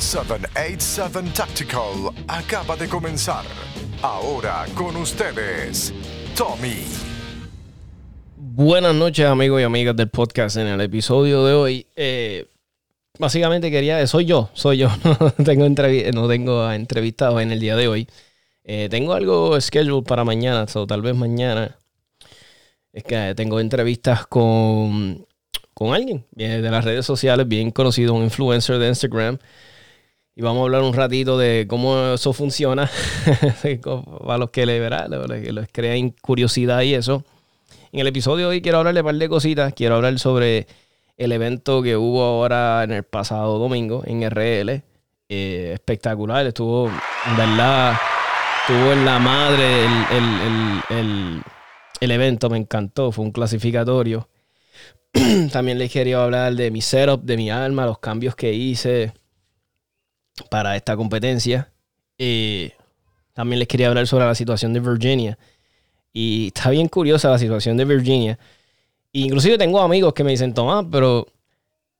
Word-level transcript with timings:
787 0.00 1.30
Tactical 1.34 2.10
acaba 2.26 2.74
de 2.74 2.88
comenzar. 2.88 3.44
Ahora 4.00 4.64
con 4.74 4.96
ustedes, 4.96 5.92
Tommy. 6.34 6.84
Buenas 8.34 8.94
noches 8.94 9.26
amigos 9.26 9.60
y 9.60 9.64
amigas 9.64 9.94
del 9.94 10.08
podcast. 10.08 10.56
En 10.56 10.68
el 10.68 10.80
episodio 10.80 11.44
de 11.44 11.52
hoy, 11.52 11.86
eh, 11.96 12.46
básicamente 13.18 13.70
quería, 13.70 14.06
soy 14.06 14.24
yo, 14.24 14.48
soy 14.54 14.78
yo, 14.78 14.88
no 15.04 15.44
tengo, 15.44 15.66
entrev 15.66 16.14
no 16.14 16.26
tengo 16.28 16.72
entrevistado 16.72 17.38
en 17.38 17.52
el 17.52 17.60
día 17.60 17.76
de 17.76 17.88
hoy. 17.88 18.08
Eh, 18.64 18.88
tengo 18.90 19.12
algo 19.12 19.60
scheduled 19.60 20.04
para 20.04 20.24
mañana, 20.24 20.64
o 20.74 20.86
tal 20.86 21.02
vez 21.02 21.14
mañana. 21.14 21.76
Es 22.94 23.04
que 23.04 23.34
tengo 23.36 23.60
entrevistas 23.60 24.26
con, 24.26 25.26
con 25.74 25.92
alguien 25.92 26.24
de 26.30 26.62
las 26.62 26.86
redes 26.86 27.04
sociales, 27.04 27.46
bien 27.46 27.70
conocido, 27.70 28.14
un 28.14 28.24
influencer 28.24 28.78
de 28.78 28.88
Instagram. 28.88 29.38
Y 30.36 30.42
vamos 30.42 30.60
a 30.60 30.64
hablar 30.64 30.82
un 30.82 30.94
ratito 30.94 31.38
de 31.38 31.66
cómo 31.68 32.14
eso 32.14 32.32
funciona. 32.32 32.90
para 34.26 34.38
los 34.38 34.50
que 34.50 34.64
le 34.64 34.78
verá, 34.78 35.08
les 35.08 35.68
crean 35.72 36.10
curiosidad 36.22 36.82
y 36.82 36.94
eso. 36.94 37.24
En 37.92 38.00
el 38.00 38.06
episodio 38.06 38.48
de 38.48 38.56
hoy 38.56 38.62
quiero 38.62 38.78
hablarle 38.78 39.00
un 39.00 39.06
par 39.06 39.14
de 39.16 39.28
cositas. 39.28 39.74
Quiero 39.74 39.96
hablar 39.96 40.18
sobre 40.18 40.68
el 41.16 41.32
evento 41.32 41.82
que 41.82 41.96
hubo 41.96 42.22
ahora 42.22 42.84
en 42.84 42.92
el 42.92 43.02
pasado 43.02 43.58
domingo 43.58 44.02
en 44.06 44.22
RL. 44.30 44.82
Eh, 45.28 45.72
espectacular, 45.74 46.46
estuvo, 46.46 46.88
en 46.88 47.36
verdad, 47.36 47.96
estuvo 48.60 48.92
en 48.92 49.04
la 49.04 49.18
madre 49.18 49.84
el, 50.10 51.42
el, 52.00 52.10
evento, 52.10 52.50
me 52.50 52.58
encantó, 52.58 53.12
fue 53.12 53.24
un 53.24 53.30
clasificatorio. 53.30 54.28
También 55.52 55.78
les 55.78 55.92
quería 55.92 56.24
hablar 56.24 56.54
de 56.54 56.70
mi 56.70 56.80
setup, 56.80 57.22
de 57.22 57.36
mi 57.36 57.50
alma, 57.50 57.86
los 57.86 57.98
cambios 57.98 58.34
que 58.34 58.52
hice 58.52 59.12
para 60.48 60.76
esta 60.76 60.96
competencia. 60.96 61.70
Eh, 62.18 62.72
también 63.32 63.58
les 63.58 63.68
quería 63.68 63.88
hablar 63.88 64.06
sobre 64.06 64.24
la 64.26 64.34
situación 64.34 64.72
de 64.72 64.80
Virginia. 64.80 65.38
Y 66.12 66.48
está 66.48 66.70
bien 66.70 66.88
curiosa 66.88 67.30
la 67.30 67.38
situación 67.38 67.76
de 67.76 67.84
Virginia. 67.84 68.38
Inclusive 69.12 69.58
tengo 69.58 69.80
amigos 69.80 70.12
que 70.12 70.24
me 70.24 70.30
dicen, 70.30 70.54
Tomás, 70.54 70.84
pero 70.90 71.26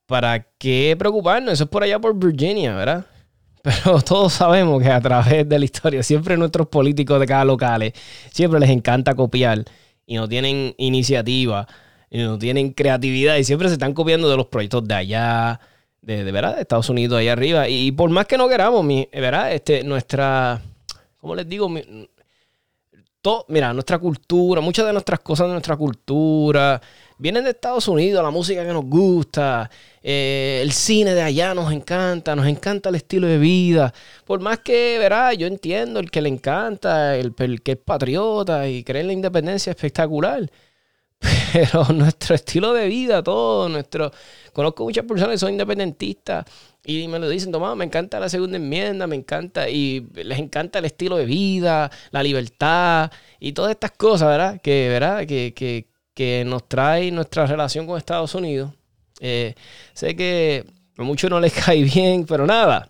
¿para 0.05 0.43
qué 0.57 0.95
preocuparnos? 0.97 1.53
Eso 1.53 1.65
es 1.65 1.69
por 1.69 1.83
allá 1.83 1.99
por 1.99 2.17
Virginia, 2.17 2.75
¿verdad? 2.75 3.05
Pero 3.63 4.01
todos 4.01 4.33
sabemos 4.33 4.81
que 4.81 4.89
a 4.89 4.99
través 4.99 5.47
de 5.47 5.59
la 5.59 5.65
historia, 5.65 6.01
siempre 6.01 6.35
nuestros 6.35 6.67
políticos 6.67 7.19
de 7.19 7.27
cada 7.27 7.45
locales, 7.45 7.93
siempre 8.31 8.59
les 8.59 8.71
encanta 8.71 9.13
copiar 9.13 9.63
y 10.07 10.15
no 10.15 10.27
tienen 10.27 10.73
iniciativa, 10.79 11.67
y 12.11 12.19
no 12.19 12.37
tienen 12.37 12.73
creatividad 12.73 13.37
y 13.37 13.45
siempre 13.45 13.69
se 13.69 13.73
están 13.73 13.93
copiando 13.93 14.29
de 14.29 14.35
los 14.35 14.47
proyectos 14.47 14.85
de 14.85 14.93
allá, 14.93 15.59
de, 16.01 16.23
de 16.23 16.31
¿verdad? 16.31 16.55
De 16.55 16.61
Estados 16.61 16.89
Unidos 16.89 17.19
ahí 17.19 17.27
arriba. 17.27 17.69
Y, 17.69 17.91
por 17.91 18.09
más 18.09 18.25
que 18.25 18.37
no 18.37 18.49
queramos, 18.49 18.83
mi, 18.83 19.07
¿verdad? 19.13 19.53
Este, 19.53 19.83
nuestra, 19.83 20.61
¿cómo 21.17 21.35
les 21.35 21.47
digo? 21.47 21.69
mira, 23.47 23.71
nuestra 23.73 23.99
cultura, 23.99 24.61
muchas 24.61 24.85
de 24.85 24.93
nuestras 24.93 25.19
cosas 25.19 25.47
de 25.47 25.53
nuestra 25.53 25.77
cultura 25.77 26.81
vienen 27.21 27.43
de 27.43 27.51
Estados 27.51 27.87
Unidos, 27.87 28.23
la 28.23 28.31
música 28.31 28.65
que 28.65 28.73
nos 28.73 28.85
gusta, 28.85 29.69
eh, 30.01 30.59
el 30.63 30.71
cine 30.71 31.13
de 31.13 31.21
allá 31.21 31.53
nos 31.53 31.71
encanta, 31.71 32.35
nos 32.35 32.47
encanta 32.47 32.89
el 32.89 32.95
estilo 32.95 33.27
de 33.27 33.37
vida. 33.37 33.93
Por 34.25 34.39
más 34.39 34.59
que, 34.59 34.97
verá, 34.97 35.31
yo 35.35 35.45
entiendo 35.45 35.99
el 35.99 36.09
que 36.09 36.19
le 36.19 36.29
encanta, 36.29 37.15
el, 37.15 37.31
el 37.37 37.61
que 37.61 37.73
es 37.73 37.77
patriota 37.77 38.67
y 38.67 38.83
cree 38.83 39.01
en 39.01 39.07
la 39.07 39.13
independencia 39.13 39.69
espectacular. 39.69 40.49
Pero 41.53 41.85
nuestro 41.93 42.35
estilo 42.35 42.73
de 42.73 42.87
vida, 42.87 43.23
todo, 43.23 43.69
nuestro... 43.69 44.11
Conozco 44.53 44.83
muchas 44.83 45.05
personas 45.05 45.35
que 45.35 45.37
son 45.37 45.51
independentistas 45.51 46.45
y 46.83 47.07
me 47.07 47.19
lo 47.19 47.29
dicen, 47.29 47.51
Tomás, 47.51 47.77
me 47.77 47.85
encanta 47.85 48.19
la 48.19 48.27
segunda 48.27 48.57
enmienda, 48.57 49.05
me 49.05 49.15
encanta, 49.15 49.69
y 49.69 50.07
les 50.15 50.39
encanta 50.39 50.79
el 50.79 50.85
estilo 50.85 51.15
de 51.15 51.25
vida, 51.25 51.91
la 52.11 52.23
libertad 52.23 53.11
y 53.39 53.53
todas 53.53 53.71
estas 53.71 53.91
cosas, 53.91 54.27
¿verdad? 54.27 54.59
Que, 54.61 54.89
¿verdad? 54.89 55.25
Que, 55.27 55.53
que, 55.55 55.87
que 56.13 56.43
nos 56.45 56.67
trae 56.67 57.11
nuestra 57.11 57.45
relación 57.45 57.85
con 57.85 57.97
Estados 57.97 58.33
Unidos. 58.33 58.73
Eh, 59.19 59.53
sé 59.93 60.15
que 60.15 60.65
a 60.97 61.03
muchos 61.03 61.29
no 61.29 61.39
les 61.39 61.53
cae 61.65 61.83
bien, 61.83 62.25
pero 62.25 62.47
nada. 62.47 62.89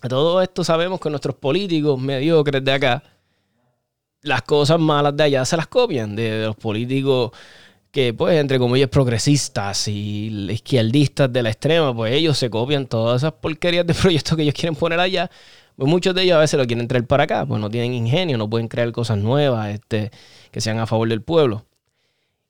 A 0.00 0.08
todo 0.08 0.40
esto 0.40 0.62
sabemos 0.62 1.00
que 1.00 1.10
nuestros 1.10 1.34
políticos 1.36 2.00
mediocres 2.00 2.64
de 2.64 2.72
acá, 2.72 3.02
las 4.28 4.42
cosas 4.42 4.78
malas 4.78 5.16
de 5.16 5.24
allá 5.24 5.44
se 5.44 5.56
las 5.56 5.66
copian 5.66 6.14
de, 6.14 6.44
los 6.44 6.56
políticos 6.56 7.32
que, 7.90 8.14
pues, 8.14 8.38
entre 8.38 8.58
comillas, 8.58 8.88
progresistas 8.88 9.88
y 9.88 10.28
izquierdistas 10.50 11.32
de 11.32 11.42
la 11.42 11.48
extrema, 11.50 11.94
pues 11.94 12.12
ellos 12.12 12.38
se 12.38 12.50
copian 12.50 12.86
todas 12.86 13.22
esas 13.22 13.32
porquerías 13.32 13.86
de 13.86 13.94
proyectos 14.02 14.36
que 14.36 14.42
ellos 14.42 14.54
quieren 14.54 14.76
poner 14.76 15.00
allá. 15.00 15.30
Pues 15.76 15.88
muchos 15.88 16.14
de 16.14 16.22
ellos 16.22 16.36
a 16.36 16.40
veces 16.40 16.58
lo 16.58 16.66
quieren 16.66 16.88
traer 16.88 17.06
para 17.06 17.24
acá, 17.24 17.46
pues 17.46 17.60
no 17.60 17.70
tienen 17.70 17.94
ingenio, 17.94 18.36
no 18.36 18.50
pueden 18.50 18.68
crear 18.68 18.90
cosas 18.92 19.18
nuevas 19.18 19.68
este, 19.70 20.10
que 20.50 20.60
sean 20.60 20.78
a 20.78 20.86
favor 20.86 21.08
del 21.08 21.22
pueblo. 21.22 21.64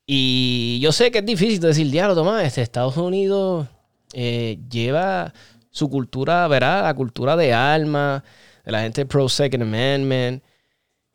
Y 0.07 0.79
yo 0.81 0.93
sé 0.93 1.11
que 1.11 1.19
es 1.19 1.27
difícil 1.27 1.61
decir, 1.61 1.91
diablo, 1.91 2.15
Tomás, 2.15 2.45
este 2.45 2.63
Estados 2.63 2.97
Unidos 2.97 3.69
eh, 4.15 4.59
lleva 4.71 5.35
su 5.71 5.91
cultura, 5.91 6.49
¿verdad? 6.49 6.85
La 6.85 6.95
cultura 6.95 7.37
de 7.37 7.53
alma, 7.53 8.25
de 8.65 8.73
la 8.73 8.81
gente 8.81 9.05
pro 9.05 9.29
Second 9.29 9.63
Amendment 9.63 10.43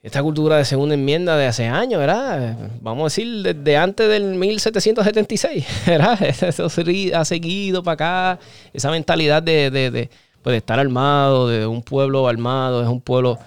esta 0.04 0.22
cultura 0.22 0.58
de 0.58 0.66
segunda 0.66 0.96
enmienda 0.96 1.38
de 1.38 1.48
hace 1.48 1.66
años, 1.66 1.98
¿verdad? 1.98 2.58
Vamos 2.82 3.04
a 3.04 3.06
decir, 3.06 3.42
desde 3.42 3.78
antes 3.78 4.10
del 4.10 4.36
1776, 4.36 5.66
¿verdad? 5.88 6.22
Eso 6.22 6.68
ha 7.16 7.26
seguido 7.26 7.82
para 7.84 7.94
acá, 7.94 8.40
esa 8.74 8.92
mentalidad 8.92 9.42
de, 9.42 9.72
de, 9.72 10.10
pues 10.42 10.54
de, 10.54 10.58
estar 10.58 10.78
armado, 10.78 11.48
de 11.48 11.66
un 11.66 11.82
pueblo 11.82 12.28
armado, 12.28 12.84
es 12.84 12.90
un 12.90 13.00
pueblo 13.00 13.40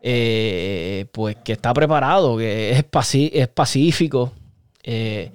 eh, 0.00 1.06
pues 1.10 1.36
que 1.42 1.54
está 1.54 1.74
preparado, 1.74 2.38
que 2.38 2.70
es, 2.70 2.84
es 3.32 3.48
pacífico 3.48 4.30
eh, 4.84 5.32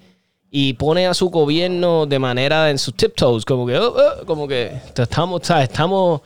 y 0.49 0.73
pone 0.75 1.07
a 1.07 1.13
su 1.13 1.29
gobierno 1.29 2.05
de 2.05 2.19
manera 2.19 2.69
en 2.69 2.77
sus 2.77 2.95
tiptoes, 2.95 3.43
como 3.43 3.67
que, 3.67 3.77
oh, 3.77 3.95
oh, 3.97 4.25
como 4.25 4.47
que 4.47 4.71
estamos, 4.95 5.41
estamos 5.49 6.21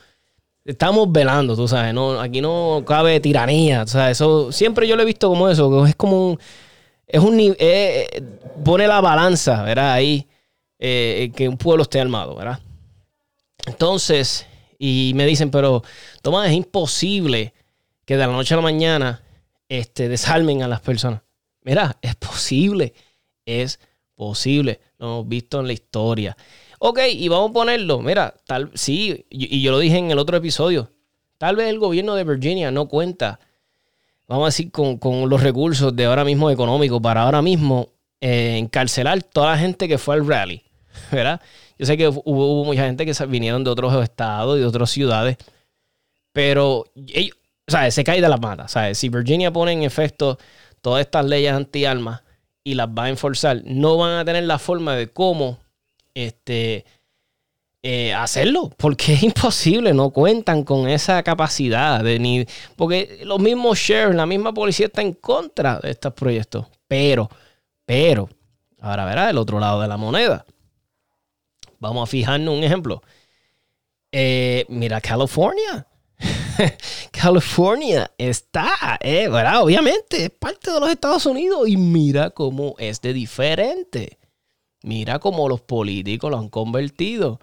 estamos 0.67 1.09
velando, 1.11 1.55
tú 1.55 1.67
sabes, 1.67 1.94
no, 1.94 2.19
aquí 2.19 2.41
no 2.41 2.83
cabe 2.85 3.19
tiranía, 3.19 3.83
o 3.83 3.88
sea, 3.88 4.11
eso 4.11 4.51
siempre 4.51 4.88
yo 4.88 4.95
lo 4.95 5.01
he 5.01 5.05
visto 5.05 5.29
como 5.29 5.50
eso, 5.50 5.85
es 5.88 5.95
como 5.95 6.31
un, 6.31 6.39
es 7.07 7.22
un, 7.22 7.39
eh, 7.39 7.55
eh, 7.57 8.23
pone 8.63 8.85
la 8.85 9.00
balanza, 9.00 9.63
¿verdad? 9.63 9.94
Ahí, 9.94 10.27
eh, 10.77 11.31
que 11.35 11.47
un 11.47 11.57
pueblo 11.57 11.83
esté 11.83 12.01
armado, 12.01 12.35
¿verdad? 12.35 12.59
Entonces, 13.66 14.45
y 14.77 15.13
me 15.16 15.25
dicen, 15.25 15.50
pero, 15.50 15.83
Tomás, 16.22 16.50
es 16.50 16.53
imposible 16.53 17.53
que 18.06 18.17
de 18.17 18.27
la 18.27 18.33
noche 18.33 18.53
a 18.53 18.57
la 18.57 18.63
mañana 18.63 19.23
este, 19.69 20.09
desarmen 20.09 20.63
a 20.63 20.67
las 20.67 20.81
personas. 20.81 21.22
Mira, 21.61 21.97
es 22.01 22.16
posible, 22.16 22.94
es 23.45 23.79
posible, 24.16 24.81
lo 24.97 25.07
hemos 25.07 25.27
visto 25.27 25.59
en 25.61 25.67
la 25.67 25.73
historia. 25.73 26.38
Ok, 26.79 26.99
y 27.11 27.27
vamos 27.27 27.51
a 27.51 27.53
ponerlo. 27.53 28.01
Mira, 28.01 28.35
tal, 28.45 28.71
sí, 28.75 29.25
y, 29.29 29.61
yo 29.61 29.71
lo 29.71 29.79
dije 29.79 29.97
en 29.97 30.11
el 30.11 30.19
otro 30.19 30.38
episodio. 30.38 30.91
Tal 31.38 31.55
vez 31.55 31.69
el 31.69 31.79
gobierno 31.79 32.15
de 32.15 32.23
Virginia 32.23 32.71
no 32.71 32.88
cuenta, 32.88 33.39
vamos 34.27 34.45
a 34.45 34.47
decir, 34.47 34.71
con, 34.71 34.99
los 35.29 35.41
recursos 35.41 35.95
de 35.95 36.05
ahora 36.05 36.23
mismo 36.23 36.49
económicos 36.51 37.01
para 37.01 37.23
ahora 37.23 37.41
mismo 37.41 37.89
eh, 38.21 38.57
encarcelar 38.57 39.23
toda 39.23 39.51
la 39.51 39.57
gente 39.57 39.88
que 39.88 39.97
fue 39.97 40.15
al 40.15 40.27
rally. 40.27 40.63
¿Verdad? 41.11 41.41
Yo 41.79 41.85
sé 41.85 41.97
que 41.97 42.07
hubo, 42.07 42.65
mucha 42.65 42.85
gente 42.85 43.05
que 43.05 43.25
vinieron 43.25 43.63
de 43.63 43.69
otros 43.69 44.03
estados 44.03 44.57
y 44.57 44.61
de 44.61 44.65
otras 44.65 44.89
ciudades, 44.89 45.38
pero 46.31 46.85
ellos, 47.07 47.38
sea, 47.67 47.89
se 47.91 48.03
cae 48.03 48.21
de 48.21 48.29
la 48.29 48.38
mata. 48.38 48.67
¿sabes? 48.67 48.97
Si 48.97 49.09
Virginia 49.09 49.51
pone 49.51 49.71
en 49.71 49.83
efecto 49.83 50.38
todas 50.81 51.01
estas 51.01 51.25
leyes 51.25 51.53
anti-armas 51.53 52.21
y 52.63 52.75
las 52.75 52.88
va 52.88 53.05
a 53.05 53.09
enforzar, 53.09 53.61
no 53.65 53.97
van 53.97 54.19
a 54.19 54.25
tener 54.25 54.44
la 54.44 54.59
forma 54.59 54.95
de 54.95 55.07
cómo 55.07 55.59
este, 56.25 56.83
eh, 57.83 58.13
hacerlo, 58.13 58.72
porque 58.75 59.13
es 59.13 59.23
imposible, 59.23 59.94
no 59.94 60.09
cuentan 60.09 60.63
con 60.63 60.89
esa 60.89 61.21
capacidad 61.21 62.03
de 62.03 62.18
ni, 62.18 62.45
porque 62.75 63.19
los 63.24 63.39
mismos 63.39 63.77
sheriffs, 63.77 64.15
la 64.15 64.25
misma 64.25 64.53
policía 64.53 64.88
está 64.88 65.01
en 65.01 65.13
contra 65.13 65.80
de 65.80 65.91
estos 65.91 66.13
proyectos, 66.13 66.65
pero, 66.88 67.30
pero, 67.86 68.30
ahora 68.81 69.06
verá 69.06 69.30
el 69.30 69.38
otro 69.38 69.59
lado 69.59 69.81
de 69.81 69.88
la 69.88 69.97
moneda. 69.97 70.45
Vamos 71.80 72.09
a 72.09 72.12
fijarnos 72.12 72.57
un 72.57 72.63
ejemplo. 72.63 73.03
Eh, 74.12 74.65
mira, 74.69 75.00
California. 75.00 75.86
California 77.12 78.09
está, 78.18 78.97
eh. 79.01 79.30
Obviamente, 79.30 80.25
es 80.25 80.30
parte 80.31 80.71
de 80.71 80.80
los 80.80 80.89
Estados 80.89 81.27
Unidos 81.27 81.68
y 81.68 81.77
mira 81.77 82.31
cómo 82.31 82.74
es 82.80 83.00
de 83.01 83.13
diferente. 83.13 84.18
Mira 84.88 85.19
cómo 85.19 85.50
los 85.50 85.60
políticos 85.60 86.31
lo 86.31 86.38
han 86.38 86.48
convertido. 86.48 87.42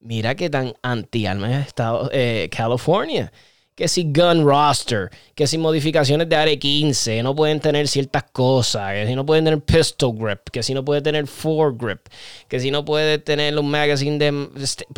Mira 0.00 0.34
qué 0.34 0.50
tan 0.50 0.74
anti-alma 0.82 1.60
es 1.60 1.68
Estado, 1.68 2.10
eh, 2.12 2.48
California. 2.50 3.32
que 3.74 3.88
si 3.88 4.04
gun 4.12 4.44
roster, 4.44 5.08
que 5.34 5.46
si 5.46 5.58
modificaciones 5.58 6.28
de 6.28 6.36
AR-15, 6.36 7.22
no 7.22 7.34
pueden 7.34 7.58
tener 7.60 7.88
ciertas 7.88 8.24
cosas, 8.32 8.92
que 8.92 9.06
si 9.06 9.14
no 9.14 9.24
pueden 9.24 9.44
tener 9.44 9.60
pistol 9.62 10.14
grip, 10.14 10.40
que 10.52 10.62
si 10.62 10.74
no 10.74 10.84
puede 10.84 11.00
tener 11.00 11.26
foregrip, 11.26 12.00
que 12.48 12.60
si 12.60 12.70
no 12.70 12.84
puede 12.84 13.18
tener 13.18 13.58
un 13.58 13.70
magazine 13.70 14.18
de... 14.18 14.48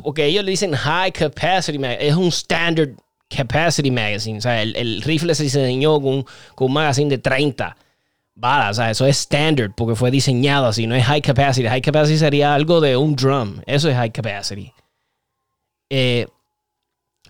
Porque 0.02 0.26
ellos 0.26 0.44
le 0.44 0.50
dicen 0.50 0.72
high 0.72 1.12
capacity, 1.12 1.78
es 2.00 2.14
un 2.16 2.28
standard 2.28 2.96
capacity 3.28 3.90
magazine, 3.90 4.38
o 4.38 4.40
sea, 4.40 4.62
el, 4.62 5.02
rifle 5.02 5.34
se 5.34 5.44
diseñó 5.44 6.00
con, 6.00 6.24
con 6.54 6.68
un 6.68 6.72
magazine 6.72 7.10
de 7.10 7.18
30 7.18 7.76
sea, 8.72 8.90
eso 8.90 9.06
es 9.06 9.18
standard 9.18 9.72
porque 9.74 9.94
fue 9.94 10.10
diseñado 10.10 10.66
así, 10.66 10.86
no 10.86 10.94
es 10.94 11.04
high 11.04 11.22
capacity. 11.22 11.68
High 11.68 11.82
capacity 11.82 12.18
sería 12.18 12.54
algo 12.54 12.80
de 12.80 12.96
un 12.96 13.14
drum, 13.14 13.60
eso 13.66 13.88
es 13.88 13.94
high 13.96 14.12
capacity. 14.12 14.72
Eh, 15.88 16.26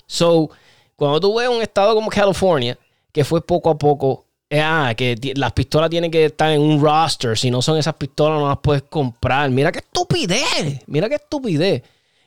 so, 0.07 0.51
cuando 0.97 1.21
tú 1.21 1.35
ves 1.37 1.49
un 1.49 1.63
estado 1.63 1.95
como 1.95 2.09
California, 2.11 2.79
que 3.13 3.25
fue 3.25 3.45
poco 3.45 3.71
a 3.71 3.79
poco, 3.79 4.27
eh, 4.49 4.61
ah, 4.61 4.95
que 4.97 5.17
las 5.37 5.53
pistolas 5.53 5.91
tienen 5.91 6.11
que 6.11 6.27
estar 6.27 6.51
en 6.51 6.61
un 6.61 6.81
roster, 6.81 7.37
si 7.37 7.51
no 7.51 7.61
son 7.61 7.77
esas 7.77 7.95
pistolas 7.95 8.41
no 8.41 8.49
las 8.49 8.59
puedes 8.59 8.83
comprar. 8.85 9.51
Mira 9.51 9.73
qué 9.73 9.81
estupidez, 9.81 10.83
mira 10.87 11.09
qué 11.09 11.17
estupidez. 11.17 11.83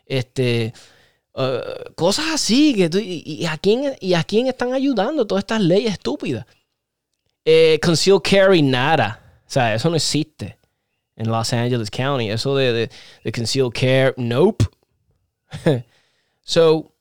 Este, 0.06 0.74
uh, 1.34 1.94
cosas 1.96 2.26
así, 2.34 2.76
y, 2.76 3.46
a 3.46 3.58
quién, 3.58 3.96
¿y 4.00 4.14
a 4.14 4.24
quién 4.24 4.48
están 4.48 4.74
ayudando 4.74 5.26
todas 5.26 5.42
estas 5.42 5.62
leyes 5.62 5.94
estúpidas? 5.94 6.46
Eh, 7.50 7.80
conceal 7.82 8.22
carry, 8.22 8.62
nada. 8.62 9.22
O 9.48 9.50
sea, 9.50 9.74
eso 9.74 9.90
no 9.90 9.96
existe 9.96 10.58
en 11.16 11.30
Los 11.30 11.54
Angeles 11.54 11.90
County. 11.90 12.30
Eso 12.30 12.58
de, 12.58 12.74
de, 12.74 12.90
de 13.24 13.32
conceal 13.32 13.72
carry, 13.72 14.14
nope. 14.18 14.66
so, 16.42 16.92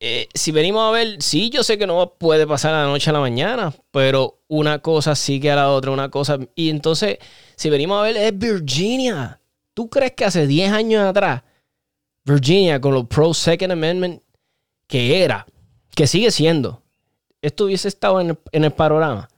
eh, 0.00 0.28
si 0.34 0.52
venimos 0.52 0.86
a 0.86 0.90
ver, 0.92 1.20
sí, 1.22 1.48
yo 1.50 1.64
sé 1.64 1.78
que 1.78 1.86
no 1.86 2.14
puede 2.18 2.46
pasar 2.46 2.74
a 2.74 2.84
la 2.84 2.88
noche 2.88 3.10
a 3.10 3.12
la 3.14 3.20
mañana, 3.20 3.74
pero 3.90 4.42
una 4.48 4.80
cosa 4.80 5.16
sigue 5.16 5.50
a 5.50 5.56
la 5.56 5.70
otra, 5.70 5.90
una 5.92 6.10
cosa. 6.10 6.38
Y 6.54 6.70
entonces, 6.70 7.18
si 7.56 7.70
venimos 7.70 7.98
a 7.98 8.02
ver, 8.02 8.16
es 8.16 8.38
Virginia. 8.38 9.40
¿Tú 9.74 9.88
crees 9.88 10.12
que 10.12 10.24
hace 10.24 10.46
10 10.46 10.72
años 10.72 11.04
atrás, 11.04 11.42
Virginia, 12.24 12.80
con 12.80 12.94
los 12.94 13.06
Pro 13.06 13.32
Second 13.32 13.72
Amendment, 13.72 14.22
que 14.86 15.22
era, 15.22 15.46
que 15.94 16.06
sigue 16.06 16.30
siendo, 16.30 16.82
esto 17.40 17.64
hubiese 17.64 17.88
estado 17.88 18.20
en 18.20 18.36
el, 18.52 18.72
panorama? 18.72 19.28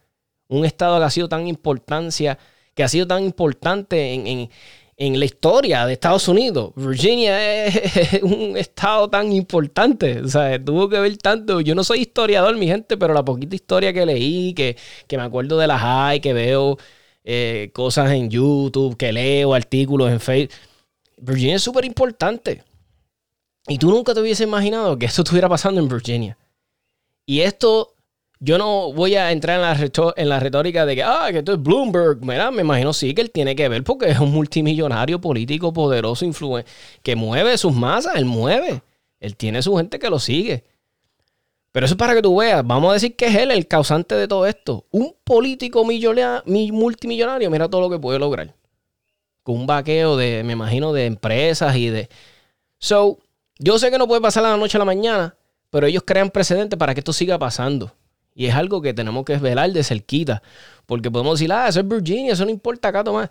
Un 0.50 0.66
estado 0.66 0.98
que 0.98 1.04
ha 1.04 1.10
sido 1.10 1.28
tan 1.28 1.46
importancia, 1.46 2.38
que 2.74 2.84
ha 2.84 2.88
sido 2.88 3.06
tan 3.06 3.24
importante 3.24 4.12
en 4.12 4.50
en 5.00 5.18
la 5.18 5.24
historia 5.24 5.86
de 5.86 5.94
Estados 5.94 6.28
Unidos. 6.28 6.72
Virginia 6.76 7.64
es 7.64 8.20
un 8.22 8.54
estado 8.58 9.08
tan 9.08 9.32
importante. 9.32 10.20
O 10.20 10.28
sea, 10.28 10.62
tuvo 10.62 10.90
que 10.90 11.00
ver 11.00 11.16
tanto. 11.16 11.62
Yo 11.62 11.74
no 11.74 11.82
soy 11.82 12.00
historiador, 12.00 12.54
mi 12.58 12.66
gente, 12.66 12.98
pero 12.98 13.14
la 13.14 13.24
poquita 13.24 13.54
historia 13.54 13.94
que 13.94 14.04
leí, 14.04 14.52
que, 14.52 14.76
me 15.12 15.22
acuerdo 15.22 15.56
de 15.56 15.66
las 15.66 15.80
hay, 15.82 16.20
que 16.20 16.34
veo 16.34 16.76
eh, 17.24 17.70
cosas 17.72 18.12
en 18.12 18.28
YouTube, 18.28 18.98
que 18.98 19.10
leo 19.10 19.54
artículos 19.54 20.10
en 20.10 20.20
Facebook. 20.20 20.54
Virginia 21.16 21.56
es 21.56 21.62
súper 21.62 21.86
importante. 21.86 22.62
Y 23.68 23.78
tú 23.78 23.90
nunca 23.90 24.12
te 24.12 24.20
hubiese 24.20 24.44
imaginado 24.44 24.98
que 24.98 25.06
esto 25.06 25.22
estuviera 25.22 25.48
pasando 25.48 25.80
en 25.80 25.88
Virginia. 25.88 26.36
Y 27.24 27.40
esto 27.40 27.94
yo 28.42 28.56
no 28.56 28.92
voy 28.92 29.16
a 29.16 29.30
entrar 29.32 29.56
en 30.16 30.28
la, 30.28 30.40
retórica 30.40 30.86
de 30.86 30.96
que, 30.96 31.02
ah, 31.02 31.28
que 31.30 31.38
esto 31.38 31.52
es 31.52 31.62
Bloomberg. 31.62 32.24
Mira, 32.24 32.50
me 32.50 32.62
imagino 32.62 32.94
sí 32.94 33.14
que 33.14 33.20
él 33.20 33.30
tiene 33.30 33.54
que 33.54 33.68
ver 33.68 33.84
porque 33.84 34.08
es 34.08 34.18
un 34.18 34.32
multimillonario 34.32 35.20
político 35.20 35.74
poderoso, 35.74 36.24
influente, 36.24 36.70
que 37.02 37.14
mueve 37.16 37.58
sus 37.58 37.74
masas, 37.74 38.16
él 38.16 38.24
mueve. 38.24 38.82
Él 39.20 39.36
tiene 39.36 39.62
su 39.62 39.76
gente 39.76 39.98
que 39.98 40.08
lo 40.08 40.18
sigue. 40.18 40.64
Pero 41.70 41.84
eso 41.84 41.94
es 41.94 41.98
para 41.98 42.14
que 42.14 42.22
tú 42.22 42.34
veas. 42.36 42.66
Vamos 42.66 42.90
a 42.90 42.94
decir 42.94 43.14
que 43.14 43.26
es 43.26 43.36
él 43.36 43.50
el 43.50 43.68
causante 43.68 44.14
de 44.14 44.26
todo 44.26 44.46
esto. 44.46 44.86
Un 44.90 45.14
político 45.22 45.84
multimillonario, 45.84 47.50
mira 47.50 47.68
todo 47.68 47.82
lo 47.82 47.90
que 47.90 47.98
puede 47.98 48.18
lograr. 48.18 48.54
Con 49.42 49.56
un 49.56 49.66
vaqueo 49.66 50.16
de, 50.16 50.42
me 50.44 50.54
imagino, 50.54 50.94
de 50.94 51.04
empresas 51.04 51.76
y 51.76 51.90
de. 51.90 52.08
So, 52.78 53.18
yo 53.58 53.78
sé 53.78 53.90
que 53.90 53.98
no 53.98 54.08
puede 54.08 54.22
pasar 54.22 54.42
la 54.42 54.56
noche 54.56 54.78
a 54.78 54.80
la 54.80 54.86
mañana, 54.86 55.36
pero 55.68 55.86
ellos 55.86 56.02
crean 56.06 56.30
precedentes 56.30 56.78
para 56.78 56.94
que 56.94 57.00
esto 57.00 57.12
siga 57.12 57.38
pasando. 57.38 57.92
Y 58.34 58.46
es 58.46 58.54
algo 58.54 58.80
que 58.80 58.94
tenemos 58.94 59.24
que 59.24 59.36
velar 59.36 59.72
de 59.72 59.84
cerquita. 59.84 60.42
Porque 60.86 61.10
podemos 61.10 61.38
decir, 61.38 61.52
ah, 61.52 61.68
eso 61.68 61.80
es 61.80 61.88
Virginia, 61.88 62.32
eso 62.32 62.44
no 62.44 62.50
importa 62.50 62.88
acá, 62.88 63.04
Tomás. 63.04 63.30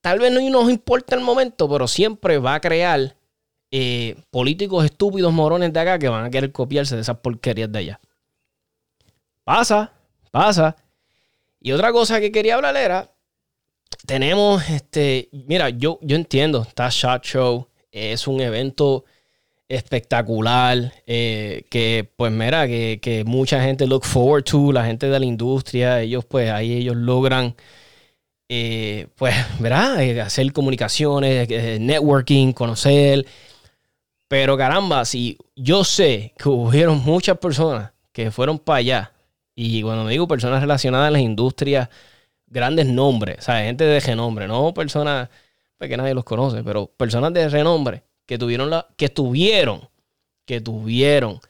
Tal 0.00 0.18
vez 0.18 0.32
no 0.32 0.40
nos 0.50 0.70
importa 0.70 1.14
el 1.14 1.22
momento, 1.22 1.68
pero 1.68 1.86
siempre 1.86 2.38
va 2.38 2.54
a 2.54 2.60
crear 2.60 3.16
eh, 3.70 4.16
políticos 4.30 4.84
estúpidos 4.84 5.32
morones 5.32 5.72
de 5.72 5.80
acá 5.80 5.98
que 5.98 6.08
van 6.08 6.24
a 6.24 6.30
querer 6.30 6.52
copiarse 6.52 6.96
de 6.96 7.02
esas 7.02 7.18
porquerías 7.18 7.70
de 7.70 7.78
allá. 7.78 8.00
Pasa, 9.44 9.92
pasa. 10.30 10.76
Y 11.60 11.72
otra 11.72 11.92
cosa 11.92 12.20
que 12.20 12.32
quería 12.32 12.54
hablar 12.54 12.76
era, 12.76 13.12
tenemos, 14.06 14.68
este, 14.70 15.28
mira, 15.32 15.68
yo, 15.70 15.98
yo 16.02 16.16
entiendo, 16.16 16.62
está 16.62 16.88
Shot 16.90 17.24
Show, 17.24 17.68
es 17.92 18.26
un 18.26 18.40
evento 18.40 19.04
espectacular, 19.70 20.92
eh, 21.06 21.64
que 21.70 22.10
pues 22.16 22.32
mira, 22.32 22.66
que, 22.66 23.22
mucha 23.24 23.62
gente 23.62 23.86
look 23.86 24.04
forward 24.04 24.42
to, 24.44 24.72
la 24.72 24.84
gente 24.84 25.08
de 25.08 25.18
la 25.18 25.24
industria, 25.24 26.00
ellos 26.00 26.24
pues 26.24 26.50
ahí 26.50 26.72
ellos 26.72 26.96
logran, 26.96 27.54
eh, 28.48 29.06
pues, 29.16 29.34
¿verdad? 29.60 30.02
Eh, 30.02 30.20
hacer 30.20 30.52
comunicaciones, 30.52 31.48
networking, 31.80 32.52
conocer. 32.52 33.24
Pero 34.28 34.56
caramba, 34.56 35.04
si 35.04 35.38
yo 35.56 35.84
sé 35.84 36.34
que 36.38 36.48
hubieron 36.48 37.02
muchas 37.04 37.38
personas 37.38 37.92
que 38.12 38.30
fueron 38.32 38.58
para 38.58 38.78
allá, 38.78 39.12
y 39.54 39.82
cuando 39.82 40.04
me 40.04 40.12
digo 40.12 40.26
personas 40.28 40.60
relacionadas 40.62 41.08
a 41.08 41.10
las 41.12 41.22
industrias, 41.22 41.88
grandes 42.46 42.86
nombres, 42.86 43.38
o 43.40 43.42
sea, 43.42 43.62
gente 43.64 43.84
de 43.84 44.00
renombre, 44.00 44.48
no 44.48 44.74
personas 44.74 45.28
pues, 45.78 45.90
que 45.90 45.96
nadie 45.96 46.14
los 46.14 46.24
conoce, 46.24 46.64
pero 46.64 46.86
personas 46.88 47.32
de 47.32 47.48
renombre 47.48 48.09
que 48.30 48.38
tuvieron 48.38 48.70
la, 48.70 48.86
que 48.96 49.08
tuvieron, 49.08 49.88
que 50.46 50.60
tuvieron 50.60 51.40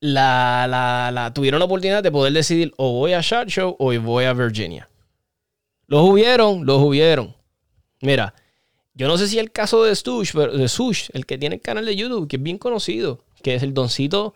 la, 0.00 0.66
la, 0.68 1.32
tuvieron 1.32 1.60
la 1.60 1.66
oportunidad 1.66 2.02
de 2.02 2.10
poder 2.10 2.32
decidir 2.32 2.74
o 2.78 2.94
voy 2.94 3.12
a 3.12 3.20
Shot 3.20 3.46
Show 3.46 3.76
o 3.78 4.00
voy 4.00 4.24
a 4.24 4.32
Virginia. 4.32 4.90
Los 5.86 6.02
hubieron, 6.02 6.66
los 6.66 6.82
hubieron. 6.82 7.36
Mira, 8.00 8.34
yo 8.92 9.06
no 9.06 9.16
sé 9.18 9.28
si 9.28 9.38
el 9.38 9.52
caso 9.52 9.84
de 9.84 9.94
Sush, 9.94 10.32
de 10.32 10.66
Sush, 10.68 11.10
el 11.12 11.26
que 11.26 11.38
tiene 11.38 11.54
el 11.54 11.62
canal 11.62 11.86
de 11.86 11.94
YouTube, 11.94 12.26
que 12.26 12.38
es 12.38 12.42
bien 12.42 12.58
conocido, 12.58 13.20
que 13.44 13.54
es 13.54 13.62
el 13.62 13.72
doncito. 13.72 14.34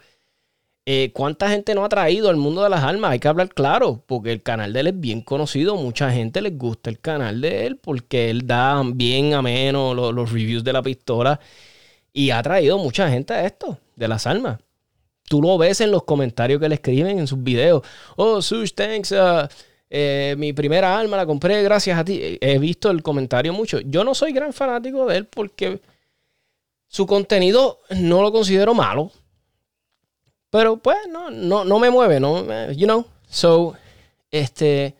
Eh, 0.84 1.12
¿Cuánta 1.14 1.48
gente 1.48 1.74
no 1.74 1.84
ha 1.84 1.88
traído 1.88 2.28
al 2.28 2.36
mundo 2.36 2.64
de 2.64 2.70
las 2.70 2.82
almas? 2.82 3.12
Hay 3.12 3.20
que 3.20 3.28
hablar 3.28 3.50
claro, 3.50 4.02
porque 4.06 4.32
el 4.32 4.42
canal 4.42 4.72
de 4.72 4.80
él 4.80 4.86
es 4.88 5.00
bien 5.00 5.20
conocido. 5.20 5.76
Mucha 5.76 6.10
gente 6.10 6.40
les 6.40 6.58
gusta 6.58 6.90
el 6.90 6.98
canal 6.98 7.40
de 7.40 7.66
él 7.66 7.76
porque 7.76 8.30
él 8.30 8.46
da 8.46 8.82
bien 8.84 9.34
ameno 9.34 9.94
los, 9.94 10.12
los 10.12 10.32
reviews 10.32 10.64
de 10.64 10.72
la 10.72 10.82
pistola 10.82 11.38
y 12.12 12.30
ha 12.30 12.42
traído 12.42 12.78
mucha 12.78 13.08
gente 13.10 13.32
a 13.34 13.46
esto, 13.46 13.78
de 13.96 14.08
las 14.08 14.26
almas. 14.26 14.58
Tú 15.28 15.40
lo 15.40 15.56
ves 15.56 15.80
en 15.80 15.90
los 15.90 16.02
comentarios 16.04 16.60
que 16.60 16.68
le 16.68 16.74
escriben 16.74 17.18
en 17.18 17.26
sus 17.26 17.42
videos. 17.42 17.82
Oh, 18.16 18.42
Sush, 18.42 18.72
thanks. 18.74 19.12
Uh, 19.12 19.46
eh, 19.88 20.34
mi 20.38 20.52
primera 20.52 20.98
alma 20.98 21.16
la 21.16 21.26
compré 21.26 21.62
gracias 21.62 21.98
a 21.98 22.04
ti. 22.04 22.38
He 22.40 22.58
visto 22.58 22.90
el 22.90 23.02
comentario 23.02 23.52
mucho. 23.52 23.80
Yo 23.80 24.04
no 24.04 24.14
soy 24.14 24.32
gran 24.32 24.52
fanático 24.52 25.06
de 25.06 25.18
él 25.18 25.26
porque 25.26 25.80
su 26.88 27.06
contenido 27.06 27.80
no 27.90 28.20
lo 28.22 28.32
considero 28.32 28.74
malo. 28.74 29.12
Pero 30.52 30.76
pues 30.76 30.98
no, 31.08 31.30
no, 31.30 31.64
no 31.64 31.78
me 31.78 31.88
mueve, 31.88 32.20
no, 32.20 32.70
you 32.72 32.84
know. 32.84 33.06
So, 33.26 33.74
este, 34.30 34.94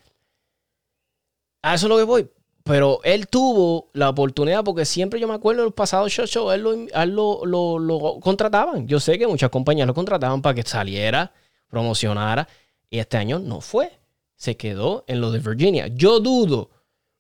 a 1.61 1.75
eso 1.75 1.87
es 1.87 1.91
lo 1.91 1.99
que 1.99 2.05
voy. 2.05 2.31
Pero 2.65 3.01
él 3.05 3.29
tuvo 3.29 3.91
la 3.93 4.09
oportunidad, 4.09 4.65
porque 4.65 4.87
siempre 4.87 5.21
yo 5.21 5.29
me 5.29 5.35
acuerdo 5.35 5.61
de 5.61 5.67
los 5.67 5.75
pasados 5.75 6.11
show 6.11 6.27
show, 6.27 6.51
él, 6.53 6.63
lo, 6.63 7.45
lo, 7.45 7.79
lo, 7.79 8.19
contrataban. 8.21 8.89
Yo 8.89 8.99
sé 8.99 9.19
que 9.19 9.27
muchas 9.27 9.51
compañías 9.51 9.87
lo 9.87 9.93
contrataban 9.93 10.41
para 10.41 10.55
que 10.55 10.63
saliera, 10.63 11.35
promocionara. 11.69 12.49
Y 12.89 12.99
este 12.99 13.19
año 13.19 13.39
no 13.39 13.61
fue. 13.61 13.93
Se 14.37 14.57
quedó 14.57 15.05
en 15.07 15.21
lo 15.21 15.31
de 15.33 15.41
Virginia. 15.41 15.87
Yo 15.89 16.19
dudo, 16.21 16.71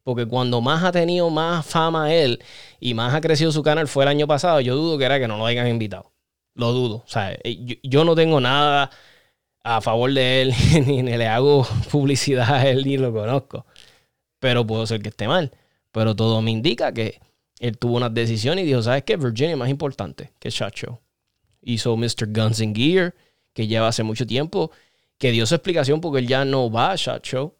porque 0.04 0.24
cuando 0.24 0.62
más 0.62 0.82
ha 0.84 0.92
tenido 0.92 1.28
más 1.28 1.66
fama 1.66 2.14
él 2.14 2.42
y 2.80 2.94
más 2.94 3.12
ha 3.12 3.20
crecido 3.20 3.52
su 3.52 3.62
canal 3.62 3.88
fue 3.88 4.04
el 4.04 4.08
año 4.08 4.26
pasado, 4.26 4.58
yo 4.60 4.74
dudo 4.74 4.96
que 4.96 5.04
era 5.04 5.18
que 5.18 5.28
no 5.28 5.36
lo 5.36 5.44
hayan 5.44 5.68
invitado. 5.68 6.11
Lo 6.54 6.72
dudo. 6.72 6.96
O 6.96 7.08
sea, 7.08 7.32
eh, 7.44 7.78
yo, 7.82 8.04
no 8.04 8.14
tengo 8.14 8.40
nada 8.40 8.90
a 9.64 9.80
favor 9.80 10.12
de 10.12 10.42
él, 10.42 10.54
ni 10.86 11.02
le 11.02 11.26
hago 11.26 11.66
publicidad 11.90 12.52
a 12.54 12.68
él, 12.68 12.84
ni 12.84 12.96
lo 12.96 13.12
conozco 13.12 13.64
pero 14.42 14.66
puedo 14.66 14.84
ser 14.88 15.00
que 15.00 15.10
esté 15.10 15.28
mal. 15.28 15.52
Pero 15.92 16.16
todo 16.16 16.42
me 16.42 16.50
indica 16.50 16.92
que 16.92 17.20
él 17.60 17.78
tuvo 17.78 17.96
una 17.96 18.08
decisión 18.10 18.58
y 18.58 18.64
dijo, 18.64 18.82
¿sabes 18.82 19.04
qué? 19.04 19.16
Virginia 19.16 19.52
es 19.52 19.56
más 19.56 19.70
importante 19.70 20.32
que 20.40 20.50
Show. 20.50 20.98
Hizo 21.60 21.96
Mr. 21.96 22.26
Guns 22.26 22.60
and 22.60 22.76
Gear, 22.76 23.14
que 23.52 23.68
lleva 23.68 23.86
hace 23.86 24.02
mucho 24.02 24.26
tiempo, 24.26 24.72
que 25.16 25.30
dio 25.30 25.46
su 25.46 25.54
explicación 25.54 26.00
porque 26.00 26.18
él 26.18 26.26
ya 26.26 26.44
no 26.44 26.72
va 26.72 26.90
a 26.90 26.96
Show. 26.96 27.54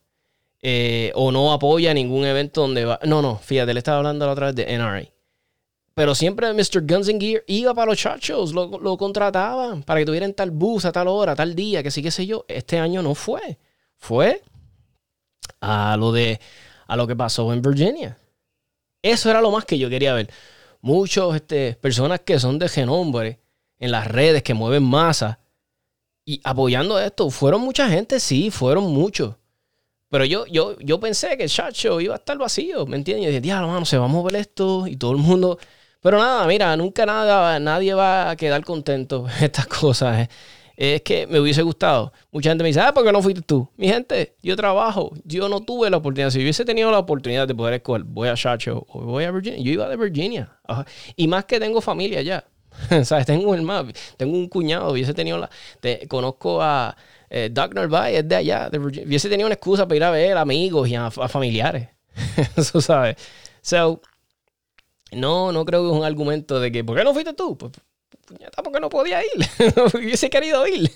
Eh, 0.61 1.12
o 1.14 1.30
no 1.30 1.52
apoya 1.52 1.94
ningún 1.94 2.25
evento 2.25 2.62
donde 2.62 2.84
va. 2.84 2.99
No, 3.04 3.22
no, 3.22 3.38
fíjate, 3.38 3.72
le 3.75 3.78
estaba 3.78 3.99
hablando 3.99 4.26
la 4.26 4.32
otra 4.32 4.46
vez 4.46 4.56
de 4.56 4.76
NRA. 4.76 5.04
Pero 5.94 6.14
siempre 6.14 6.52
Mr. 6.52 6.80
Guns 6.87 7.08
and 7.08 7.20
Gear 7.20 7.42
iba 7.46 7.75
para 7.75 7.90
los 7.90 7.99
chachos, 7.99 8.52
lo, 8.52 8.78
lo 8.78 8.96
contrataban 8.96 9.82
para 9.82 10.00
que 10.00 10.06
tuvieran 10.06 10.34
tal 10.34 10.50
bus 10.50 10.84
a 10.84 10.92
tal 10.92 11.08
hora, 11.08 11.34
tal 11.37 11.54
día, 11.54 11.82
que 11.82 11.90
sí, 11.90 12.02
qué 12.02 12.11
sé 12.11 12.26
yo. 12.26 12.44
Este 12.49 12.78
año 12.78 13.02
no 13.02 13.14
fue. 13.14 13.58
Fue 13.96 14.42
a 15.61 15.96
lo 15.96 16.12
de 16.12 16.40
a 16.87 16.96
lo 16.96 17.06
que 17.06 17.16
pasó 17.16 17.52
en 17.52 17.62
Virginia. 17.62 18.18
Eso 19.02 19.30
era 19.30 19.40
lo 19.40 19.50
más 19.50 19.64
que 19.64 19.78
yo 19.78 19.88
quería 19.90 20.14
ver. 20.14 20.30
Muchos 20.80 21.34
este, 21.34 21.75
personas 21.75 22.20
que 22.20 22.38
son 22.38 22.58
de 22.58 22.68
genombre 22.68 23.40
en 23.78 23.90
las 23.90 24.06
redes, 24.06 24.42
que 24.42 24.54
mueven 24.54 24.82
masa 24.82 25.40
y 26.25 26.40
apoyando 26.44 26.99
esto. 26.99 27.30
Fueron 27.30 27.62
mucha 27.62 27.88
gente, 27.88 28.20
sí, 28.20 28.50
fueron 28.50 28.92
muchos. 28.92 29.37
Pero 30.08 30.25
yo, 30.25 30.46
yo, 30.46 30.78
yo 30.78 31.00
pensé 31.00 31.37
que 31.37 31.44
el 31.44 31.50
chacho 31.50 32.00
iba 32.00 32.14
a 32.14 32.18
estar 32.18 32.37
vacío, 32.37 32.87
¿me 32.87 32.96
entiendes? 32.96 33.25
Y 33.25 33.28
dije, 33.28 33.40
diablo, 33.40 33.68
mano, 33.68 33.87
se 33.87 33.96
va 33.96 34.04
a 34.04 34.08
mover 34.08 34.37
esto 34.37 34.87
y 34.87 34.96
todo 34.96 35.12
el 35.12 35.18
mundo. 35.18 35.58
Pero 36.02 36.18
nada, 36.18 36.47
mira, 36.49 36.76
nunca 36.76 37.06
nada, 37.06 37.61
nadie 37.61 37.94
va 37.94 38.30
a 38.30 38.37
quedar 38.37 38.64
contento 38.64 39.26
estas 39.40 39.66
cosas. 39.66 40.23
¿eh? 40.23 40.28
Es 40.76 41.02
que 41.02 41.28
me 41.28 41.38
hubiese 41.38 41.62
gustado. 41.62 42.12
Mucha 42.32 42.50
gente 42.50 42.64
me 42.64 42.68
dice, 42.68 42.80
ah, 42.80 42.92
¿por 42.92 43.04
qué 43.04 43.12
no 43.12 43.23
fuiste 43.23 43.40
tú? 43.42 43.68
Mi 43.76 43.88
gente, 43.88 44.35
yo 44.42 44.56
trabajo, 44.56 45.12
yo 45.25 45.49
no 45.49 45.61
tuve 45.61 45.88
la 45.90 45.99
oportunidad. 45.99 46.30
Si 46.30 46.40
hubiese 46.40 46.64
tenido 46.64 46.90
la 46.90 46.99
oportunidad 46.99 47.47
de 47.47 47.54
poder 47.54 47.75
escoger, 47.75 48.02
voy 48.02 48.28
a 48.28 48.35
Chacho 48.35 48.85
o 48.88 49.00
voy 49.02 49.25
a 49.25 49.30
Virginia, 49.30 49.61
yo 49.61 49.73
iba 49.73 49.88
de 49.88 49.97
Virginia. 49.97 50.59
Y 51.14 51.28
más 51.28 51.44
que 51.44 51.61
tengo 51.61 51.80
familia 51.80 52.18
allá. 52.18 52.44
¿Sabes? 53.04 53.26
Tengo 53.26 53.50
un 53.50 53.59
hermano, 53.59 53.92
tengo 54.16 54.37
un 54.37 54.49
cuñado, 54.49 54.90
hubiese 54.90 55.14
tenido 55.14 55.38
la. 55.38 55.50
conozco 56.09 56.61
a 56.61 56.97
eh, 57.30 57.49
Doc 57.52 57.75
es 58.09 58.28
de 58.28 58.35
allá, 58.35 58.68
de 58.71 58.78
Virginia. 58.78 59.06
Hubiese 59.06 59.28
tenido 59.28 59.47
una 59.47 59.54
excusa 59.54 59.87
para 59.87 59.97
ir 59.97 60.04
a 60.04 60.11
ver 60.11 60.37
amigos 60.37 60.88
y 60.88 60.97
a, 60.97 61.11
familiares. 61.11 61.88
Eso, 62.56 62.80
¿sabes? 62.80 63.16
So, 63.61 64.00
no, 65.12 65.52
no 65.52 65.64
creo 65.64 65.83
que 65.83 65.90
es 65.90 65.97
un 65.97 66.04
argumento 66.04 66.61
de 66.61 66.73
que, 66.73 66.85
¿por 66.85 66.97
qué 66.97 67.04
no 67.04 67.12
fuiste 67.12 67.33
tú? 67.35 67.57
Pues, 67.57 67.73
puñeta, 68.26 68.62
porque 68.62 68.81
no 68.81 68.88
podía 68.88 69.21
ir. 69.23 69.47
Hubiese 69.95 70.31
querido 70.31 70.66
ir. 70.66 70.90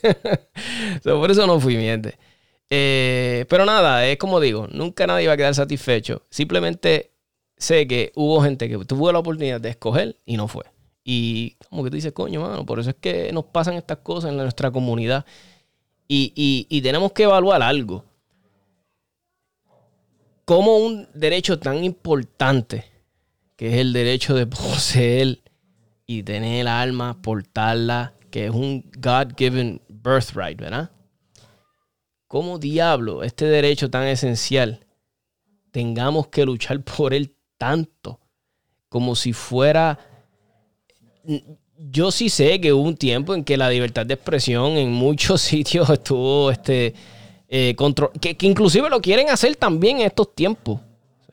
por 1.03 1.31
eso 1.31 1.47
no 1.47 1.61
fui, 1.61 1.77
miente. 1.77 2.19
Eh, 2.69 3.45
pero 3.49 3.65
nada, 3.65 4.07
es 4.07 4.17
como 4.19 4.41
digo, 4.41 4.67
nunca 4.69 5.07
nadie 5.07 5.29
va 5.29 5.35
a 5.35 5.37
quedar 5.37 5.55
satisfecho. 5.55 6.23
Simplemente 6.31 7.13
sé 7.57 7.87
que 7.87 8.13
hubo 8.15 8.43
gente 8.43 8.69
que 8.69 8.79
tuvo 8.85 9.13
la 9.13 9.21
oportunidad 9.21 9.61
de 9.61 9.71
escoger 9.71 10.17
y 10.25 10.37
no 10.37 10.49
fue. 10.49 10.65
Y 11.05 11.57
como 11.71 11.85
que 11.85 11.91
tú 11.91 11.97
dices, 11.97 12.13
coño, 12.13 12.41
mano, 12.41 12.67
por 12.67 12.81
eso 12.81 12.91
es 12.91 12.97
que 12.97 13.31
nos 13.33 13.45
pasan 13.45 13.75
estas 13.75 13.99
cosas 13.99 14.31
en 14.33 14.39
nuestra 14.39 14.71
comunidad. 14.71 15.25
Y, 16.09 16.33
y 16.69 16.83
tenemos 16.83 17.13
que 17.13 17.25
evaluar 17.25 17.63
algo. 17.63 18.05
Como 20.45 20.79
un 20.79 21.09
derecho 21.15 21.59
tan 21.59 21.83
importante, 21.83 22.85
que 23.57 23.69
es 23.69 23.75
el 23.75 23.93
derecho 23.93 24.35
de 24.35 24.47
poseer 24.47 25.41
y 26.07 26.23
tener 26.23 26.61
el 26.61 26.69
alma, 26.69 27.21
portarla, 27.21 28.15
que 28.31 28.47
es 28.47 28.51
un 28.51 28.89
God-given 28.99 29.81
birthright, 29.89 30.61
¿verdad? 30.61 30.91
¿Cómo 32.29 32.59
diablo 32.59 33.23
este 33.23 33.47
derecho 33.47 33.89
tan 33.91 34.05
esencial 34.05 34.85
tengamos 35.71 36.29
que 36.29 36.45
luchar 36.45 36.83
por 36.83 37.15
él 37.15 37.35
tanto? 37.59 38.21
Como 38.89 39.17
si 39.17 39.33
fuera... 39.33 39.99
Yo 41.79 42.11
sí 42.11 42.31
sé 42.31 42.61
que 42.61 42.73
hubo 42.73 42.83
un 42.83 42.97
tiempo 42.97 43.35
en 43.35 43.45
que 43.45 43.57
la 43.57 43.69
libertad 43.69 44.07
de 44.07 44.15
expresión 44.15 44.77
en 44.77 44.93
muchos 44.93 45.41
sitios 45.43 45.91
estuvo 45.91 46.51
este, 46.51 46.95
eh, 47.49 47.75
control, 47.77 48.13
que, 48.21 48.37
que, 48.37 48.47
inclusive 48.47 48.89
lo 48.89 49.01
quieren 49.01 49.29
hacer 49.29 49.55
también 49.57 50.01
en 50.01 50.07
estos 50.07 50.35
tiempos. 50.35 50.81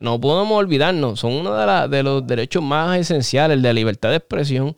No 0.04 0.20
podemos 0.20 0.58
olvidarnos, 0.58 1.18
son 1.18 1.32
uno 1.32 1.88
de, 1.88 2.02
los 2.02 2.26
derechos 2.26 2.62
más 2.62 2.98
esenciales, 2.98 3.56
el 3.56 3.62
de 3.62 3.72
libertad 3.72 4.10
de 4.10 4.16
expresión, 4.16 4.76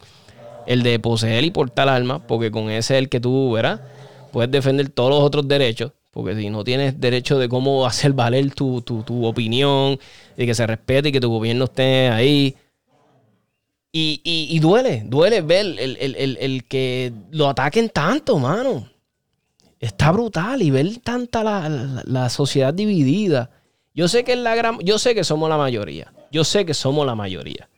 el 0.68 0.85
de 0.85 1.00
poseer 1.00 1.42
y 1.42 1.50
portar 1.50 1.88
armas, 1.88 2.21
porque 2.28 2.52
con 2.52 2.71
ese 2.71 2.95
es 2.95 3.02
el 3.02 3.09
que 3.09 3.18
tú, 3.18 3.50
¿verdad? 3.50 3.80
Puedes 4.30 4.52
defender 4.52 4.88
todos 4.88 5.11
los 5.11 5.21
otros 5.25 5.49
derechos, 5.49 5.90
porque 6.12 6.37
si 6.37 6.49
no 6.49 6.62
tienes 6.62 7.00
derecho 7.00 7.40
de 7.40 7.49
cómo 7.49 7.85
hacer 7.88 8.12
valer 8.12 8.54
tu, 8.54 8.85
opinión, 9.25 9.99
de 10.37 10.47
que 10.47 10.54
se 10.54 10.64
respete 10.64 11.09
y 11.09 11.12
que 11.12 11.21
tu 11.21 11.28
gobierno 11.28 11.64
esté 11.64 12.09
ahí. 12.09 12.54
Y, 13.90 14.61
duele, 14.61 15.02
duele 15.06 15.40
ver 15.40 15.66
el, 15.66 16.64
que 16.68 17.12
lo 17.33 17.49
ataquen 17.49 17.88
tanto, 17.88 18.38
mano. 18.38 18.88
Está 19.80 20.12
brutal 20.12 20.62
y 20.62 20.71
ver 20.71 20.99
tanta 20.99 21.42
la, 21.42 22.04
la 22.04 22.28
sociedad 22.28 22.73
dividida 22.73 23.50
yo 23.97 24.09
sé 24.09 24.25
que 24.25 24.35
es 24.35 24.38
la 24.38 24.55
gran, 24.55 24.79
yo 24.81 24.99
sé 24.99 25.15
que 25.15 25.25
somos 25.25 25.49
la 25.49 25.57
mayoría. 25.57 26.12
Yo 26.31 26.45
sé 26.45 26.67
que 26.67 26.75
somos 26.75 27.07
la 27.07 27.15
mayoría. 27.15 27.71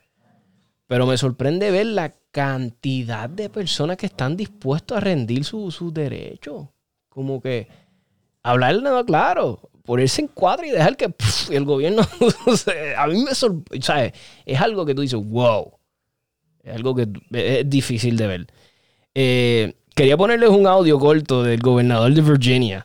Pero 0.88 1.06
me 1.06 1.16
sorprende 1.16 1.70
ver 1.70 1.86
la 1.86 2.12
cantidad 2.32 3.30
de 3.30 3.48
personas 3.48 3.96
que 3.96 4.06
están 4.06 4.36
dispuestos 4.36 4.96
a 4.96 5.00
rendir 5.00 5.44
sus 5.44 5.94
derechos. 5.94 6.66
Como 7.08 7.40
que 7.40 7.68
hablar 8.42 8.82
nada 8.82 9.04
claro, 9.04 9.70
ponerse 9.84 10.22
en 10.22 10.26
cuadro 10.26 10.66
y 10.66 10.70
dejar 10.70 10.96
que 10.96 11.14
el 11.50 11.64
gobierno. 11.64 12.02
a 12.96 13.06
mí 13.06 13.22
me 13.22 13.32
sorprende. 13.32 14.12
Es 14.44 14.60
algo 14.60 14.84
que 14.84 14.96
tú 14.96 15.02
dices, 15.02 15.20
wow. 15.24 15.72
Es 16.64 16.74
algo 16.74 16.96
que 16.96 17.06
es 17.30 17.70
difícil 17.70 18.16
de 18.16 18.26
ver. 18.26 18.46
Eh, 19.14 19.74
quería 19.94 20.16
ponerles 20.16 20.50
un 20.50 20.66
audio 20.66 20.98
corto 20.98 21.44
del 21.44 21.60
gobernador 21.60 22.12
de 22.12 22.22
Virginia 22.22 22.84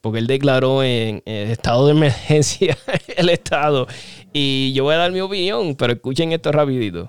porque 0.00 0.18
él 0.18 0.26
declaró 0.26 0.82
en, 0.82 1.22
estado 1.24 1.86
de 1.86 1.92
emergencia 1.92 2.76
el 3.16 3.28
estado. 3.28 3.86
Y 4.32 4.72
yo 4.72 4.84
voy 4.84 4.94
a 4.94 4.98
dar 4.98 5.12
mi 5.12 5.20
opinión, 5.20 5.74
pero 5.76 5.92
escuchen 5.92 6.32
esto 6.32 6.52
rapidito. 6.52 7.08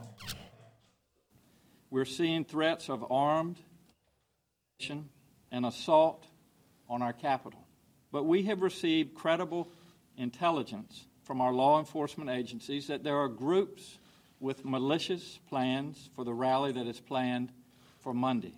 We're 1.90 2.06
seeing 2.06 2.46
threats 2.46 2.90
of 2.90 3.04
armed 3.12 3.58
and 5.52 5.66
assault 5.66 6.26
on 6.90 7.02
our 7.02 7.14
capital. 7.14 7.60
But 8.12 8.26
we 8.26 8.44
have 8.44 8.62
received 8.62 9.14
credible 9.14 9.68
intelligence 10.18 11.06
from 11.24 11.42
our 11.42 11.54
law 11.54 11.80
enforcement 11.80 12.30
agencies 12.30 12.88
that 12.88 13.04
there 13.04 13.18
are 13.18 13.28
groups 13.28 13.98
with 14.40 14.66
malicious 14.66 15.40
plans 15.50 16.10
for 16.16 16.26
the 16.26 16.34
rally 16.34 16.72
that 16.72 16.88
is 16.88 17.00
planned 17.00 17.52
for 18.00 18.14
Monday. 18.14 18.54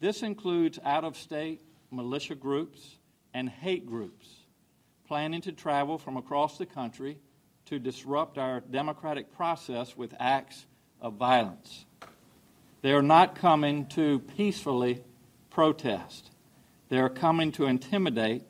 This 0.00 0.22
includes 0.22 0.78
out 0.84 1.04
of 1.04 1.16
state 1.16 1.62
militia 1.92 2.34
groups, 2.34 2.96
and 3.34 3.48
hate 3.48 3.86
groups 3.86 4.42
planning 5.06 5.42
to 5.42 5.52
travel 5.52 5.98
from 5.98 6.16
across 6.16 6.56
the 6.56 6.64
country 6.64 7.18
to 7.66 7.78
disrupt 7.78 8.38
our 8.38 8.60
democratic 8.60 9.30
process 9.34 9.96
with 9.96 10.14
acts 10.18 10.64
of 11.00 11.14
violence. 11.14 11.84
They 12.80 12.92
are 12.92 13.02
not 13.02 13.34
coming 13.34 13.86
to 13.88 14.20
peacefully 14.20 15.04
protest. 15.50 16.30
They 16.88 16.98
are 16.98 17.10
coming 17.10 17.52
to 17.52 17.66
intimidate 17.66 18.42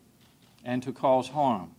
and 0.64 0.82
to 0.84 0.92
cause 0.92 1.28
harm. 1.28 1.72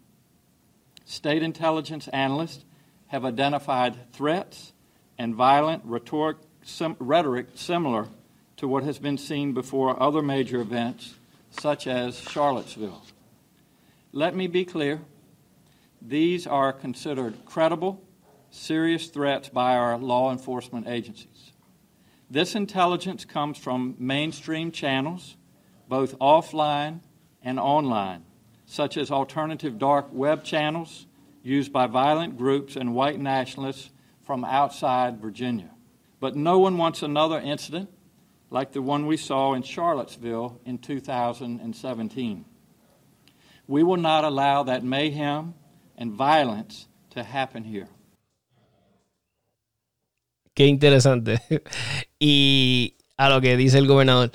State 1.06 1.44
intelligence 1.44 2.08
analysts 2.10 2.66
have 3.08 3.24
identified 3.24 4.12
threats 4.12 4.74
and 5.18 5.34
violent 5.34 5.84
rhetoric, 5.86 6.38
sim, 6.64 6.96
rhetoric 7.00 7.48
similar 7.56 8.08
to 8.58 8.68
what 8.68 8.84
has 8.84 9.00
been 9.00 9.18
seen 9.18 9.54
before 9.54 10.02
other 10.02 10.22
major 10.22 10.60
events 10.60 11.16
such 11.60 11.88
as 11.88 12.20
Charlottesville. 12.20 13.02
Let 14.12 14.36
me 14.36 14.48
be 14.48 14.66
clear 14.66 15.02
these 16.02 16.46
are 16.46 16.74
considered 16.74 17.46
credible, 17.46 18.04
serious 18.52 19.08
threats 19.08 19.50
by 19.50 19.76
our 19.76 19.98
law 19.98 20.32
enforcement 20.32 20.88
agencies. 20.88 21.54
This 22.30 22.56
intelligence 22.56 23.26
comes 23.26 23.58
from 23.58 23.96
mainstream 24.00 24.72
channels, 24.72 25.38
both 25.88 26.18
offline 26.20 27.02
and 27.44 27.60
online, 27.60 28.26
such 28.66 28.98
as 28.98 29.12
alternative 29.12 29.78
dark 29.78 30.08
web 30.12 30.44
channels 30.44 31.06
used 31.44 31.72
by 31.72 31.88
violent 31.88 32.38
groups 32.38 32.76
and 32.76 32.96
white 32.96 33.20
nationalists 33.20 33.92
from 34.24 34.44
outside 34.46 35.22
Virginia. 35.22 35.70
But 36.20 36.36
no 36.36 36.58
one 36.60 36.78
wants 36.78 37.04
another 37.04 37.40
incident 37.40 37.90
like 38.54 38.72
the 38.72 38.82
one 38.82 39.08
we 39.08 39.18
saw 39.18 39.56
in 39.56 39.64
Charlottesville 39.64 40.62
in 40.64 40.78
2017. 40.78 42.46
We 43.68 43.82
will 43.82 43.98
not 43.98 44.24
allow 44.24 44.64
that 44.64 44.84
mayhem 44.84 45.56
and 45.98 46.14
violence 46.14 46.88
to 47.10 47.24
happen 47.24 47.64
here. 47.64 47.88
Qué 50.56 50.68
interesante. 50.68 51.40
y 52.20 52.96
a 53.18 53.28
lo 53.30 53.42
que 53.42 53.58
dice 53.58 53.80
el 53.80 53.88
gobernador, 53.88 54.32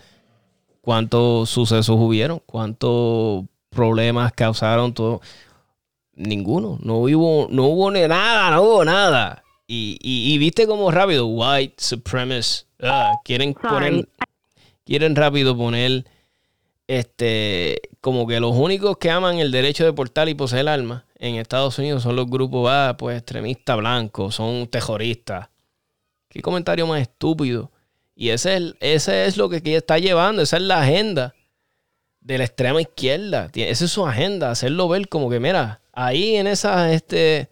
¿cuántos 0.81 1.49
sucesos 1.49 1.97
hubieron? 1.97 2.41
¿Cuántos 2.45 3.45
problemas 3.71 4.33
causaron? 4.33 4.95
Todo? 4.95 5.21
Ninguno. 6.17 6.79
No 6.83 6.97
hubo, 6.97 7.47
no 7.51 7.67
hubo 7.67 7.93
nada, 7.93 8.51
no 8.51 8.63
hubo 8.63 8.85
nada. 8.85 9.45
Y, 9.69 9.99
y, 10.03 10.33
y 10.33 10.39
viste 10.39 10.67
como 10.67 10.91
rápido, 10.91 11.27
white 11.27 11.75
supremacist 11.77 12.69
Ah, 12.81 13.15
quieren 13.25 13.55
poner, 13.55 14.09
quieren 14.85 15.17
rápido 15.17 15.57
poner, 15.57 16.05
este, 16.87 17.81
como 18.01 18.27
que 18.27 18.39
los 18.39 18.55
únicos 18.55 18.99
que 18.99 19.11
aman 19.11 19.39
el 19.39 19.51
derecho 19.51 19.85
de 19.85 19.93
portar 19.93 20.29
y 20.29 20.35
poseer 20.35 20.69
armas 20.69 21.03
en 21.17 21.35
Estados 21.35 21.79
Unidos 21.79 22.05
son 22.05 22.15
los 22.15 22.27
grupos, 22.29 22.71
ah, 22.71 22.97
pues 22.99 23.19
extremistas 23.19 23.77
blancos, 23.77 24.37
son 24.37 24.69
terroristas. 24.69 25.49
Qué 26.29 26.41
comentario 26.41 26.87
más 26.87 27.01
estúpido. 27.01 27.73
Y 28.15 28.31
ese 28.31 28.57
es, 28.57 28.75
ese 28.81 29.27
es 29.27 29.37
lo 29.37 29.49
que 29.49 29.61
está 29.77 29.99
llevando, 29.99 30.43
esa 30.43 30.57
es 30.57 30.63
la 30.63 30.83
agenda 30.83 31.35
de 32.21 32.39
la 32.39 32.45
extrema 32.45 32.81
izquierda. 32.81 33.51
Esa 33.55 33.85
es 33.85 33.91
su 33.91 34.07
agenda, 34.07 34.51
hacerlo 34.51 34.89
ver 34.89 35.09
como 35.09 35.31
que, 35.31 35.41
mira, 35.41 35.81
ahí 35.93 36.37
en 36.37 36.47
esa 36.47 36.93
este, 36.93 37.49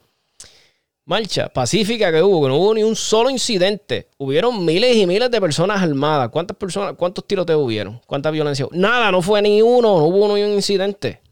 marcha 1.06 1.48
pacífica 1.48 2.12
que 2.12 2.22
hubo, 2.22 2.42
que 2.42 2.48
no 2.48 2.56
hubo 2.56 2.74
ni 2.74 2.82
un 2.82 2.94
solo 2.94 3.30
incidente, 3.30 4.08
hubieron 4.18 4.64
miles 4.64 4.96
y 4.96 5.06
miles 5.06 5.30
de 5.30 5.40
personas 5.40 5.82
armadas. 5.82 6.28
¿Cuántas 6.28 6.56
personas, 6.56 6.94
cuántos 6.98 7.26
tiroteos 7.26 7.62
hubieron? 7.62 8.00
¿Cuánta 8.06 8.30
violencia? 8.30 8.66
Nada, 8.72 9.10
no 9.10 9.22
fue 9.22 9.40
ni 9.40 9.62
uno, 9.62 9.98
no 9.98 10.04
hubo 10.04 10.34
ni 10.36 10.42
un 10.42 10.52
incidente. 10.52 11.22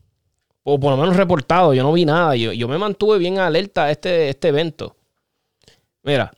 O 0.62 0.80
por 0.80 0.92
lo 0.92 0.96
menos 0.96 1.16
reportado, 1.16 1.74
yo 1.74 1.82
no 1.82 1.92
vi 1.92 2.06
nada. 2.06 2.34
Yo, 2.36 2.52
yo 2.52 2.68
me 2.68 2.78
mantuve 2.78 3.18
bien 3.18 3.38
alerta 3.38 3.84
a 3.84 3.90
este, 3.90 4.30
este 4.30 4.48
evento. 4.48 4.96
Mira, 6.02 6.32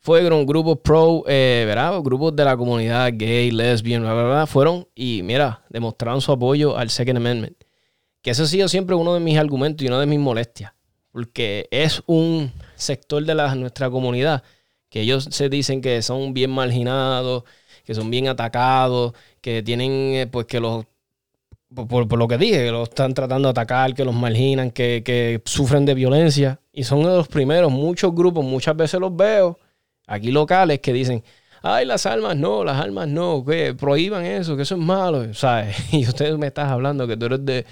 fueron 0.00 0.46
grupos 0.46 0.78
pro, 0.82 1.22
eh, 1.28 1.64
¿verdad? 1.66 2.00
Grupos 2.00 2.34
de 2.34 2.44
la 2.44 2.56
comunidad 2.56 3.12
gay, 3.14 3.50
lesbian, 3.50 4.02
bla, 4.02 4.14
bla, 4.14 4.24
bla, 4.24 4.46
fueron 4.46 4.88
y, 4.94 5.22
mira, 5.22 5.62
demostraron 5.68 6.20
su 6.20 6.32
apoyo 6.32 6.76
al 6.76 6.90
Second 6.90 7.18
Amendment. 7.18 7.56
Que 8.22 8.30
eso 8.30 8.44
ha 8.44 8.46
sido 8.46 8.66
siempre 8.66 8.96
uno 8.96 9.14
de 9.14 9.20
mis 9.20 9.38
argumentos 9.38 9.84
y 9.84 9.88
una 9.88 10.00
de 10.00 10.06
mis 10.06 10.18
molestias. 10.18 10.72
Porque 11.12 11.68
es 11.70 12.02
un 12.06 12.52
sector 12.74 13.24
de 13.24 13.34
la, 13.34 13.54
nuestra 13.54 13.90
comunidad 13.90 14.42
que 14.88 15.02
ellos 15.02 15.28
se 15.30 15.48
dicen 15.48 15.80
que 15.80 16.02
son 16.02 16.34
bien 16.34 16.50
marginados, 16.50 17.44
que 17.84 17.94
son 17.94 18.10
bien 18.10 18.28
atacados, 18.28 19.14
que 19.40 19.62
tienen, 19.62 19.90
eh, 20.14 20.26
pues, 20.30 20.46
que 20.46 20.60
los 20.60 20.84
por, 21.74 22.18
lo 22.18 22.28
que 22.28 22.38
dije, 22.38 22.64
que 22.64 22.70
los 22.70 22.88
están 22.88 23.14
tratando 23.14 23.48
de 23.48 23.50
atacar, 23.50 23.94
que 23.94 24.04
los 24.04 24.14
marginan, 24.14 24.70
que, 24.70 25.02
que, 25.04 25.40
sufren 25.44 25.84
de 25.84 25.94
violencia. 25.94 26.60
Y 26.72 26.84
son 26.84 27.02
de 27.02 27.08
los 27.08 27.28
primeros, 27.28 27.72
muchos 27.72 28.14
grupos, 28.14 28.44
muchas 28.44 28.76
veces 28.76 29.00
los 29.00 29.14
veo 29.14 29.58
aquí 30.06 30.30
locales 30.30 30.80
que 30.80 30.92
dicen, 30.92 31.22
ay, 31.62 31.86
las 31.86 32.06
armas 32.06 32.36
no, 32.36 32.64
las 32.64 32.80
armas 32.80 33.08
no, 33.08 33.44
que 33.44 33.74
prohíban 33.74 34.24
eso, 34.24 34.56
que 34.56 34.62
eso 34.62 34.74
es 34.74 34.80
malo, 34.80 35.32
¿sabes? 35.34 35.76
Y 35.92 36.06
ustedes 36.06 36.36
me 36.38 36.48
estás 36.48 36.70
hablando 36.70 37.06
que 37.06 37.16
tú 37.16 37.26
eres 37.26 37.44
de, 37.44 37.64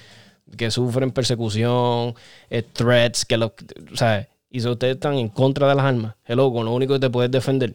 que 0.57 0.71
sufren 0.71 1.11
persecución, 1.11 2.14
eh, 2.49 2.62
threats, 2.62 3.25
que 3.25 3.37
los, 3.37 3.52
¿sabes? 3.95 4.28
Y 4.50 4.61
si 4.61 4.69
ustedes 4.69 4.95
están 4.95 5.14
en 5.14 5.28
contra 5.28 5.69
de 5.69 5.75
las 5.75 5.85
armas, 5.85 6.14
hello, 6.25 6.50
lo 6.62 6.73
único 6.73 6.95
que 6.95 7.00
te 7.00 7.11
puedes 7.11 7.30
defender. 7.30 7.75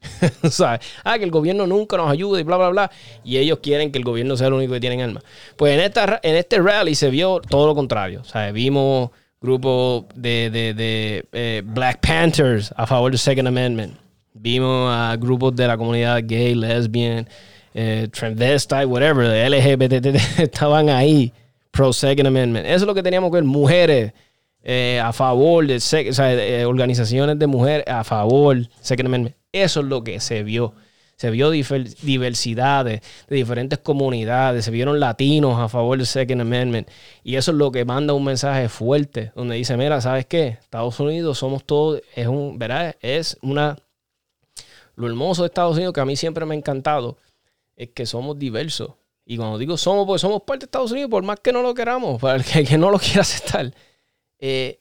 ¿Sabes? 0.50 0.80
Ah, 1.02 1.18
que 1.18 1.24
el 1.24 1.30
gobierno 1.30 1.66
nunca 1.66 1.96
nos 1.96 2.10
ayuda 2.10 2.38
y 2.38 2.44
bla, 2.44 2.56
bla, 2.56 2.68
bla. 2.68 2.90
Y 3.24 3.38
ellos 3.38 3.58
quieren 3.60 3.90
que 3.90 3.98
el 3.98 4.04
gobierno 4.04 4.36
sea 4.36 4.46
el 4.48 4.52
único 4.52 4.74
que 4.74 4.80
tiene 4.80 5.02
armas. 5.02 5.24
Pues 5.56 5.74
en, 5.74 5.80
esta, 5.80 6.20
en 6.22 6.36
este 6.36 6.60
rally 6.60 6.94
se 6.94 7.10
vio 7.10 7.40
todo 7.40 7.66
lo 7.66 7.74
contrario. 7.74 8.22
¿Sabes? 8.24 8.52
Vimos 8.52 9.10
grupos 9.40 10.04
de, 10.14 10.50
de, 10.50 10.74
de 10.74 11.24
eh, 11.32 11.62
Black 11.64 12.06
Panthers 12.06 12.72
a 12.76 12.86
favor 12.86 13.10
del 13.10 13.18
Second 13.18 13.48
Amendment. 13.48 13.94
Vimos 14.34 14.94
a 14.94 15.16
grupos 15.16 15.56
de 15.56 15.66
la 15.66 15.76
comunidad 15.76 16.20
gay, 16.24 16.54
lesbian, 16.54 17.26
eh, 17.74 18.08
transvestite, 18.12 18.86
whatever, 18.86 19.26
LGBT, 19.50 20.06
estaban 20.38 20.88
ahí, 20.88 21.32
pro 21.76 21.92
Second 21.92 22.26
Amendment. 22.26 22.66
Eso 22.66 22.76
es 22.76 22.82
lo 22.82 22.94
que 22.94 23.02
teníamos 23.02 23.30
que 23.30 23.36
ver, 23.36 23.44
mujeres 23.44 24.12
eh, 24.62 25.00
a 25.02 25.12
favor 25.12 25.66
de, 25.66 25.76
o 25.76 25.80
sea, 25.80 26.68
organizaciones 26.68 27.38
de 27.38 27.46
mujeres 27.46 27.86
a 27.86 28.02
favor 28.02 28.68
Second 28.80 29.06
Amendment. 29.06 29.36
Eso 29.52 29.80
es 29.80 29.86
lo 29.86 30.02
que 30.02 30.20
se 30.20 30.42
vio 30.42 30.74
se 31.16 31.30
vio 31.30 31.50
diversidades 31.50 33.00
de 33.28 33.36
diferentes 33.36 33.78
comunidades, 33.78 34.66
se 34.66 34.70
vieron 34.70 35.00
latinos 35.00 35.58
a 35.58 35.68
favor 35.68 35.96
del 35.96 36.06
Second 36.06 36.42
Amendment. 36.42 36.88
Y 37.24 37.36
eso 37.36 37.52
es 37.52 37.56
lo 37.56 37.72
que 37.72 37.86
manda 37.86 38.12
un 38.12 38.24
mensaje 38.24 38.68
fuerte, 38.68 39.32
donde 39.34 39.56
dice, 39.56 39.76
mira, 39.78 40.00
¿sabes 40.02 40.26
qué? 40.26 40.58
Estados 40.60 41.00
Unidos 41.00 41.38
somos 41.38 41.64
todos, 41.64 42.02
es 42.14 42.26
un, 42.26 42.58
¿verdad? 42.58 42.96
Es 43.00 43.38
una... 43.40 43.78
Lo 44.94 45.06
hermoso 45.06 45.42
de 45.42 45.46
Estados 45.46 45.76
Unidos, 45.76 45.94
que 45.94 46.00
a 46.00 46.06
mí 46.06 46.16
siempre 46.16 46.44
me 46.44 46.54
ha 46.54 46.58
encantado, 46.58 47.16
es 47.76 47.90
que 47.90 48.06
somos 48.06 48.38
diversos. 48.38 48.92
Y 49.26 49.36
cuando 49.36 49.58
digo 49.58 49.76
somos, 49.76 50.06
pues 50.06 50.22
somos 50.22 50.42
parte 50.42 50.60
de 50.60 50.64
Estados 50.66 50.92
Unidos, 50.92 51.10
por 51.10 51.24
más 51.24 51.40
que 51.40 51.52
no 51.52 51.60
lo 51.60 51.74
queramos, 51.74 52.20
para 52.20 52.36
el 52.36 52.44
que, 52.44 52.64
que 52.64 52.78
no 52.78 52.90
lo 52.90 52.98
quiera 52.98 53.22
aceptar. 53.22 53.74
Eh, 54.38 54.78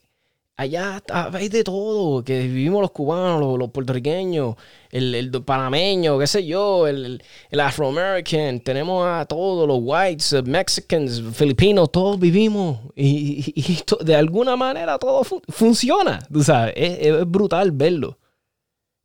allá 0.57 1.01
veis 1.31 1.51
de 1.51 1.63
todo, 1.63 2.23
que 2.23 2.41
vivimos 2.43 2.81
los 2.81 2.91
cubanos, 2.91 3.57
los, 3.59 3.69
puertorriqueños, 3.71 4.55
el, 4.91 5.15
el, 5.15 5.31
panameño, 5.43 6.17
qué 6.19 6.27
sé 6.27 6.45
yo, 6.45 6.87
el, 6.87 7.21
el 7.49 7.59
afroamerican, 7.59 8.61
tenemos 8.61 9.05
a 9.05 9.25
todos 9.25 9.67
los 9.67 9.79
whites, 9.81 10.33
uh, 10.33 10.43
mexicans, 10.43 11.22
filipinos, 11.33 11.91
todos 11.91 12.20
vivimos 12.20 12.79
y, 12.96 13.81
de 14.01 14.15
alguna 14.15 14.55
manera 14.55 14.98
todo 14.98 15.24
funciona, 15.24 16.20
tú 16.31 16.43
sabes, 16.43 16.74
es, 16.75 17.25
brutal 17.29 17.72
verlo, 17.72 18.17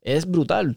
es 0.03 0.27
brutal. 0.27 0.77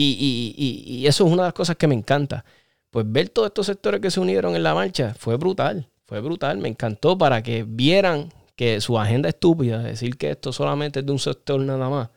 Y, 0.00 0.54
y, 0.86 1.06
eso 1.08 1.26
es 1.26 1.32
una 1.32 1.42
de 1.42 1.48
las 1.48 1.54
cosas 1.54 1.74
que 1.74 1.88
me 1.88 1.94
encanta. 1.96 2.44
Pues 2.90 3.04
ver 3.08 3.28
todos 3.28 3.48
estos 3.48 3.66
sectores 3.66 4.00
que 4.00 4.10
se 4.10 4.20
unieron 4.20 4.56
en 4.56 4.62
la 4.62 4.74
marcha 4.74 5.14
fue 5.18 5.36
brutal, 5.36 5.88
fue 6.06 6.20
brutal, 6.20 6.58
me 6.58 6.68
encantó 6.68 7.18
para 7.18 7.42
que 7.42 7.64
vieran 7.66 8.32
que 8.56 8.80
su 8.80 8.98
agenda 8.98 9.28
estúpida, 9.28 9.82
decir 9.82 10.16
que 10.16 10.30
esto 10.30 10.52
solamente 10.52 11.00
es 11.00 11.06
de 11.06 11.12
un 11.12 11.18
sector 11.18 11.60
nada 11.60 11.88
más, 11.88 12.10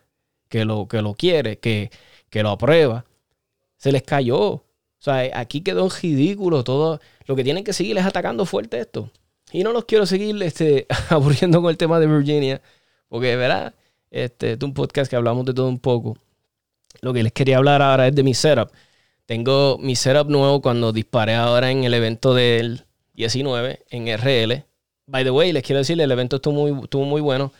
que 0.50 0.66
lo, 0.66 0.88
que 0.88 1.02
lo 1.02 1.14
quiere, 1.14 1.60
que, 1.60 1.92
que 2.30 2.42
lo 2.42 2.50
aprueba, 2.50 3.06
se 3.78 3.92
les 3.92 4.04
cayó. 4.04 4.40
O 4.40 4.64
sea, 4.98 5.30
aquí 5.40 5.62
quedó 5.62 5.90
ridículo 5.90 6.64
todo. 6.64 7.00
Lo 7.26 7.36
que 7.36 7.44
tienen 7.44 7.64
que 7.64 7.74
seguir 7.74 7.98
es 7.98 8.06
atacando 8.06 8.46
fuerte 8.46 8.80
esto. 8.80 9.10
Y 9.52 9.64
no 9.64 9.72
los 9.72 9.86
quiero 9.86 10.06
seguir 10.06 10.42
este, 10.44 10.88
aburriendo 11.10 11.62
con 11.62 11.70
el 11.70 11.78
tema 11.78 12.00
de 12.00 12.08
Virginia, 12.08 12.62
porque, 13.10 13.36
¿verdad? 13.36 13.74
Este, 14.10 14.54
es 14.54 14.64
un 14.64 14.74
podcast 14.74 15.10
que 15.10 15.16
hablamos 15.16 15.46
de 15.46 15.54
todo 15.54 15.68
un 15.68 15.80
poco. 15.80 16.18
Lo 17.02 17.14
que 17.14 17.24
les 17.24 17.34
quería 17.34 17.58
hablar 17.58 17.82
ahora 17.82 18.08
es 18.08 18.16
de 18.16 18.24
mi 18.24 18.34
setup. 18.34 18.72
Tengo 19.32 19.78
mi 19.78 19.96
setup 19.96 20.30
nuevo 20.30 20.62
cuando 20.62 20.92
disparé 20.92 21.36
ahora 21.36 21.72
en 21.72 21.86
el 21.86 21.94
evento 21.94 22.34
del 22.34 22.84
19 23.14 23.80
en 23.90 24.18
RL. 24.18 24.66
By 25.06 25.24
the 25.24 25.32
way, 25.32 25.54
les 25.54 25.64
quiero 25.64 25.78
decir, 25.78 26.02
el 26.02 26.12
evento 26.12 26.36
estuvo 26.36 26.54
muy, 26.54 26.84
estuvo 26.84 27.06
muy 27.06 27.22
bueno. 27.22 27.54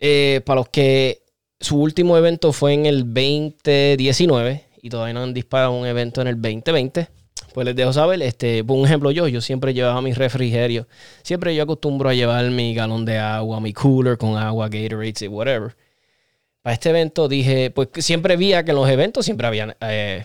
Eh, 0.00 0.40
para 0.44 0.56
los 0.56 0.68
que 0.70 1.22
su 1.60 1.80
último 1.80 2.18
evento 2.18 2.52
fue 2.52 2.72
en 2.72 2.86
el 2.86 3.04
2019 3.04 4.64
y 4.82 4.90
todavía 4.90 5.14
no 5.14 5.22
han 5.22 5.32
disparado 5.32 5.70
un 5.70 5.86
evento 5.86 6.22
en 6.22 6.26
el 6.26 6.42
2020, 6.42 7.06
pues 7.52 7.64
les 7.66 7.76
dejo 7.76 7.92
saber, 7.92 8.20
este, 8.22 8.64
por 8.64 8.84
ejemplo 8.84 9.12
yo, 9.12 9.28
yo 9.28 9.40
siempre 9.40 9.74
llevaba 9.74 10.02
mi 10.02 10.12
refrigerio, 10.12 10.88
siempre 11.22 11.54
yo 11.54 11.62
acostumbro 11.62 12.08
a 12.08 12.14
llevar 12.14 12.50
mi 12.50 12.74
galón 12.74 13.04
de 13.04 13.16
agua, 13.18 13.60
mi 13.60 13.72
cooler 13.72 14.18
con 14.18 14.36
agua, 14.36 14.68
Gatorade 14.68 15.28
whatever. 15.28 15.76
Para 16.62 16.74
este 16.74 16.90
evento 16.90 17.28
dije, 17.28 17.70
pues 17.70 17.90
siempre 17.98 18.36
vi 18.36 18.48
que 18.64 18.70
en 18.70 18.74
los 18.74 18.88
eventos 18.88 19.24
siempre 19.24 19.46
había, 19.46 19.76
eh, 19.80 20.24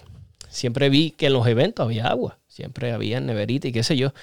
siempre 0.50 0.90
vi 0.90 1.12
que 1.12 1.28
en 1.28 1.34
los 1.34 1.48
eventos 1.48 1.86
había 1.86 2.08
agua, 2.08 2.40
siempre 2.48 2.92
había 2.92 3.20
neverita 3.20 3.68
y 3.68 3.72
qué 3.72 3.84
sé 3.84 3.96
yo. 3.96 4.14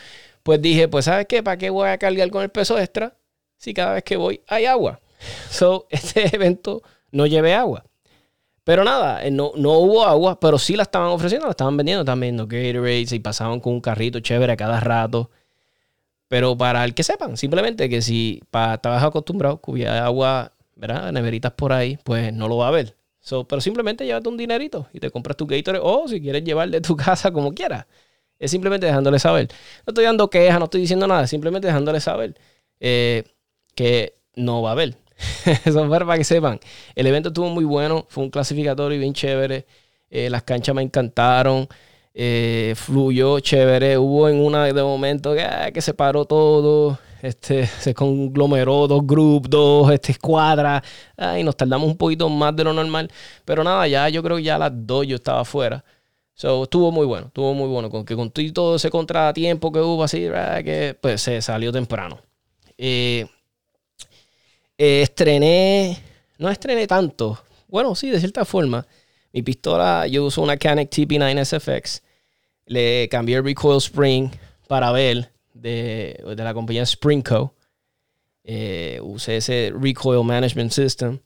Pues 0.43 0.61
dije, 0.61 0.89
pues 0.89 1.07
¿sabes 1.07 1.27
qué? 1.27 1.43
¿Para 1.43 1.57
qué 1.57 1.71
voy 1.71 1.89
a 1.89 1.99
cargar 1.99 2.31
con 2.31 2.43
el 2.43 2.51
peso 2.51 2.79
extra 2.79 3.17
si 3.57 3.73
cada 3.75 3.95
vez 3.95 4.05
que 4.05 4.17
voy 4.17 4.43
hay 4.47 4.67
agua? 4.67 5.01
So, 5.51 5.87
este 5.91 6.35
evento 6.37 6.83
no 7.11 7.27
llevé 7.27 7.55
agua. 7.55 7.85
Pero 8.67 8.85
nada, 8.85 9.25
eh, 9.25 9.31
no, 9.31 9.53
no 9.57 9.79
hubo 9.79 10.05
agua, 10.05 10.41
pero 10.41 10.59
sí 10.59 10.77
la 10.77 10.83
estaban 10.83 11.09
ofreciendo, 11.09 11.47
la 11.47 11.53
estaban 11.53 11.77
vendiendo, 11.77 12.03
estaban 12.03 12.21
vendiendo 12.21 12.47
Gatorade 12.49 13.07
y 13.15 13.19
pasaban 13.21 13.61
con 13.61 13.75
un 13.75 13.81
carrito 13.81 14.21
chévere 14.21 14.53
a 14.53 14.57
cada 14.57 14.81
rato. 14.81 15.31
Pero 16.29 16.57
para 16.59 16.85
el 16.85 16.95
que 16.95 17.05
sepan, 17.05 17.37
simplemente 17.37 17.89
que 17.89 18.03
si 18.03 18.43
para, 18.51 18.75
estabas 18.75 19.05
acostumbrado 19.05 19.61
que 19.61 19.71
hubiera 19.71 20.05
agua, 20.05 20.53
¿verdad? 20.75 21.13
Neveritas 21.13 21.53
por 21.53 21.73
ahí, 21.73 21.99
pues 22.03 22.33
no 22.33 22.49
lo 22.49 22.57
va 22.57 22.69
a 22.69 22.73
ver. 22.73 22.97
Pero 23.49 23.61
simplemente 23.61 24.05
llévate 24.05 24.29
un 24.29 24.37
dinerito 24.37 24.89
y 24.93 25.01
te 25.01 25.11
compras 25.11 25.37
tu 25.37 25.47
Gatorade 25.47 25.83
o 25.83 26.07
si 26.09 26.21
quieres 26.21 26.45
llevar 26.45 26.71
de 26.71 26.81
tu 26.81 26.97
casa 26.97 27.33
como 27.33 27.53
quieras. 27.53 27.87
Es 28.39 28.51
simplemente 28.51 28.87
dejándole 28.87 29.19
saber. 29.19 29.49
No 29.87 29.91
estoy 29.91 30.05
dando 30.05 30.29
quejas, 30.31 30.59
no 30.59 30.67
estoy 30.67 30.83
diciendo 30.83 31.07
nada, 31.07 31.27
simplemente 31.27 31.67
dejándole 31.67 32.01
saber 32.01 32.39
eh, 32.81 33.25
que 33.75 34.15
no 34.35 34.63
va 34.63 34.71
a 34.71 34.73
haber. 34.73 34.97
Eso 35.65 35.85
es 35.85 35.91
para 35.91 36.19
que 36.19 36.25
sepan. 36.25 36.61
El 36.95 37.07
evento 37.07 37.31
estuvo 37.31 37.49
muy 37.49 37.65
bueno, 37.65 38.07
fue 38.09 38.25
un 38.25 38.31
clasificatorio 38.31 38.99
bien 38.99 39.15
chévere. 39.15 39.67
Eh, 40.11 40.31
las 40.31 40.43
canchas 40.43 40.75
me 40.75 40.83
encantaron. 40.83 41.69
Eh, 42.15 42.75
fluyó 42.77 43.41
chévere. 43.41 43.99
Hubo 43.99 44.29
en 44.29 44.41
una 44.41 44.65
de 44.65 44.83
momento 44.83 45.35
que, 45.35 45.43
ah, 45.43 45.71
que 45.73 45.81
se 45.81 45.95
paró 45.95 46.25
todo. 46.27 46.99
Este, 47.27 47.67
se 47.67 47.93
conglomeró 47.93 48.87
dos 48.87 49.05
grupos, 49.05 49.51
dos 49.51 49.93
este, 49.93 50.13
escuadras. 50.13 50.83
y 51.39 51.43
nos 51.43 51.57
tardamos 51.57 51.89
un 51.89 51.97
poquito 51.97 52.29
más 52.29 52.55
de 52.55 52.65
lo 52.65 52.73
normal. 52.73 53.11
Pero 53.45 53.65
nada, 53.65 53.89
ya 53.89 54.09
yo 54.09 54.23
creo 54.23 54.37
que 54.37 54.45
ya 54.45 54.57
a 54.57 54.59
las 54.59 54.73
dos 54.73 55.07
yo 55.07 55.17
estaba 55.17 55.41
afuera. 55.41 55.85
So, 56.35 56.65
estuvo 56.65 56.93
muy 56.93 57.07
bueno, 57.07 57.29
estuvo 57.29 57.53
muy 57.55 57.69
bueno. 57.69 57.91
Con 57.91 58.05
que 58.05 58.15
con 58.15 58.31
todo 58.31 58.77
ese 58.77 58.91
contratiempo 58.91 59.73
que 59.73 59.81
hubo 59.81 60.05
así, 60.05 60.29
que 60.65 60.97
pues 61.01 61.23
se 61.23 61.43
salió 61.43 61.73
temprano. 61.73 62.21
Eh, 62.79 63.27
eh, 64.79 65.03
estrené, 65.03 65.99
no 66.39 66.49
estrené 66.51 66.87
tanto. 66.87 67.43
Bueno, 67.69 67.95
sí, 67.95 68.11
de 68.11 68.21
cierta 68.21 68.45
forma. 68.45 68.87
Mi 69.33 69.43
pistola, 69.43 70.07
yo 70.07 70.27
uso 70.27 70.43
una 70.43 70.57
Canik 70.57 70.91
TP9 70.91 71.45
SFX. 71.45 72.03
Le 72.67 73.09
cambié 73.09 73.37
el 73.37 73.45
recoil 73.45 73.79
spring 73.79 74.31
para 74.69 74.93
ver 74.93 75.36
de, 75.61 76.23
de 76.37 76.45
la 76.45 76.55
compañía 76.55 76.85
Springco. 76.85 77.55
Eh, 78.45 79.01
usé 79.03 79.39
ese 79.39 79.73
recoil 79.77 80.25
management 80.25 80.71
system. 80.71 81.19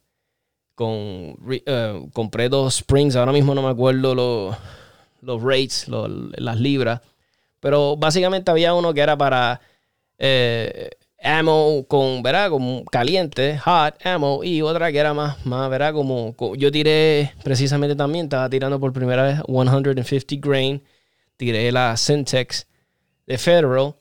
con 0.73 1.37
eh, 1.65 2.07
compré 2.13 2.49
dos 2.49 2.77
springs, 2.77 3.15
ahora 3.15 3.31
mismo 3.31 3.53
no 3.53 3.61
me 3.61 3.69
acuerdo 3.69 4.15
los, 4.15 4.57
los 5.21 5.43
rates, 5.43 5.87
las 5.87 6.59
libras, 6.59 7.01
pero 7.59 7.95
básicamente 7.95 8.49
había 8.49 8.73
uno 8.73 8.91
que 8.93 9.01
era 9.01 9.15
para 9.15 9.61
eh, 10.17 10.89
ammo 11.21 11.85
con, 11.87 12.23
¿verdad? 12.23 12.49
Como 12.49 12.83
caliente, 12.85 13.59
hot 13.59 14.03
ammo, 14.03 14.43
y 14.43 14.61
otra 14.61 14.91
que 14.91 14.97
era 14.97 15.13
más, 15.13 15.45
más, 15.45 15.69
¿verdad? 15.69 15.93
Como, 15.93 16.35
yo 16.55 16.71
tiré 16.71 17.33
precisamente 17.43 17.95
también, 17.95 18.25
estaba 18.25 18.49
tirando 18.49 18.79
por 18.79 18.93
primera 18.93 19.23
vez 19.23 19.41
150 19.45 20.35
grain, 20.39 20.83
tiré 21.37 21.71
la 21.71 21.95
Syntex 21.97 22.67
de 23.27 23.37
Federal. 23.37 23.95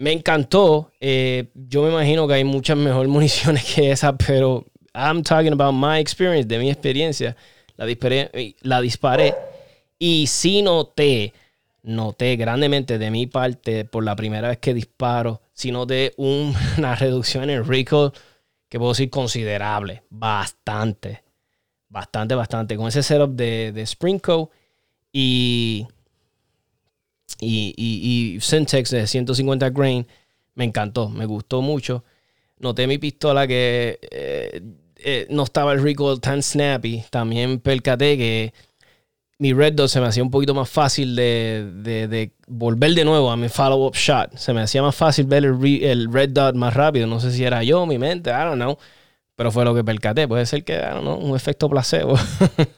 Me 0.00 0.12
encantó. 0.12 0.90
Eh, 0.98 1.50
yo 1.54 1.82
me 1.82 1.90
imagino 1.90 2.26
que 2.26 2.32
hay 2.32 2.44
muchas 2.44 2.76
mejores 2.78 3.08
municiones 3.12 3.62
que 3.74 3.92
esa, 3.92 4.16
pero 4.16 4.64
I'm 4.94 5.22
talking 5.22 5.52
about 5.52 5.74
my 5.74 6.00
experience, 6.00 6.48
de 6.48 6.58
mi 6.58 6.70
experiencia. 6.70 7.36
La 7.76 7.84
disparé, 7.84 8.56
la 8.62 8.80
disparé 8.80 9.34
y 9.98 10.26
sí 10.26 10.62
noté, 10.62 11.34
noté 11.82 12.36
grandemente 12.36 12.96
de 12.96 13.10
mi 13.10 13.26
parte 13.26 13.84
por 13.84 14.02
la 14.02 14.16
primera 14.16 14.48
vez 14.48 14.58
que 14.58 14.72
disparo, 14.72 15.42
sí 15.52 15.70
noté 15.70 16.14
una 16.16 16.94
reducción 16.94 17.44
en 17.44 17.50
el 17.50 17.66
recoil 17.66 18.12
que 18.70 18.78
puedo 18.78 18.92
decir 18.92 19.10
considerable, 19.10 20.02
bastante, 20.08 21.22
bastante, 21.90 22.34
bastante. 22.34 22.76
Con 22.78 22.88
ese 22.88 23.02
setup 23.02 23.32
de, 23.32 23.72
de 23.72 23.82
Springco 23.82 24.50
y, 25.12 25.86
y, 27.38 27.74
y, 27.76 28.34
y 28.36 28.40
Syntex 28.40 28.90
de 28.90 29.06
150 29.06 29.70
grain, 29.70 30.06
me 30.54 30.64
encantó, 30.64 31.08
me 31.08 31.26
gustó 31.26 31.62
mucho 31.62 32.04
noté 32.60 32.86
mi 32.86 32.98
pistola 32.98 33.46
que 33.46 33.98
eh, 34.10 34.62
eh, 34.96 35.26
no 35.30 35.42
estaba 35.42 35.72
el 35.72 35.82
recoil 35.82 36.20
tan 36.20 36.42
snappy. 36.42 37.04
También 37.10 37.58
percaté 37.58 38.16
que 38.16 38.54
mi 39.38 39.52
red 39.52 39.72
dot 39.72 39.88
se 39.88 40.00
me 40.00 40.06
hacía 40.06 40.22
un 40.22 40.30
poquito 40.30 40.54
más 40.54 40.68
fácil 40.68 41.16
de, 41.16 42.30
volver 42.46 42.94
de 42.94 43.04
nuevo 43.04 43.30
a 43.30 43.36
mi 43.36 43.48
follow-up 43.48 43.96
shot. 43.96 44.36
Se 44.36 44.52
me 44.52 44.60
hacía 44.60 44.82
más 44.82 44.94
fácil 44.94 45.26
ver 45.26 45.44
el, 45.44 46.12
red 46.12 46.30
dot 46.30 46.54
más 46.54 46.74
rápido. 46.74 47.06
No 47.06 47.18
sé 47.18 47.32
si 47.32 47.42
era 47.44 47.64
yo, 47.64 47.86
mi 47.86 47.98
mente, 47.98 48.30
I 48.30 48.44
don't 48.44 48.56
know. 48.56 48.78
Pero 49.34 49.50
fue 49.50 49.64
lo 49.64 49.74
que 49.74 49.82
percaté. 49.82 50.28
Puede 50.28 50.44
ser 50.44 50.62
que, 50.64 50.74
I 50.74 50.92
don't 50.92 51.00
know, 51.00 51.16
un 51.16 51.34
efecto 51.34 51.70
placebo. 51.70 52.14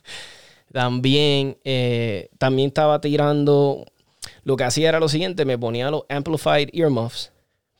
también, 0.73 1.59
eh, 1.65 2.31
también 2.39 2.69
estaba 2.69 3.01
tirando. 3.01 3.85
Lo 4.43 4.57
que 4.57 4.65
hacía 4.65 4.89
era 4.89 5.01
lo 5.01 5.09
siguiente: 5.09 5.45
me 5.45 5.59
ponía 5.59 5.91
los 5.91 6.05
amplified 6.09 6.71
earmuffs 6.73 7.33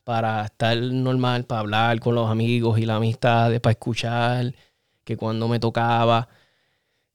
para 0.03 0.45
estar 0.45 0.77
normal, 0.77 1.45
para 1.45 1.61
hablar 1.61 1.99
con 1.99 2.15
los 2.15 2.29
amigos 2.29 2.79
y 2.79 2.85
la 2.85 2.95
amistad, 2.95 3.59
para 3.61 3.71
escuchar, 3.71 4.53
que 5.03 5.17
cuando 5.17 5.47
me 5.47 5.59
tocaba, 5.59 6.27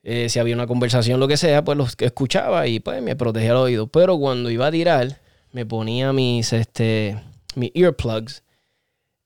eh, 0.02 0.28
si 0.28 0.38
había 0.38 0.54
una 0.54 0.66
conversación, 0.66 1.20
lo 1.20 1.28
que 1.28 1.37
sea, 1.37 1.64
pues 1.64 1.76
los 1.76 1.94
escuchaba 1.98 2.66
y 2.66 2.80
pues 2.80 3.02
me 3.02 3.16
protegía 3.16 3.50
el 3.50 3.56
oído. 3.56 3.87
Pero 3.88 4.18
cuando 4.18 4.50
iba 4.50 4.66
a 4.66 4.70
tirar, 4.70 5.20
me 5.52 5.66
ponía 5.66 6.12
mis, 6.12 6.52
este, 6.52 7.20
mis 7.54 7.70
earplugs. 7.74 8.42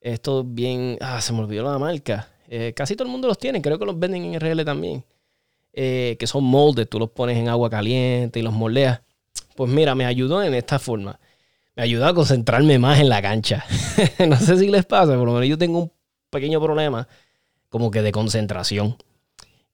Esto 0.00 0.44
bien, 0.44 0.98
ah, 1.00 1.20
se 1.20 1.32
me 1.32 1.40
olvidó 1.40 1.64
la 1.64 1.78
marca. 1.78 2.28
Eh, 2.48 2.72
casi 2.74 2.96
todo 2.96 3.06
el 3.06 3.12
mundo 3.12 3.28
los 3.28 3.38
tiene, 3.38 3.62
creo 3.62 3.78
que 3.78 3.86
los 3.86 3.98
venden 3.98 4.24
en 4.24 4.34
RL 4.40 4.64
también. 4.64 5.04
Eh, 5.72 6.16
que 6.18 6.26
son 6.26 6.44
moldes, 6.44 6.88
tú 6.88 6.98
los 6.98 7.10
pones 7.10 7.38
en 7.38 7.48
agua 7.48 7.70
caliente 7.70 8.40
y 8.40 8.42
los 8.42 8.52
moldeas. 8.52 9.02
Pues 9.56 9.70
mira, 9.70 9.94
me 9.94 10.06
ayudó 10.06 10.42
en 10.42 10.54
esta 10.54 10.78
forma 10.78 11.18
me 11.74 11.82
ayuda 11.82 12.08
a 12.08 12.14
concentrarme 12.14 12.78
más 12.78 13.00
en 13.00 13.08
la 13.08 13.22
cancha. 13.22 13.64
no 14.28 14.36
sé 14.36 14.58
si 14.58 14.68
les 14.68 14.84
pasa, 14.84 15.16
por 15.16 15.26
lo 15.26 15.32
menos 15.34 15.48
yo 15.48 15.58
tengo 15.58 15.78
un 15.78 15.92
pequeño 16.30 16.60
problema 16.60 17.08
como 17.68 17.90
que 17.90 18.02
de 18.02 18.12
concentración. 18.12 18.96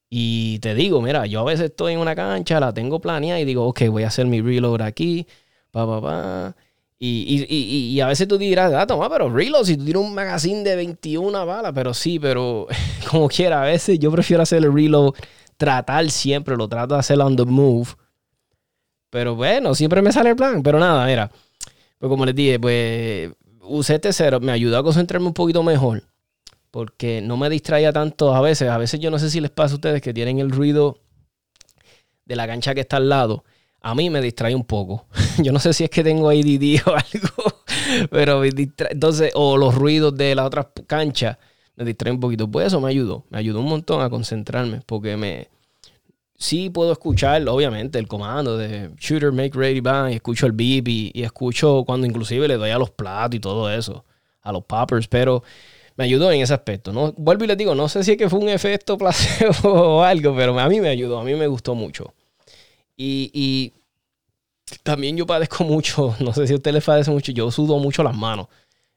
Y 0.09 0.59
te 0.59 0.73
digo, 0.73 1.01
mira, 1.01 1.25
yo 1.25 1.41
a 1.41 1.43
veces 1.43 1.67
estoy 1.67 1.93
en 1.93 1.99
una 1.99 2.15
cancha, 2.15 2.59
la 2.59 2.73
tengo 2.73 2.99
planeada 2.99 3.39
y 3.39 3.45
digo, 3.45 3.67
ok, 3.67 3.81
voy 3.89 4.03
a 4.03 4.07
hacer 4.07 4.25
mi 4.25 4.41
reload 4.41 4.81
aquí, 4.81 5.27
pa, 5.71 5.85
pa, 5.85 6.01
pa. 6.01 6.55
Y, 7.01 7.45
y, 7.49 7.93
y, 7.93 8.01
a 8.01 8.07
veces 8.07 8.27
tú 8.27 8.37
dirás, 8.37 8.73
ah, 8.73 8.85
toma, 8.85 9.09
pero 9.09 9.29
reload, 9.29 9.63
si 9.63 9.77
tú 9.77 9.85
tienes 9.85 10.03
un 10.03 10.13
magazine 10.13 10.63
de 10.63 10.75
21 10.75 11.45
balas, 11.45 11.71
pero 11.73 11.93
sí, 11.93 12.19
pero 12.19 12.67
como 13.09 13.29
quiera, 13.29 13.61
a 13.61 13.65
veces 13.65 13.99
yo 13.99 14.11
prefiero 14.11 14.43
hacer 14.43 14.63
el 14.63 14.73
reload, 14.73 15.13
tratar 15.55 16.09
siempre, 16.09 16.57
lo 16.57 16.67
trato 16.67 16.95
de 16.95 16.99
hacer 16.99 17.19
on 17.21 17.35
the 17.35 17.45
move. 17.45 17.89
Pero 19.09 19.35
bueno, 19.35 19.75
siempre 19.75 20.01
me 20.01 20.11
sale 20.11 20.31
el 20.31 20.35
plan. 20.35 20.61
Pero 20.63 20.79
nada, 20.79 21.05
mira, 21.05 21.31
pues 21.97 22.09
como 22.09 22.25
les 22.25 22.35
dije, 22.35 22.59
pues 22.59 23.31
usé 23.61 23.95
este 23.95 24.13
cero, 24.13 24.39
me 24.39 24.51
ayudó 24.51 24.77
a 24.77 24.83
concentrarme 24.83 25.27
un 25.27 25.33
poquito 25.33 25.63
mejor. 25.63 26.03
Porque 26.71 27.21
no 27.21 27.37
me 27.37 27.49
distraía 27.49 27.91
tanto 27.91 28.35
a 28.35 28.41
veces. 28.41 28.69
A 28.69 28.77
veces 28.77 28.99
yo 28.99 29.09
no 29.09 29.19
sé 29.19 29.29
si 29.29 29.41
les 29.41 29.51
pasa 29.51 29.73
a 29.73 29.75
ustedes 29.75 30.01
que 30.01 30.13
tienen 30.13 30.39
el 30.39 30.51
ruido 30.51 30.99
de 32.25 32.35
la 32.35 32.45
cancha 32.45 32.75
que 32.75 32.81
está 32.81 32.97
al 32.97 33.09
lado. 33.09 33.43
A 33.81 33.95
mí 33.95 34.09
me 34.09 34.21
distrae 34.21 34.53
un 34.53 34.65
poco. 34.65 35.07
yo 35.43 35.51
no 35.51 35.59
sé 35.59 35.73
si 35.73 35.83
es 35.83 35.89
que 35.89 36.03
tengo 36.03 36.29
ADD 36.29 36.81
o 36.85 36.91
algo. 36.91 37.61
Pero 38.11 38.39
me 38.39 38.51
distrae. 38.51 38.93
Entonces, 38.93 39.31
o 39.33 39.57
los 39.57 39.73
ruidos 39.73 40.15
de 40.15 40.35
la 40.35 40.45
otra 40.45 40.71
cancha 40.85 41.39
me 41.75 41.85
distraen 41.85 42.15
un 42.15 42.21
poquito. 42.21 42.49
Pues 42.49 42.67
eso 42.67 42.79
me 42.79 42.89
ayudó. 42.89 43.25
Me 43.29 43.39
ayudó 43.39 43.61
un 43.61 43.69
montón 43.69 44.01
a 44.01 44.09
concentrarme. 44.09 44.81
Porque 44.85 45.17
me, 45.17 45.49
sí 46.39 46.69
puedo 46.69 46.93
escuchar, 46.93 47.47
obviamente, 47.47 47.99
el 47.99 48.07
comando 48.07 48.57
de 48.57 48.89
shooter, 48.97 49.31
make 49.31 49.51
ready, 49.53 49.81
bang, 49.81 50.11
y 50.11 50.15
escucho 50.15 50.45
el 50.45 50.53
beep 50.53 50.87
y, 50.87 51.11
escucho 51.21 51.83
cuando 51.85 52.07
inclusive 52.07 52.47
le 52.47 52.55
doy 52.55 52.71
a 52.71 52.77
los 52.77 52.89
platos 52.89 53.35
y 53.35 53.39
todo 53.39 53.71
eso, 53.71 54.05
a 54.41 54.51
los 54.51 54.63
poppers, 54.63 55.07
pero 55.07 55.43
me 55.97 56.05
ayudó 56.05 56.31
en 56.31 56.41
ese 56.41 56.53
aspecto. 56.53 56.93
¿no? 56.93 57.13
Vuelvo 57.17 57.43
y 57.43 57.47
les 57.47 57.57
digo, 57.57 57.75
no 57.75 57.89
sé 57.89 58.03
si 58.03 58.11
es 58.13 58.17
que 58.17 58.29
fue 58.29 58.39
un 58.39 58.49
efecto 58.49 58.97
placebo 58.97 59.97
o 59.97 60.03
algo, 60.03 60.35
pero 60.35 60.57
a 60.57 60.69
mí 60.69 60.79
me 60.79 60.87
ayudó, 60.89 61.19
a 61.19 61.23
mí 61.23 61.35
me 61.35 61.47
gustó 61.47 61.75
mucho. 61.75 62.13
Y, 62.95 63.73
también 64.83 65.17
yo 65.17 65.25
padezco 65.25 65.63
mucho, 65.63 66.15
no 66.19 66.33
sé 66.33 66.47
si 66.47 66.53
a 66.53 66.55
usted 66.57 66.71
le 66.71 66.81
padece 66.81 67.11
mucho, 67.11 67.31
yo 67.33 67.51
sudo 67.51 67.79
mucho 67.79 68.01
las 68.01 68.15
manos. 68.15 68.47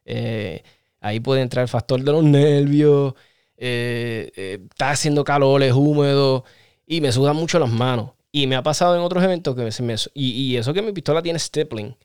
Eh, 0.04 0.62
ahí 1.00 1.18
puede 1.18 1.42
entrar 1.42 1.62
el 1.62 1.68
factor 1.68 2.02
de 2.02 2.12
los 2.12 2.22
nervios, 2.22 3.14
eh, 3.56 4.30
eh, 4.36 4.58
está 4.70 4.90
haciendo 4.90 5.24
calor, 5.24 5.62
es 5.62 5.72
húmedo 5.72 6.44
y 6.92 7.00
me 7.00 7.10
sudan 7.10 7.34
mucho 7.34 7.58
las 7.58 7.70
manos. 7.70 8.10
Y 8.30 8.46
me 8.46 8.54
ha 8.54 8.62
pasado 8.62 8.94
en 8.94 9.00
otros 9.00 9.24
eventos 9.24 9.56
que 9.56 9.72
se 9.72 9.82
me... 9.82 9.94
Y, 10.12 10.56
eso 10.56 10.74
que 10.74 10.82
mi 10.82 10.92
pistola 10.92 11.22
tiene 11.22 11.38
stippling. 11.38 11.96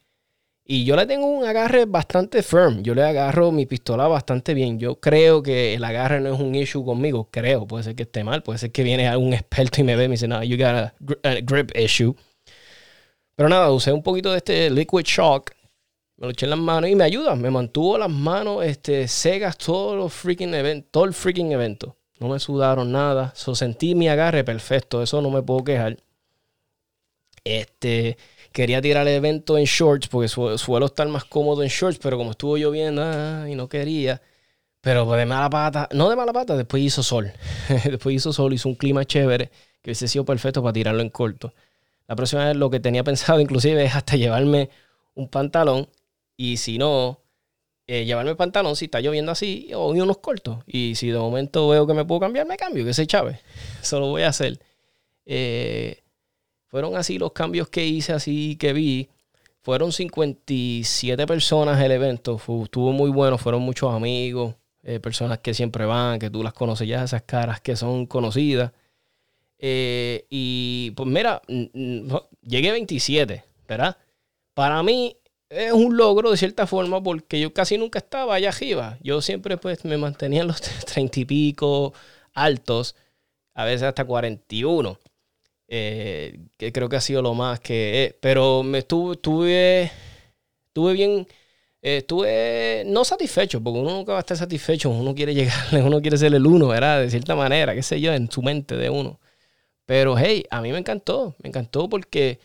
Y 0.63 0.86
yo 0.86 0.95
le 0.95 1.06
tengo 1.06 1.26
un 1.26 1.43
agarre 1.43 1.84
bastante 1.84 2.41
firm. 2.41 2.84
Yo 2.84 2.95
le 2.95 3.04
agarro 3.04 3.52
mi 3.52 3.65
pistola 3.65 4.08
bastante 4.08 4.54
bien. 4.54 4.80
Yo 4.80 4.97
creo 5.02 5.43
que 5.43 5.73
el 5.73 5.84
agarre 5.84 6.21
no 6.21 6.34
es 6.34 6.39
un 6.39 6.56
issue 6.56 6.86
conmigo. 6.86 7.28
Creo. 7.30 7.67
Puede 7.67 7.84
ser 7.84 7.95
que 7.95 8.04
esté 8.04 8.23
mal. 8.23 8.43
Puede 8.43 8.60
ser 8.60 8.71
que 8.71 8.84
viene 8.84 9.10
algún 9.10 9.34
experto 9.34 9.82
y 9.82 9.84
me 9.84 9.97
ve 9.97 10.06
y 10.06 10.08
me 10.08 10.13
dice, 10.13 10.30
no, 10.30 10.41
you 10.41 10.56
got 10.58 10.69
a, 10.69 10.93
grip 11.41 11.76
issue. 11.78 12.15
Pero 13.36 13.50
nada, 13.50 13.69
usé 13.71 13.91
un 13.91 14.04
poquito 14.04 14.32
de 14.32 14.38
este 14.38 14.69
liquid 14.69 15.04
shock. 15.04 15.52
Me 16.15 16.28
lo 16.28 16.32
eché 16.32 16.45
en 16.45 16.52
las 16.52 16.60
manos 16.60 16.89
y 16.89 16.95
me 16.95 17.04
ayuda. 17.04 17.36
Me 17.36 17.52
mantuvo 17.52 17.97
las 17.97 18.10
manos 18.10 18.63
este, 18.63 19.10
secas 19.10 19.58
todo, 19.58 19.97
los 19.97 20.13
freaking 20.13 20.54
event, 20.54 20.86
todo 20.91 21.04
el 21.04 21.13
freaking 21.13 21.52
evento. 21.52 21.97
No 22.19 22.30
me 22.30 22.39
sudaron 22.39 22.91
nada. 22.91 23.34
So, 23.36 23.56
sentí 23.56 23.95
mi 23.95 24.10
agarre 24.10 24.43
perfecto. 24.43 25.01
Eso 25.03 25.21
no 25.21 25.30
me 25.30 25.41
puedo 25.41 25.63
quejar. 25.63 25.97
Este, 27.43 28.17
quería 28.51 28.82
tirar 28.82 29.08
el 29.08 29.15
evento 29.15 29.58
en 29.58 29.65
shorts 29.65 30.08
porque 30.08 30.27
suelo 30.27 30.86
estar 30.86 31.08
más 31.08 31.25
cómodo 31.25 31.63
en 31.63 31.69
shorts, 31.69 31.99
pero 31.99 32.17
como 32.17 32.32
estuvo 32.32 32.58
lloviendo 32.58 33.01
ah, 33.03 33.45
y 33.49 33.56
no 33.56 33.69
quería. 33.69 34.21
Pero 34.82 35.06
pues 35.06 35.19
de 35.19 35.25
mala 35.25 35.49
pata, 35.49 35.89
no 35.93 36.10
de 36.10 36.15
mala 36.15 36.34
pata, 36.34 36.56
después 36.58 36.84
hizo 36.84 37.03
sol. 37.03 37.32
después 37.86 38.15
hizo 38.15 38.34
sol, 38.34 38.53
hizo 38.53 38.69
un 38.69 38.75
clima 38.75 39.06
chévere 39.06 39.49
que 39.82 39.89
hubiese 39.91 40.08
sido 40.08 40.25
perfecto 40.25 40.62
para 40.62 40.73
tirarlo 40.73 41.01
en 41.01 41.10
corto. 41.10 41.53
La 42.08 42.15
próxima 42.15 42.45
vez 42.47 42.56
lo 42.56 42.69
que 42.69 42.80
tenía 42.80 43.03
pensado 43.03 43.39
inclusive 43.39 43.84
es 43.86 43.95
hasta 43.95 44.15
llevarme 44.15 44.69
un 45.15 45.30
pantalón 45.30 45.89
y 46.38 46.58
si 46.58 46.77
no, 46.77 47.21
eh, 47.89 48.04
llevarme 48.04 48.32
el 48.32 48.38
pantalón 48.38 48.76
si 48.76 48.86
está 48.86 49.00
lloviendo 49.00 49.32
así 49.32 49.71
o 49.73 49.88
unos 49.88 50.17
cortos. 50.17 50.60
Y 50.67 50.95
si 50.95 51.08
de 51.08 51.17
momento 51.17 51.69
veo 51.69 51.88
que 51.88 51.93
me 51.93 52.04
puedo 52.04 52.19
cambiar, 52.19 52.45
me 52.45 52.58
cambio, 52.58 52.84
que 52.84 52.93
se 52.93 53.08
chave. 53.08 53.39
Eso 53.82 54.02
lo 54.02 54.08
voy 54.08 54.23
a 54.23 54.30
hacer. 54.30 54.60
Eh, 55.26 56.04
fueron 56.65 56.97
así 56.97 57.17
los 57.17 57.32
cambios 57.32 57.69
que 57.69 57.86
hice, 57.86 58.12
así 58.12 58.58
que 58.58 58.73
vi. 58.73 59.10
Fueron 59.62 59.93
57 59.93 61.26
personas 61.28 61.82
el 61.82 61.91
evento. 61.91 62.36
estuvo 62.36 62.91
muy 62.91 63.10
bueno, 63.10 63.38
fueron 63.38 63.62
muchos 63.62 63.93
amigos, 63.93 64.56
eh, 64.84 65.00
personas 65.00 65.39
que 65.39 65.54
siempre 65.54 65.86
van, 65.86 66.19
que 66.19 66.30
tú 66.30 66.43
las 66.43 66.54
conoces 66.54 66.88
ya, 66.88 67.04
esas 67.04 67.23
caras 67.23 67.62
que 67.62 67.76
son 67.76 68.06
conocidas. 68.06 68.71
y 69.60 70.91
pues 70.91 71.10
mira, 71.10 71.41
llegué 72.41 72.71
27, 72.71 73.43
¿verdad? 73.67 73.97
Para 74.54 74.84
mí 74.84 75.17
es 75.49 75.71
un 75.71 75.97
logro 75.97 76.31
de 76.31 76.38
cierta 76.38 76.67
forma 76.67 77.01
porque 77.01 77.39
yo 77.39 77.53
casi 77.53 77.77
nunca 77.77 77.99
estaba 77.99 78.36
allá 78.36 78.49
arriba. 78.49 78.97
Yo 79.01 79.21
siempre 79.21 79.57
pues 79.57 79.86
me 79.86 79.97
mantenía 79.97 80.41
en 80.41 80.47
los 80.47 80.62
treinta 80.86 81.19
y 81.19 81.25
pico 81.25 81.93
altos, 82.33 82.95
a 83.55 83.65
veces 83.65 83.83
hasta 83.83 84.05
41. 84.05 84.99
Eh, 85.69 86.39
que 86.57 86.71
creo 86.71 86.89
que 86.89 86.95
ha 86.95 87.01
sido 87.01 87.21
lo 87.21 87.33
más 87.33 87.60
que... 87.60 88.17
pero 88.21 88.63
me 88.63 88.79
estuve, 88.79 89.15
estuve, 89.15 89.91
estuve 90.67 90.93
bien 90.93 91.27
estuve 91.81 92.83
no 92.88 93.05
satisfecho, 93.05 93.62
porque 93.62 93.79
uno 93.79 93.91
nunca 93.91 94.13
va 94.13 94.19
a 94.19 94.21
estar 94.21 94.38
satisfecho, 94.38 94.89
uno 94.89 95.15
quiere 95.15 95.33
llegar, 95.33 95.55
uno 95.86 96.01
quiere 96.01 96.17
ser 96.17 96.33
el 96.33 96.45
uno, 96.45 96.67
¿verdad? 96.67 97.01
De 97.01 97.10
cierta 97.10 97.36
manera, 97.36 97.73
qué 97.75 97.83
sé 97.83 98.01
yo, 98.01 98.13
en 98.13 98.29
su 98.31 98.41
mente 98.41 98.75
de 98.75 98.89
uno. 98.89 99.19
Pero 99.86 100.17
hey, 100.17 100.45
a 100.51 100.62
mí 100.62 100.71
me 100.71 100.79
encantó, 100.79 101.36
me 101.43 101.49
encantó 101.49 101.89
porque 101.89 102.39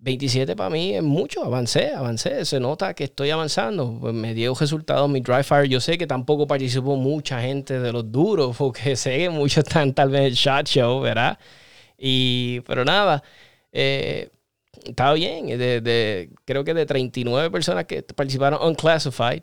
27 0.00 0.54
para 0.54 0.70
mí 0.70 0.94
es 0.94 1.02
mucho, 1.02 1.44
avancé, 1.44 1.92
avancé, 1.92 2.44
se 2.44 2.60
nota 2.60 2.94
que 2.94 3.04
estoy 3.04 3.30
avanzando, 3.30 3.98
pues 4.00 4.14
me 4.14 4.32
dio 4.34 4.54
resultados 4.54 5.10
mi 5.10 5.20
dry 5.20 5.42
fire, 5.42 5.68
yo 5.68 5.80
sé 5.80 5.98
que 5.98 6.06
tampoco 6.06 6.46
participó 6.46 6.96
mucha 6.96 7.40
gente 7.40 7.80
de 7.80 7.92
los 7.92 8.10
duros, 8.10 8.56
porque 8.56 8.96
sé 8.96 9.18
que 9.18 9.30
muchos 9.30 9.64
están 9.66 9.94
tal 9.94 10.10
vez 10.10 10.20
en 10.20 10.26
el 10.26 10.34
shot 10.34 10.66
show, 10.66 11.00
¿verdad? 11.00 11.38
Y, 11.98 12.60
pero 12.60 12.84
nada, 12.84 13.22
eh, 13.72 14.30
estaba 14.84 15.14
bien. 15.14 15.46
De, 15.46 16.30
creo 16.44 16.64
que 16.64 16.74
de 16.74 16.86
39 16.86 17.50
personas 17.50 17.84
que 17.86 18.02
participaron 18.02 18.60
unclassified, 18.62 19.42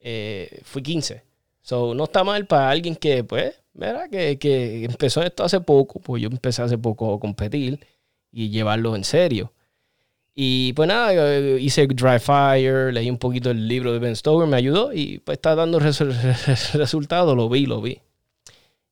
eh, 0.00 0.60
fui 0.64 0.82
15. 0.82 1.22
So, 1.62 1.94
no 1.94 2.04
está 2.04 2.24
mal 2.24 2.46
para 2.46 2.70
alguien 2.70 2.96
que, 2.96 3.24
pues, 3.24 3.54
¿verdad? 3.72 4.10
Que, 4.10 4.38
que 4.38 4.84
empezó 4.84 5.22
esto 5.22 5.44
hace 5.44 5.60
poco. 5.60 6.00
Pues 6.00 6.22
yo 6.22 6.28
empecé 6.28 6.62
hace 6.62 6.78
poco 6.78 7.14
a 7.14 7.20
competir 7.20 7.80
y 8.30 8.50
llevarlo 8.50 8.96
en 8.96 9.04
serio. 9.04 9.53
Y 10.34 10.72
pues 10.72 10.88
nada, 10.88 11.38
hice 11.58 11.86
Dry 11.86 12.18
Fire, 12.18 12.92
leí 12.92 13.08
un 13.08 13.18
poquito 13.18 13.50
el 13.50 13.68
libro 13.68 13.92
de 13.92 14.00
Ben 14.00 14.16
Stoker, 14.16 14.48
me 14.48 14.56
ayudó 14.56 14.92
y 14.92 15.20
pues 15.20 15.38
está 15.38 15.54
dando 15.54 15.78
resultados, 16.74 17.36
lo 17.36 17.48
vi, 17.48 17.66
lo 17.66 17.80
vi. 17.80 18.00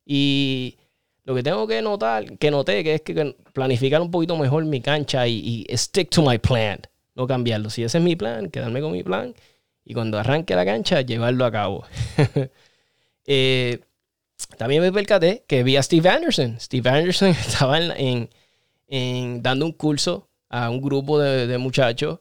Y 0.07 0.77
lo 1.25 1.35
que 1.35 1.43
tengo 1.43 1.67
que 1.67 1.83
notar, 1.83 2.39
que 2.39 2.51
noté, 2.51 2.83
que 2.83 2.95
es 2.95 3.03
que 3.03 3.37
planificar 3.53 4.01
un 4.01 4.11
poquito 4.11 4.37
mejor 4.37 4.65
mi 4.65 4.81
cancha 4.81 5.27
y, 5.27 5.67
stick 5.75 6.11
to 6.11 6.23
my 6.23 6.39
plan. 6.39 6.81
No 7.15 7.27
cambiarlo. 7.27 7.71
Si 7.71 7.85
ese 7.85 7.99
es 7.99 8.05
mi 8.05 8.17
plan, 8.17 8.51
quedarme 8.51 8.81
con 8.81 8.93
mi 8.93 9.03
plan. 9.03 9.35
Y 9.85 9.95
cuando 9.95 10.19
arranque 10.19 10.55
la 10.55 10.65
cancha, 10.65 11.01
llevarlo 11.03 11.45
a 11.45 11.53
cabo. 11.53 11.85
Eh, 13.25 13.79
también 14.59 14.83
me 14.83 14.91
percaté 14.91 15.45
que 15.47 15.63
vi 15.63 15.77
a 15.77 15.83
Steve 15.85 16.09
Anderson. 16.09 16.59
Steve 16.59 16.91
Anderson 16.91 17.29
estaba 17.47 17.79
en, 17.79 18.29
dando 19.43 19.65
un 19.65 19.71
curso 19.71 20.29
a 20.53 20.71
un 20.71 20.81
grupo 20.81 21.19
de, 21.19 21.49
de, 21.49 21.59
muchachos. 21.59 22.21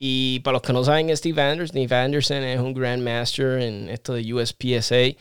Y 0.00 0.40
para 0.40 0.54
los 0.54 0.62
que 0.62 0.72
no 0.72 0.82
saben, 0.82 1.16
Steve 1.16 1.40
Anderson, 1.40 1.68
Steve 1.68 1.96
Anderson 1.96 2.42
es 2.42 2.60
un 2.60 2.74
Grandmaster 2.74 3.60
en 3.60 3.88
esto 3.88 4.14
de 4.14 4.34
USPSA 4.34 5.16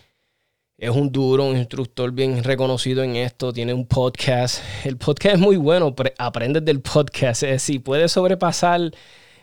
es 0.77 0.91
un 0.91 1.11
duro, 1.11 1.45
un 1.45 1.57
instructor 1.57 2.11
bien 2.11 2.43
reconocido 2.43 3.01
en 3.03 3.15
esto, 3.15 3.51
tiene 3.51 3.73
un 3.73 3.87
podcast. 3.87 4.61
El 4.85 4.97
podcast 4.97 5.35
es 5.35 5.41
muy 5.41 5.57
bueno, 5.57 5.95
aprendes 6.19 6.63
del 6.63 6.81
podcast. 6.81 7.41
Es 7.41 7.49
decir, 7.49 7.81
puedes 7.81 8.11
sobrepasar. 8.11 8.91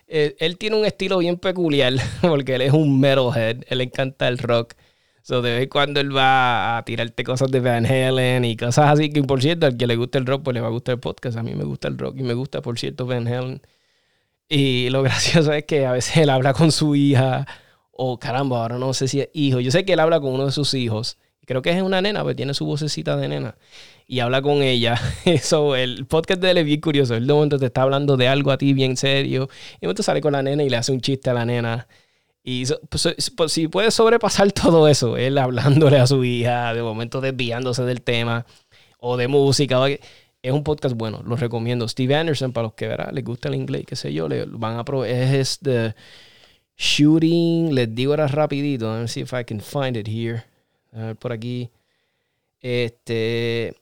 Eh, 0.07 0.37
él 0.39 0.57
tiene 0.59 0.77
un 0.77 0.85
estilo 0.85 1.19
bien 1.19 1.37
peculiar, 1.37 1.95
porque 2.21 2.55
él 2.55 2.63
es 2.63 2.73
un 2.73 3.01
metalhead, 3.01 3.65
él 3.67 3.81
encanta 3.81 4.29
el 4.29 4.39
rock. 4.39 4.75
So, 5.27 5.41
de 5.41 5.55
vez 5.55 5.63
en 5.63 5.69
cuando 5.71 6.01
él 6.01 6.15
va 6.15 6.77
a 6.77 6.85
tirarte 6.85 7.25
cosas 7.25 7.51
de 7.51 7.61
Van 7.61 7.87
Halen 7.87 8.45
y 8.45 8.57
cosas 8.57 8.91
así, 8.91 9.11
que 9.11 9.23
por 9.23 9.41
cierto, 9.41 9.67
al 9.67 9.77
que 9.79 9.87
le 9.87 9.97
gusta 9.97 10.19
el 10.19 10.27
rock, 10.27 10.43
pues 10.45 10.55
le 10.55 10.61
va 10.61 10.69
a 10.69 10.71
gustar 10.71 10.97
el 10.97 11.01
podcast. 11.01 11.39
A 11.39 11.43
mí 11.43 11.55
me 11.55 11.65
gusta 11.65 11.89
el 11.89 11.97
rock 11.99 12.17
y 12.19 12.23
me 12.23 12.35
gusta, 12.35 12.61
por 12.63 12.79
cierto, 12.79 13.07
Van 13.07 13.27
Halen. 13.27 13.63
Y 14.49 14.91
lo 14.91 15.03
gracioso 15.05 15.53
es 15.55 15.65
que 15.65 15.87
a 15.87 15.93
veces 15.93 16.19
él 16.19 16.31
habla 16.31 16.53
con 16.53 16.73
su 16.73 16.95
hija, 16.95 17.47
o 17.91 18.19
caramba, 18.19 18.63
ahora 18.63 18.79
no 18.79 18.93
sé 18.95 19.09
si 19.09 19.21
es 19.21 19.31
hijo. 19.33 19.61
Yo 19.61 19.71
sé 19.71 19.85
que 19.85 19.95
él 19.95 20.01
habla 20.01 20.21
con 20.21 20.33
uno 20.35 20.47
de 20.47 20.53
sus 20.53 20.75
hijos 20.75 21.19
creo 21.45 21.63
que 21.63 21.71
es 21.71 21.83
una 21.83 22.01
nena, 22.01 22.23
pues 22.23 22.37
tiene 22.37 22.55
su 22.55 22.67
vocecita 22.67 23.17
de 23.17 23.29
nena. 23.29 23.57
Y 24.07 24.21
habla 24.21 24.43
con 24.43 24.63
ella. 24.63 25.01
Eso, 25.25 25.77
el 25.77 26.07
podcast 26.07 26.41
de 26.41 26.51
él 26.51 26.59
es 26.59 26.65
bien 26.67 26.81
curioso. 26.81 27.15
Él 27.15 27.27
de 27.27 27.33
momento 27.33 27.59
te 27.59 27.67
está 27.67 27.83
hablando 27.83 28.17
de 28.17 28.29
algo 28.29 28.51
a 28.51 28.59
ti 28.59 28.73
bien 28.73 28.97
serio. 28.97 29.49
Y 29.77 29.81
de 29.81 29.87
momento 29.87 30.03
sale 30.03 30.21
con 30.21 30.33
la 30.33 30.43
nena 30.43 30.63
y 30.63 30.69
le 30.69 30.77
hace 30.77 30.93
un 30.93 31.01
chiste 31.01 31.31
a 31.31 31.35
la 31.35 31.45
nena. 31.45 31.87
Y 32.47 32.67
pues, 32.91 33.33
pues, 33.35 33.53
si 33.53 33.69
puede 33.69 33.91
sobrepasar 33.91 34.53
todo 34.53 34.87
eso, 34.87 35.17
él 35.17 35.39
hablándole 35.39 35.99
a 35.99 36.07
su 36.07 36.23
hija, 36.25 36.75
de 36.75 36.83
momento 36.83 37.23
desviándose 37.23 37.83
del 37.85 38.03
tema 38.03 38.45
o 38.99 39.17
de 39.17 39.29
música. 39.29 39.81
Es 40.43 40.53
un 40.53 40.63
podcast 40.63 40.95
bueno, 40.95 41.23
lo 41.25 41.37
recomiendo. 41.37 41.89
Steve 41.89 42.15
Anderson, 42.15 42.53
para 42.53 42.65
los 42.65 42.75
que 42.75 42.87
verán, 42.87 43.15
les 43.15 43.25
gusta 43.25 43.49
el 43.49 43.55
inglés, 43.55 43.85
qué 43.87 43.97
sé 43.97 44.13
yo, 44.13 44.29
le 44.29 44.45
van 44.45 44.79
a 44.79 44.85
probar. 44.85 45.09
Es 45.09 45.59
de 45.63 45.95
Shooting, 46.77 47.75
les 47.75 47.95
digo 47.95 48.13
ahora 48.13 48.27
rapidito, 48.27 48.95
let 48.95 49.01
me 49.01 49.09
see 49.09 49.23
if 49.23 49.33
I 49.33 49.43
can 49.45 49.61
find 49.61 49.97
it 49.97 50.07
here. 50.07 50.45
A 50.93 51.07
ver 51.07 51.17
por 51.17 51.33
aquí. 51.33 51.71
Este. 52.61 53.75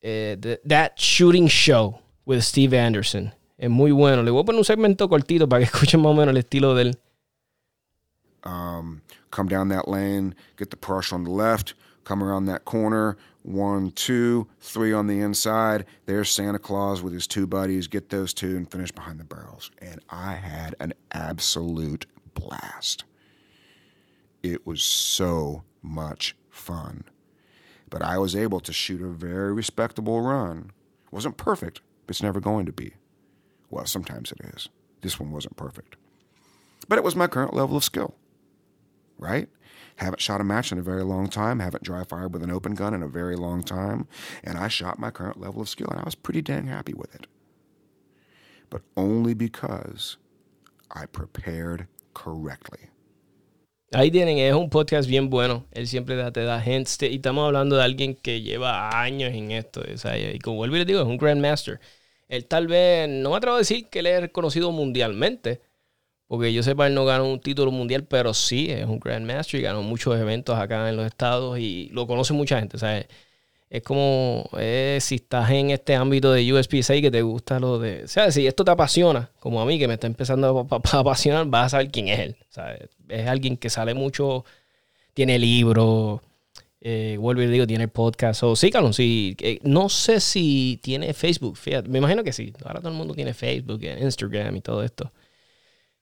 Eh, 0.00 0.58
That 0.66 0.92
Shooting 0.96 1.46
Show 1.48 1.98
with 2.24 2.40
Steve 2.40 2.78
Anderson. 2.78 3.32
Es 3.58 3.70
muy 3.70 3.92
bueno. 3.92 4.22
Le 4.22 4.30
voy 4.30 4.42
a 4.42 4.44
poner 4.44 4.58
un 4.58 4.64
segmento 4.64 5.08
cortito 5.08 5.48
para 5.48 5.60
que 5.60 5.64
escuchen 5.72 6.00
más 6.00 6.10
o 6.10 6.14
menos 6.14 6.32
el 6.32 6.38
estilo 6.38 6.74
del. 6.74 6.98
Um, 8.44 9.02
come 9.30 9.48
down 9.48 9.68
that 9.68 9.88
lane, 9.88 10.34
get 10.56 10.70
the 10.70 10.76
brush 10.76 11.12
on 11.12 11.24
the 11.24 11.30
left, 11.30 11.74
come 12.04 12.22
around 12.22 12.46
that 12.46 12.64
corner, 12.64 13.16
one, 13.42 13.90
two, 13.92 14.46
three 14.60 14.92
on 14.92 15.06
the 15.06 15.20
inside. 15.20 15.84
There's 16.06 16.30
Santa 16.30 16.58
Claus 16.58 17.02
with 17.02 17.12
his 17.12 17.26
two 17.26 17.46
buddies. 17.46 17.88
Get 17.88 18.08
those 18.08 18.32
two 18.32 18.56
and 18.56 18.70
finish 18.70 18.92
behind 18.92 19.18
the 19.18 19.24
barrels. 19.24 19.70
And 19.80 20.00
I 20.08 20.34
had 20.34 20.74
an 20.80 20.94
absolute 21.12 22.06
blast. 22.34 23.04
It 24.42 24.66
was 24.66 24.82
so 24.82 25.62
much 25.82 26.36
fun. 26.50 27.04
But 27.90 28.02
I 28.02 28.18
was 28.18 28.34
able 28.34 28.60
to 28.60 28.72
shoot 28.72 29.02
a 29.02 29.08
very 29.08 29.52
respectable 29.52 30.20
run. 30.20 30.72
It 31.06 31.12
wasn't 31.12 31.36
perfect, 31.36 31.80
but 32.06 32.14
it's 32.14 32.22
never 32.22 32.40
going 32.40 32.66
to 32.66 32.72
be. 32.72 32.94
Well, 33.70 33.86
sometimes 33.86 34.32
it 34.32 34.40
is. 34.54 34.68
This 35.02 35.18
one 35.20 35.30
wasn't 35.30 35.56
perfect. 35.56 35.96
But 36.88 36.98
it 36.98 37.04
was 37.04 37.16
my 37.16 37.26
current 37.26 37.54
level 37.54 37.76
of 37.76 37.84
skill, 37.84 38.14
right? 39.22 39.48
Haven't 39.96 40.20
shot 40.20 40.40
a 40.40 40.44
match 40.44 40.72
in 40.72 40.78
a 40.78 40.82
very 40.82 41.04
long 41.04 41.28
time, 41.28 41.60
haven't 41.60 41.84
dry 41.84 42.02
fired 42.04 42.32
with 42.32 42.42
an 42.42 42.50
open 42.50 42.74
gun 42.74 42.92
in 42.94 43.02
a 43.02 43.08
very 43.08 43.36
long 43.36 43.62
time, 43.62 44.06
and 44.42 44.58
I 44.58 44.68
shot 44.68 44.98
my 44.98 45.10
current 45.10 45.40
level 45.40 45.62
of 45.62 45.68
skill, 45.68 45.88
and 45.90 46.00
I 46.00 46.04
was 46.04 46.14
pretty 46.14 46.42
dang 46.42 46.66
happy 46.66 46.94
with 46.94 47.14
it. 47.14 47.26
But 48.68 48.82
only 48.96 49.34
because 49.34 50.16
I 50.90 51.06
prepared 51.06 51.86
correctly. 52.14 52.88
Ahí 53.94 54.10
tienen, 54.10 54.38
es 54.38 54.54
un 54.54 54.70
podcast 54.70 55.06
bien 55.06 55.28
bueno. 55.28 55.66
Él 55.70 55.86
siempre 55.86 56.16
te 56.30 56.44
da 56.44 56.60
gente. 56.62 57.10
Y 57.10 57.16
estamos 57.16 57.46
hablando 57.46 57.76
de 57.76 57.82
alguien 57.82 58.14
que 58.14 58.40
lleva 58.40 59.02
años 59.02 59.34
en 59.34 59.50
esto. 59.50 59.82
O 59.82 59.98
sea, 59.98 60.16
y 60.16 60.38
como 60.38 60.56
vuelvo 60.56 60.76
y 60.76 60.78
les 60.78 60.86
digo, 60.86 61.00
es 61.00 61.06
un 61.06 61.18
Grandmaster. 61.18 61.78
Él 62.28 62.46
tal 62.46 62.68
vez, 62.68 63.06
no 63.10 63.30
me 63.30 63.36
atrevo 63.36 63.56
a 63.56 63.58
decir 63.58 63.90
que 63.90 63.98
él 63.98 64.06
es 64.06 64.22
reconocido 64.22 64.72
mundialmente. 64.72 65.60
Porque 66.32 66.50
yo 66.50 66.62
sepa, 66.62 66.86
él 66.86 66.94
no 66.94 67.04
ganó 67.04 67.30
un 67.30 67.40
título 67.40 67.70
mundial, 67.70 68.04
pero 68.04 68.32
sí 68.32 68.70
es 68.70 68.86
un 68.86 68.98
Grandmaster 68.98 69.60
y 69.60 69.64
ganó 69.64 69.82
muchos 69.82 70.18
eventos 70.18 70.58
acá 70.58 70.88
en 70.88 70.96
los 70.96 71.04
estados 71.04 71.58
y 71.58 71.90
lo 71.92 72.06
conoce 72.06 72.32
mucha 72.32 72.58
gente. 72.58 72.78
¿sabes? 72.78 73.04
es 73.68 73.82
como 73.82 74.48
eh, 74.58 74.96
si 75.02 75.16
estás 75.16 75.50
en 75.50 75.72
este 75.72 75.94
ámbito 75.94 76.32
de 76.32 76.50
USPSA 76.50 77.02
que 77.02 77.10
te 77.10 77.20
gusta 77.20 77.60
lo 77.60 77.78
de. 77.78 78.04
O 78.04 78.08
sea, 78.08 78.32
si 78.32 78.46
esto 78.46 78.64
te 78.64 78.70
apasiona, 78.70 79.28
como 79.40 79.60
a 79.60 79.66
mí 79.66 79.78
que 79.78 79.86
me 79.86 79.92
está 79.92 80.06
empezando 80.06 80.66
a, 80.70 80.98
apasionar, 80.98 81.44
vas 81.48 81.66
a 81.66 81.68
saber 81.68 81.90
quién 81.90 82.08
es 82.08 82.18
él. 82.20 82.36
Es 83.10 83.28
alguien 83.28 83.58
que 83.58 83.68
sale 83.68 83.92
mucho, 83.92 84.46
tiene 85.12 85.38
libros, 85.38 86.22
eh, 86.80 87.18
vuelvo 87.20 87.42
y 87.42 87.46
digo, 87.48 87.66
tiene 87.66 87.88
podcast. 87.88 88.42
O 88.44 88.56
sí, 88.56 88.70
Carlos, 88.70 88.96
sí. 88.96 89.36
Eh, 89.38 89.58
no 89.64 89.90
sé 89.90 90.18
si 90.18 90.80
tiene 90.82 91.12
Facebook, 91.12 91.58
fíjate. 91.58 91.90
Me 91.90 91.98
imagino 91.98 92.24
que 92.24 92.32
sí. 92.32 92.54
Ahora 92.64 92.80
todo 92.80 92.90
el 92.90 92.96
mundo 92.96 93.12
tiene 93.12 93.34
Facebook, 93.34 93.82
Instagram 93.82 94.56
y 94.56 94.60
todo 94.62 94.82
esto. 94.82 95.12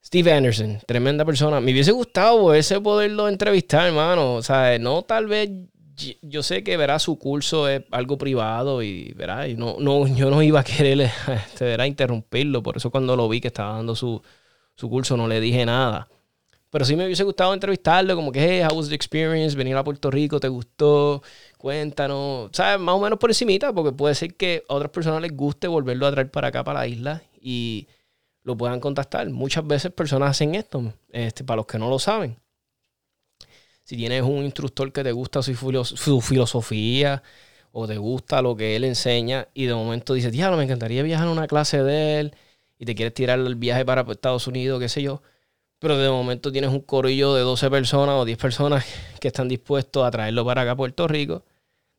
Steve 0.03 0.33
Anderson, 0.33 0.79
tremenda 0.87 1.25
persona. 1.25 1.61
Me 1.61 1.73
hubiese 1.73 1.93
gustado 1.93 2.55
ese 2.55 2.81
poderlo 2.81 3.29
entrevistar, 3.29 3.87
hermano. 3.87 4.35
O 4.35 4.43
sea, 4.43 4.79
no 4.79 5.03
tal 5.03 5.27
vez 5.27 5.51
yo 6.23 6.43
sé 6.43 6.63
que 6.65 6.77
verá 6.77 6.99
su 6.99 7.19
curso 7.19 7.69
es 7.69 7.83
algo 7.91 8.19
privado 8.19 8.83
y 8.83 9.13
verá, 9.15 9.49
y 9.49 9.55
no, 9.57 9.77
no, 9.79 10.07
yo 10.07 10.31
no 10.31 10.43
iba 10.43 10.61
a 10.61 10.65
querer 10.65 11.01
este, 11.47 11.65
verá, 11.65 11.87
interrumpirlo, 11.87 12.63
por 12.63 12.77
eso 12.77 12.91
cuando 12.91 13.17
lo 13.17 13.29
vi 13.29 13.41
que 13.41 13.49
estaba 13.49 13.77
dando 13.77 13.95
su, 13.95 14.23
curso 14.77 15.17
no 15.17 15.29
le 15.29 15.41
dije 15.41 15.65
nada. 15.67 16.09
Pero 16.71 16.85
sí 16.85 16.95
me 16.95 17.05
hubiese 17.05 17.25
gustado 17.25 17.53
entrevistarlo, 17.53 18.15
como 18.15 18.31
que, 18.31 18.41
hey, 18.41 18.63
how 18.63 18.77
was 18.77 18.89
the 18.89 18.95
experience? 18.95 19.57
Venir 19.57 19.77
a 19.77 19.83
Puerto 19.83 20.09
Rico, 20.11 20.39
¿te 20.39 20.47
gustó? 20.47 21.21
Cuéntanos, 21.59 22.51
¿sabes? 22.53 22.79
Más 22.81 22.95
o 22.95 23.01
menos 23.01 23.19
por 23.19 23.29
encimita, 23.29 23.73
porque 23.73 23.91
puede 23.93 24.15
ser 24.15 24.35
que 24.37 24.63
a 24.69 24.75
otras 24.75 24.93
personas 24.93 25.21
les 25.21 25.37
guste 25.37 25.67
volverlo 25.67 26.07
a 26.07 26.13
traer 26.13 26.31
para 26.31 26.49
acá, 26.49 26.63
para 26.63 26.81
la 26.81 26.87
isla, 26.87 27.23
y 27.41 27.89
lo 28.43 28.57
puedan 28.57 28.81
contactar. 28.81 29.29
Muchas 29.31 29.67
veces 29.67 29.93
personas 29.93 30.31
hacen 30.31 30.55
esto, 30.55 30.93
este, 31.11 31.45
para 31.45 31.59
los 31.59 31.67
que 31.67 31.79
no 31.79 31.89
lo 31.89 31.99
saben 31.99 32.37
si 33.91 33.97
tienes 33.97 34.23
un 34.23 34.45
instructor 34.45 34.93
que 34.93 35.03
te 35.03 35.11
gusta 35.11 35.43
su, 35.43 36.21
filosofía 36.21 37.25
o 37.73 37.89
te 37.89 37.99
gusta 37.99 38.41
lo 38.41 38.55
que 38.55 38.77
él 38.77 38.85
enseña 38.85 39.49
y 39.53 39.67
de 39.67 39.75
momento 39.75 40.15
dices, 40.15 40.31
diablo, 40.31 40.57
me 40.57 40.63
encantaría 40.63 41.03
viajar 41.03 41.27
a 41.27 41.33
una 41.33 41.49
clase 41.49 41.83
de 41.83 42.21
él 42.21 42.37
y 42.79 42.85
te 42.85 42.95
quieres 42.95 43.15
tirar 43.15 43.41
el 43.41 43.57
viaje 43.57 43.85
para 43.85 44.03
Estados 44.03 44.47
Unidos, 44.47 44.79
qué 44.79 44.89
sé 44.89 45.03
yo, 45.03 45.23
pero 45.81 45.99
de 45.99 46.09
momento 46.09 46.53
tienes 46.53 46.71
un 46.71 46.83
corillo 46.83 47.35
de 47.35 47.43
12 47.43 47.69
personas 47.69 48.15
o 48.15 48.25
10 48.25 48.39
personas 48.39 48.85
que 49.21 49.27
están 49.27 49.49
dispuestos 49.49 50.05
a 50.07 50.11
traerlo 50.13 50.45
para 50.45 50.63
acá 50.63 50.71
a 50.71 50.77
Puerto 50.77 51.09
Rico, 51.09 51.45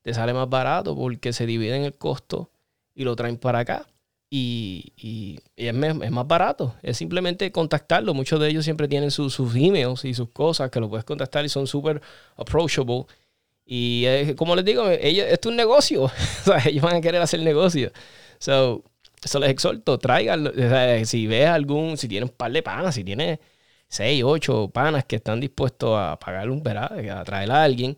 te 0.01 0.13
sale 0.13 0.33
más 0.33 0.47
barato 0.49 0.95
porque 0.95 1.33
se 1.33 1.45
dividen 1.45 1.83
el 1.83 1.97
costo 1.97 2.51
y 2.95 3.03
lo 3.03 3.17
traen 3.17 3.35
para 3.35 3.59
acá. 3.59 3.85
Y, 4.31 4.93
y- 4.97 5.39
es, 5.57 5.75
más 5.75 6.27
barato. 6.27 6.75
Es 6.83 6.97
simplemente 6.97 7.51
contactarlo. 7.51 8.15
Muchos 8.15 8.39
de 8.39 8.49
ellos 8.49 8.65
siempre 8.65 8.87
tienen 8.89 9.11
sus- 9.11 9.35
emails 9.55 10.05
y 10.05 10.15
sus 10.15 10.29
cosas 10.31 10.71
que 10.71 10.79
lo 10.79 10.89
puedes 10.89 11.05
contactar 11.05 11.45
y 11.45 11.49
son 11.49 11.67
súper 11.67 12.01
approachable. 12.37 13.05
Y 13.65 14.05
eh, 14.07 14.35
como 14.37 14.55
les 14.55 14.65
digo, 14.65 14.89
ellos, 14.89 15.27
esto 15.29 15.49
es 15.49 15.51
un 15.53 15.57
negocio. 15.57 16.11
ellos 16.65 16.83
van 16.83 16.97
a 16.97 17.01
querer 17.01 17.21
hacer 17.21 17.41
negocio. 17.41 17.91
So, 18.39 18.83
eso 19.23 19.39
les 19.39 19.49
exhorto, 19.51 19.99
si 21.05 21.27
ves 21.27 21.47
algún, 21.49 21.97
si 21.97 22.07
tienes 22.07 22.29
un 22.29 22.35
par 22.35 22.51
de 22.51 22.63
panas, 22.63 22.95
si 22.95 23.03
tienes 23.03 23.39
seis, 23.87 24.23
ocho 24.25 24.69
panas 24.69 25.05
que 25.05 25.17
están 25.17 25.39
dispuestos 25.39 25.91
a 25.97 26.17
pagar 26.19 26.49
un 26.49 26.63
verá, 26.63 26.85
a 27.19 27.23
traer 27.23 27.51
a 27.51 27.63
alguien, 27.63 27.97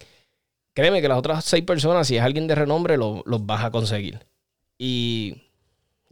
créeme 0.73 1.01
que 1.01 1.07
las 1.07 1.17
otras 1.19 1.45
seis 1.45 1.63
personas, 1.65 2.07
si 2.07 2.17
es 2.17 2.23
alguien 2.23 2.47
de 2.47 2.55
renombre, 2.55 2.97
lo- 2.97 3.23
los 3.25 3.45
vas 3.45 3.63
a 3.65 3.71
conseguir. 3.71 4.19
Y 4.79 5.43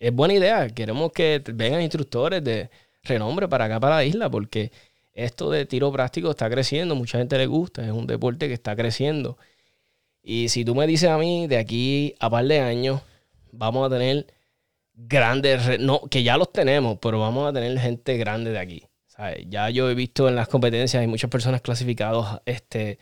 es 0.01 0.11
buena 0.13 0.33
idea. 0.33 0.67
Queremos 0.67 1.11
que 1.11 1.41
vengan 1.53 1.81
instructores 1.81 2.43
de 2.43 2.69
renombre 3.03 3.47
para 3.47 3.65
acá, 3.65 3.79
para 3.79 3.97
la 3.97 4.03
isla, 4.03 4.29
porque 4.29 4.71
esto 5.13 5.51
de 5.51 5.65
tiro 5.65 5.91
práctico 5.91 6.31
está 6.31 6.49
creciendo. 6.49 6.95
Mucha 6.95 7.19
gente 7.19 7.37
le 7.37 7.45
gusta. 7.45 7.85
Es 7.85 7.91
un 7.91 8.07
deporte 8.07 8.47
que 8.47 8.55
está 8.55 8.75
creciendo. 8.75 9.37
Y 10.23 10.49
si 10.49 10.65
tú 10.65 10.73
me 10.73 10.87
dices 10.87 11.09
a 11.09 11.17
mí, 11.19 11.45
de 11.47 11.57
aquí 11.57 12.15
a 12.19 12.29
par 12.31 12.45
de 12.45 12.59
años, 12.59 13.01
vamos 13.51 13.85
a 13.85 13.95
tener 13.95 14.25
grandes, 14.95 15.79
no, 15.79 16.01
que 16.09 16.23
ya 16.23 16.35
los 16.37 16.51
tenemos, 16.51 16.97
pero 16.99 17.19
vamos 17.19 17.47
a 17.47 17.53
tener 17.53 17.77
gente 17.79 18.17
grande 18.17 18.51
de 18.51 18.59
aquí. 18.59 18.87
Ya 19.47 19.69
yo 19.69 19.87
he 19.87 19.93
visto 19.93 20.27
en 20.27 20.35
las 20.35 20.47
competencias, 20.47 20.99
hay 20.99 21.07
muchas 21.07 21.29
personas 21.29 21.61
clasificadas 21.61 22.41
este, 22.45 22.97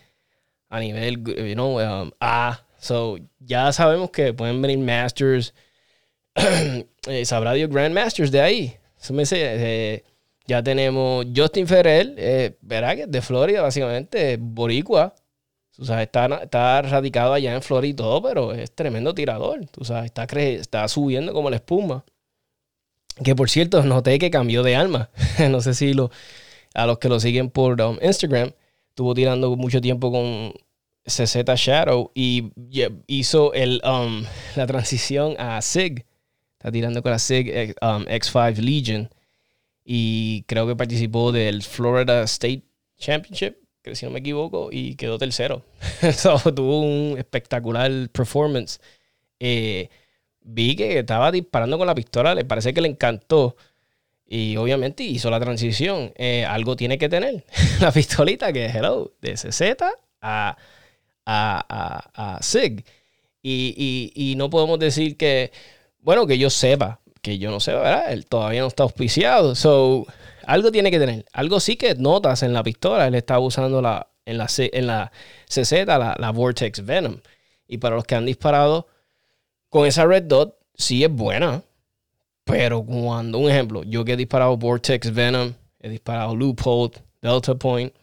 a 0.67 0.81
nivel, 0.81 1.23
you 1.23 1.53
know, 1.53 1.79
um, 1.79 2.11
A. 2.19 2.65
So, 2.77 3.17
ya 3.39 3.71
sabemos 3.71 4.11
que 4.11 4.33
pueden 4.33 4.61
venir 4.61 4.79
Masters, 4.79 5.53
eh, 5.53 5.68
sabrá 7.25 7.53
Dios 7.53 7.69
Grandmasters 7.69 8.31
de 8.31 8.41
ahí. 8.41 8.77
Eso 8.99 9.13
me 9.13 9.23
dice, 9.23 9.37
eh, 9.39 10.03
ya 10.47 10.63
tenemos 10.63 11.25
Justin 11.35 11.67
Ferrell, 11.67 12.15
eh, 12.17 12.57
de 12.59 13.21
Florida, 13.21 13.61
básicamente, 13.61 14.37
boricua. 14.39 15.15
Tú 15.75 15.85
sabes, 15.85 16.07
está, 16.07 16.25
está 16.43 16.81
radicado 16.81 17.33
allá 17.33 17.53
en 17.53 17.61
Florida 17.61 17.91
y 17.91 17.93
todo, 17.93 18.21
pero 18.21 18.53
es 18.53 18.73
tremendo 18.73 19.13
tirador. 19.13 19.65
Tú 19.67 19.85
sabes, 19.85 20.05
está, 20.05 20.23
está 20.23 20.87
subiendo 20.87 21.31
como 21.33 21.49
la 21.49 21.55
espuma. 21.55 22.03
Que 23.23 23.35
por 23.35 23.49
cierto, 23.49 23.81
noté 23.83 24.19
que 24.19 24.31
cambió 24.31 24.63
de 24.63 24.75
alma. 24.75 25.09
no 25.49 25.61
sé 25.61 25.73
si 25.73 25.93
lo, 25.93 26.11
a 26.73 26.85
los 26.85 26.99
que 26.99 27.09
lo 27.09 27.19
siguen 27.19 27.49
por 27.49 27.79
um, 27.81 27.97
Instagram, 28.01 28.51
estuvo 28.89 29.13
tirando 29.13 29.55
mucho 29.55 29.81
tiempo 29.81 30.11
con 30.11 30.53
CZ 31.05 31.43
Shadow 31.55 32.11
y 32.13 32.51
hizo 33.07 33.53
el, 33.53 33.81
um, 33.85 34.25
la 34.55 34.67
transición 34.67 35.35
a 35.37 35.61
SIG. 35.61 36.05
Está 36.59 36.73
tirando 36.73 37.01
con 37.01 37.13
la 37.13 37.19
SIG 37.19 37.47
eh, 37.49 37.75
um, 37.81 38.03
X5 38.03 38.57
Legion. 38.57 39.09
Y 39.85 40.43
creo 40.43 40.67
que 40.67 40.75
participó 40.75 41.31
del 41.31 41.63
Florida 41.63 42.23
State 42.23 42.63
Championship, 42.97 43.55
que 43.81 43.95
si 43.95 44.05
no 44.05 44.11
me 44.11 44.19
equivoco, 44.19 44.67
y 44.69 44.95
quedó 44.95 45.17
tercero. 45.17 45.63
So, 46.13 46.37
tuvo 46.53 46.81
un 46.81 47.17
espectacular 47.17 48.09
performance. 48.09 48.81
Eh, 49.39 49.89
vi 50.41 50.75
que 50.75 50.99
estaba 50.99 51.31
disparando 51.31 51.77
con 51.77 51.87
la 51.87 51.95
pistola, 51.95 52.35
le 52.35 52.43
parece 52.43 52.73
que 52.73 52.81
le 52.81 52.89
encantó. 52.89 53.55
Y 54.27 54.57
obviamente 54.57 55.03
hizo 55.03 55.29
la 55.29 55.39
transición. 55.39 56.11
Eh, 56.17 56.45
algo 56.45 56.75
tiene 56.75 56.97
que 56.97 57.07
tener. 57.07 57.45
la 57.79 57.93
pistolita 57.93 58.51
que 58.51 58.65
es 58.65 58.75
hello, 58.75 59.13
de 59.21 59.35
CZ 59.35 59.61
a, 60.21 60.57
a, 61.25 61.65
a, 61.69 62.35
a 62.35 62.43
SIG. 62.43 62.83
Y, 63.41 64.33
no 64.37 64.49
podemos 64.49 64.79
decir 64.79 65.17
que, 65.17 65.51
bueno, 66.01 66.27
que 66.27 66.37
yo 66.37 66.49
sepa, 66.49 66.99
que 67.21 67.37
yo 67.37 67.51
no 67.51 67.59
sepa, 67.59 67.79
¿verdad? 67.81 68.11
Él 68.11 68.25
todavía 68.25 68.61
no 68.61 68.67
está 68.67 68.83
auspiciado. 68.83 69.55
So, 69.55 70.05
algo 70.45 70.71
tiene 70.71 70.91
que 70.91 70.99
tener. 70.99 71.25
Algo 71.33 71.59
sí 71.59 71.75
que 71.75 71.95
notas 71.95 72.43
en 72.43 72.53
la 72.53 72.63
pistola. 72.63 73.07
Él 73.07 73.15
está 73.15 73.39
usando 73.39 73.81
la, 73.81 74.07
en, 74.25 74.37
la, 74.37 74.47
en 74.57 74.87
la 74.87 75.11
CZ 75.47 75.85
la, 75.85 76.15
la 76.17 76.31
Vortex 76.31 76.85
Venom. 76.85 77.17
Y 77.67 77.77
para 77.77 77.95
los 77.95 78.05
que 78.05 78.15
han 78.15 78.25
disparado 78.25 78.87
con 79.69 79.85
esa 79.85 80.05
Red 80.05 80.23
Dot, 80.23 80.57
sí 80.75 81.03
es 81.03 81.11
buena. 81.11 81.61
Pero 82.45 82.83
cuando, 82.83 83.37
un 83.37 83.49
ejemplo, 83.49 83.83
yo 83.83 84.03
que 84.03 84.13
he 84.13 84.17
disparado 84.17 84.57
Vortex 84.57 85.13
Venom, 85.13 85.53
he 85.79 85.89
disparado 85.89 86.35
Loophole, 86.35 86.93
Delta 87.21 87.53
Point, 87.53 87.93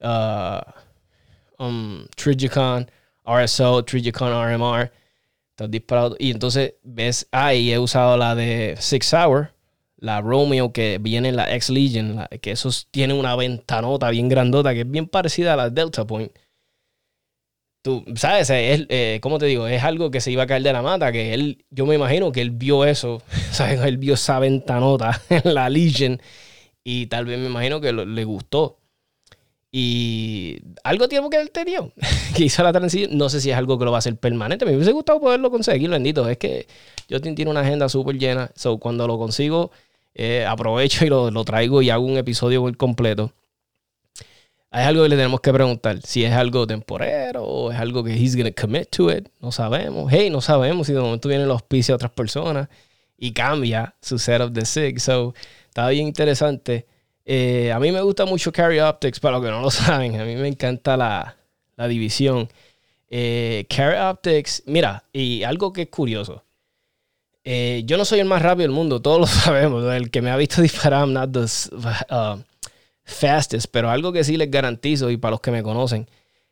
uh, 0.00 0.60
um, 1.62 2.06
Trigicon, 2.16 2.90
RSO, 3.26 3.84
Trigicon 3.84 4.32
RMR. 4.32 4.90
Estás 5.54 5.70
disparado. 5.70 6.16
Y 6.18 6.30
entonces 6.32 6.74
ves, 6.82 7.28
ah, 7.32 7.54
y 7.54 7.72
he 7.72 7.78
usado 7.78 8.16
la 8.16 8.34
de 8.34 8.74
Six 8.78 9.14
Hour, 9.14 9.52
la 9.96 10.20
Romeo 10.20 10.72
que 10.72 10.98
viene 11.00 11.28
en 11.30 11.36
la 11.36 11.54
X 11.54 11.70
Legion, 11.70 12.16
la- 12.16 12.28
que 12.28 12.50
esos 12.50 12.88
tienen 12.90 13.16
una 13.16 13.36
ventanota 13.36 14.10
bien 14.10 14.28
grandota 14.28 14.74
que 14.74 14.80
es 14.80 14.90
bien 14.90 15.06
parecida 15.06 15.54
a 15.54 15.56
la 15.56 15.70
Delta 15.70 16.04
Point. 16.06 16.32
Tú, 17.82 18.02
¿sabes? 18.16 18.48
Es, 18.48 18.86
eh, 18.88 19.18
¿Cómo 19.22 19.38
te 19.38 19.44
digo? 19.46 19.66
Es 19.68 19.82
algo 19.82 20.10
que 20.10 20.22
se 20.22 20.30
iba 20.32 20.44
a 20.44 20.46
caer 20.46 20.62
de 20.62 20.72
la 20.72 20.80
mata, 20.80 21.12
que 21.12 21.34
él, 21.34 21.66
yo 21.70 21.84
me 21.84 21.94
imagino 21.96 22.32
que 22.32 22.40
él 22.40 22.50
vio 22.50 22.84
eso, 22.86 23.22
¿sabes? 23.52 23.78
Él 23.82 23.98
vio 23.98 24.14
esa 24.14 24.38
ventanota 24.38 25.20
en 25.28 25.52
la 25.54 25.68
Legion 25.68 26.20
y 26.84 27.06
tal 27.08 27.26
vez 27.26 27.38
me 27.38 27.46
imagino 27.46 27.80
que 27.80 27.92
le 27.92 28.24
gustó. 28.24 28.78
Y 29.76 30.60
algo 30.84 31.08
tiene 31.08 31.28
que 31.28 31.40
él 31.40 31.50
tenido, 31.50 31.90
que 32.36 32.44
hizo 32.44 32.62
la 32.62 32.72
transición. 32.72 33.18
No 33.18 33.28
sé 33.28 33.40
si 33.40 33.50
es 33.50 33.56
algo 33.56 33.76
que 33.76 33.84
lo 33.84 33.90
va 33.90 33.96
a 33.96 33.98
hacer 33.98 34.16
permanente. 34.16 34.64
Me 34.64 34.76
hubiese 34.76 34.92
gustado 34.92 35.18
poderlo 35.18 35.50
conseguir, 35.50 35.90
bendito. 35.90 36.28
Es 36.28 36.38
que 36.38 36.68
Justin 37.10 37.34
tiene 37.34 37.50
una 37.50 37.62
agenda 37.62 37.88
súper 37.88 38.16
llena. 38.16 38.52
So, 38.54 38.78
cuando 38.78 39.08
lo 39.08 39.18
consigo, 39.18 39.72
eh, 40.14 40.46
aprovecho 40.46 41.04
y 41.04 41.08
lo, 41.08 41.28
lo 41.32 41.44
traigo 41.44 41.82
y 41.82 41.90
hago 41.90 42.04
un 42.04 42.16
episodio 42.16 42.64
completo. 42.76 43.32
Hay 44.70 44.84
algo 44.84 45.02
que 45.02 45.08
le 45.08 45.16
tenemos 45.16 45.40
que 45.40 45.52
preguntar. 45.52 46.00
Si 46.02 46.24
es 46.24 46.32
algo 46.32 46.68
temporero 46.68 47.42
o 47.42 47.72
es 47.72 47.78
algo 47.80 48.04
que 48.04 48.14
he's 48.14 48.36
gonna 48.36 48.52
commit 48.52 48.90
to 48.90 49.10
it. 49.10 49.28
No 49.40 49.50
sabemos. 49.50 50.08
Hey, 50.08 50.30
no 50.30 50.40
sabemos 50.40 50.86
si 50.86 50.92
de 50.92 51.00
momento 51.00 51.28
viene 51.28 51.42
el 51.42 51.50
auspicio 51.50 51.94
a 51.94 51.96
otras 51.96 52.12
personas 52.12 52.68
y 53.18 53.32
cambia 53.32 53.96
su 54.00 54.20
setup 54.20 54.52
de 54.52 54.66
SIG. 54.66 55.00
So, 55.00 55.34
está 55.66 55.88
bien 55.88 56.06
interesante. 56.06 56.86
Eh, 57.24 57.72
a 57.72 57.80
mí 57.80 57.90
me 57.90 58.02
gusta 58.02 58.24
mucho 58.26 58.52
Carry 58.52 58.80
Optics, 58.80 59.20
para 59.20 59.36
los 59.36 59.44
que 59.44 59.50
no 59.50 59.60
lo 59.60 59.70
saben. 59.70 60.20
A 60.20 60.24
mí 60.24 60.36
me 60.36 60.48
encanta 60.48 60.96
la, 60.96 61.36
la 61.76 61.88
división. 61.88 62.48
Eh, 63.08 63.66
Carry 63.68 63.98
Optics, 63.98 64.62
mira, 64.66 65.04
y 65.12 65.42
algo 65.42 65.72
que 65.72 65.82
es 65.82 65.88
curioso. 65.88 66.42
Eh, 67.46 67.82
yo 67.84 67.98
no 67.98 68.06
soy 68.06 68.20
el 68.20 68.26
más 68.26 68.40
rápido 68.40 68.62
del 68.62 68.74
mundo, 68.74 69.00
todos 69.02 69.20
lo 69.20 69.26
sabemos. 69.26 69.84
El 69.92 70.10
que 70.10 70.22
me 70.22 70.30
ha 70.30 70.36
visto 70.36 70.62
disparar, 70.62 71.06
I'm 71.06 71.12
not 71.12 71.30
the 71.32 71.44
uh, 72.10 72.40
fastest, 73.04 73.66
pero 73.70 73.90
algo 73.90 74.12
que 74.12 74.24
sí 74.24 74.36
les 74.36 74.50
garantizo, 74.50 75.10
y 75.10 75.16
para 75.16 75.32
los 75.32 75.40
que 75.40 75.50
me 75.50 75.62
conocen, 75.62 76.08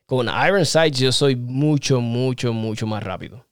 con 0.06 0.28
Iron 0.46 0.66
Sights 0.66 0.98
yo 0.98 1.12
soy 1.12 1.36
mucho, 1.36 2.00
mucho, 2.00 2.52
mucho 2.52 2.86
más 2.86 3.02
rápido. 3.02 3.46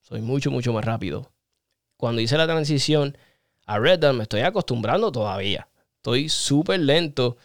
Soy 0.00 0.20
mucho, 0.20 0.50
mucho 0.50 0.72
más 0.72 0.84
rápido. 0.84 1.30
Cuando 1.96 2.20
hice 2.20 2.36
la 2.36 2.46
transición 2.46 3.16
a 3.66 3.78
Red 3.78 4.00
Dot, 4.00 4.14
me 4.14 4.22
estoy 4.22 4.42
acostumbrando 4.42 5.10
todavía. 5.10 5.66
Estoy 6.04 6.28
súper 6.28 6.80
lento 6.80 7.38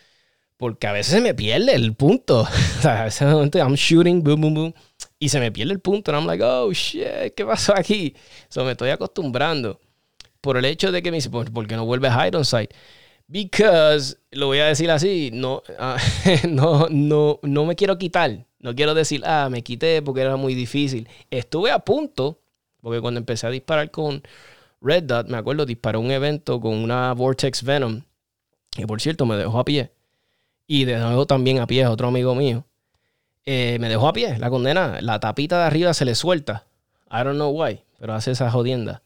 porque 0.57 0.85
a 0.85 0.91
veces 0.91 1.13
se 1.13 1.21
me 1.21 1.33
pierde 1.33 1.75
el 1.75 1.95
punto. 1.95 2.41
o 2.79 2.81
sea, 2.81 3.03
a 3.03 3.05
veces 3.05 3.21
I'm 3.55 3.75
shooting, 3.75 4.21
boom, 4.21 4.41
boom, 4.41 4.53
boom, 4.53 4.73
y 5.17 5.29
se 5.29 5.39
me 5.39 5.49
pierde 5.49 5.71
el 5.71 5.79
punto. 5.79 6.11
And 6.11 6.19
I'm 6.19 6.27
like, 6.27 6.43
oh 6.43 6.69
shit, 6.73 7.33
¿qué 7.37 7.45
pasó 7.45 7.73
aquí? 7.73 8.13
So 8.49 8.65
me 8.65 8.71
estoy 8.71 8.89
acostumbrando 8.89 9.79
por 10.41 10.57
el 10.57 10.65
hecho 10.65 10.91
de 10.91 11.01
que 11.01 11.09
me 11.09 11.15
dice, 11.19 11.29
¿por, 11.29 11.67
qué 11.67 11.77
no 11.77 11.85
vuelves 11.85 12.11
a 12.11 12.27
Iron 12.27 12.43
Sight? 12.43 12.73
Because, 13.27 14.17
lo 14.31 14.47
voy 14.47 14.59
a 14.59 14.65
decir 14.65 14.91
así, 14.91 15.29
no, 15.31 15.63
ah, 15.79 15.95
no, 16.49 16.87
no, 16.89 17.39
no 17.41 17.65
me 17.65 17.77
quiero 17.77 17.97
quitar. 17.97 18.45
No 18.59 18.75
quiero 18.75 18.93
decir, 18.93 19.21
ah, 19.25 19.47
me 19.49 19.63
quité 19.63 20.01
porque 20.01 20.19
era 20.19 20.35
muy 20.35 20.53
difícil. 20.53 21.07
Estuve 21.31 21.71
a 21.71 21.79
punto, 21.79 22.41
porque 22.81 22.99
cuando 22.99 23.21
empecé 23.21 23.47
a 23.47 23.51
disparar 23.51 23.89
con 23.89 24.21
Red 24.81 25.03
Dot, 25.03 25.29
me 25.29 25.37
acuerdo, 25.37 25.65
disparé 25.65 25.97
un 25.97 26.11
evento 26.11 26.59
con 26.59 26.73
una 26.75 27.13
Vortex 27.13 27.63
Venom, 27.63 28.01
que 28.79 28.87
por 28.87 29.01
cierto 29.01 29.25
me 29.25 29.35
dejó 29.35 29.59
a 29.59 29.65
pie. 29.65 29.91
Y 30.67 30.85
de 30.85 30.97
nuevo 30.97 31.25
también 31.25 31.59
a 31.59 31.67
pie, 31.67 31.85
otro 31.87 32.07
amigo 32.07 32.35
mío. 32.35 32.65
Eh, 33.45 33.77
me 33.79 33.89
dejó 33.89 34.07
a 34.07 34.13
pie, 34.13 34.37
la 34.37 34.49
condena. 34.49 34.99
La 35.01 35.19
tapita 35.19 35.59
de 35.59 35.65
arriba 35.65 35.93
se 35.93 36.05
le 36.05 36.15
suelta. 36.15 36.65
I 37.11 37.23
don't 37.23 37.35
know 37.35 37.51
why, 37.51 37.81
pero 37.99 38.13
hace 38.13 38.31
esa 38.31 38.51
jodienda. 38.51 39.01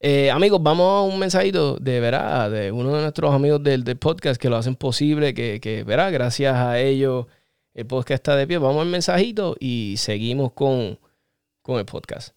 Eh, 0.00 0.30
amigos, 0.30 0.62
vamos 0.62 0.86
a 0.86 1.02
un 1.02 1.18
mensajito 1.18 1.76
de 1.76 2.00
verá, 2.00 2.48
de 2.48 2.70
uno 2.72 2.94
de 2.94 3.02
nuestros 3.02 3.34
amigos 3.34 3.62
del, 3.62 3.84
del 3.84 3.96
podcast 3.96 4.40
que 4.40 4.48
lo 4.48 4.56
hacen 4.56 4.76
posible, 4.76 5.34
que, 5.34 5.60
que 5.60 5.82
verá, 5.82 6.10
gracias 6.10 6.54
a 6.54 6.78
ellos 6.78 7.26
el 7.78 7.86
podcast 7.86 8.18
está 8.18 8.34
de 8.34 8.44
pie. 8.48 8.58
Vamos 8.58 8.82
al 8.82 8.88
mensajito 8.88 9.56
y 9.60 9.94
seguimos 9.98 10.52
con, 10.52 10.98
con 11.62 11.78
el 11.78 11.84
podcast. 11.84 12.34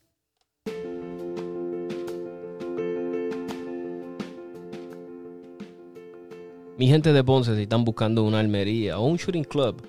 Mi 6.81 6.87
gente 6.87 7.13
de 7.13 7.23
Ponce, 7.23 7.55
si 7.55 7.61
están 7.61 7.85
buscando 7.85 8.23
una 8.23 8.39
almería 8.39 8.97
o 8.97 9.05
un 9.05 9.15
shooting 9.15 9.43
club, 9.43 9.83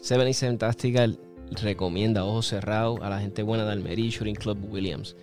77 0.00 0.56
Tactical 0.56 1.20
recomienda 1.60 2.24
ojos 2.24 2.46
cerrados 2.46 2.98
a 3.02 3.10
la 3.10 3.20
gente 3.20 3.42
buena 3.42 3.66
de 3.66 3.72
Almería 3.72 4.06
y 4.06 4.08
Shooting 4.08 4.36
Club 4.36 4.56
Williams. 4.72 5.14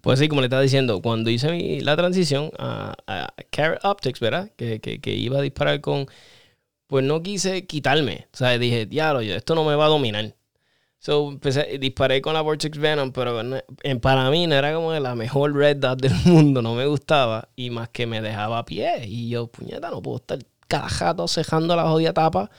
Pues 0.00 0.18
sí, 0.18 0.28
como 0.28 0.40
le 0.40 0.46
estaba 0.46 0.62
diciendo, 0.62 1.02
cuando 1.02 1.30
hice 1.30 1.80
la 1.82 1.96
transición 1.96 2.50
a, 2.58 2.94
a 3.06 3.34
Carrot 3.50 3.84
Optics, 3.84 4.20
¿verdad? 4.20 4.50
Que, 4.56 4.80
que, 4.80 5.14
iba 5.14 5.38
a 5.38 5.42
disparar 5.42 5.80
con... 5.80 6.06
Pues 6.86 7.04
no 7.04 7.22
quise 7.22 7.66
quitarme. 7.66 8.28
O 8.32 8.36
sea, 8.36 8.58
dije, 8.58 8.86
diablo, 8.86 9.20
esto 9.20 9.54
no 9.54 9.64
me 9.64 9.74
va 9.74 9.86
a 9.86 9.88
dominar. 9.88 10.34
So, 10.98 11.28
empecé, 11.30 11.78
disparé 11.78 12.20
con 12.22 12.34
la 12.34 12.40
Vortex 12.40 12.78
Venom, 12.78 13.12
pero 13.12 13.40
en, 13.82 14.00
para 14.00 14.30
mí 14.30 14.46
no 14.46 14.54
era 14.56 14.74
como 14.74 14.92
la 14.94 15.14
mejor 15.14 15.54
red 15.54 15.76
dot 15.76 16.00
del 16.00 16.14
mundo, 16.24 16.62
no 16.62 16.74
me 16.74 16.86
gustaba. 16.86 17.48
Y 17.56 17.70
más 17.70 17.88
que 17.90 18.06
me 18.06 18.20
dejaba 18.20 18.58
a 18.58 18.64
pie. 18.64 19.06
Y 19.06 19.28
yo, 19.28 19.48
puñeta, 19.48 19.90
no 19.90 20.02
puedo 20.02 20.18
estar 20.18 20.38
carajato 20.68 21.28
cejando 21.28 21.76
la 21.76 21.84
jodida 21.88 22.12
tapa. 22.12 22.50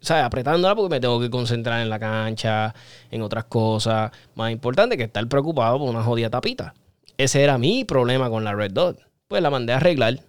Sea, 0.00 0.26
apretándola 0.26 0.74
porque 0.74 0.90
me 0.90 1.00
tengo 1.00 1.18
que 1.18 1.30
concentrar 1.30 1.80
en 1.80 1.88
la 1.88 1.98
cancha, 1.98 2.74
en 3.10 3.22
otras 3.22 3.44
cosas. 3.44 4.10
Más 4.34 4.52
importante 4.52 4.96
que 4.96 5.04
estar 5.04 5.26
preocupado 5.28 5.78
por 5.78 5.88
una 5.88 6.02
jodida 6.02 6.28
tapita. 6.28 6.74
Ese 7.16 7.42
era 7.42 7.56
mi 7.56 7.84
problema 7.84 8.28
con 8.28 8.44
la 8.44 8.54
Red 8.54 8.72
Dot. 8.72 8.98
Pues 9.28 9.42
la 9.42 9.50
mandé 9.50 9.72
a 9.72 9.76
arreglar. 9.76 10.20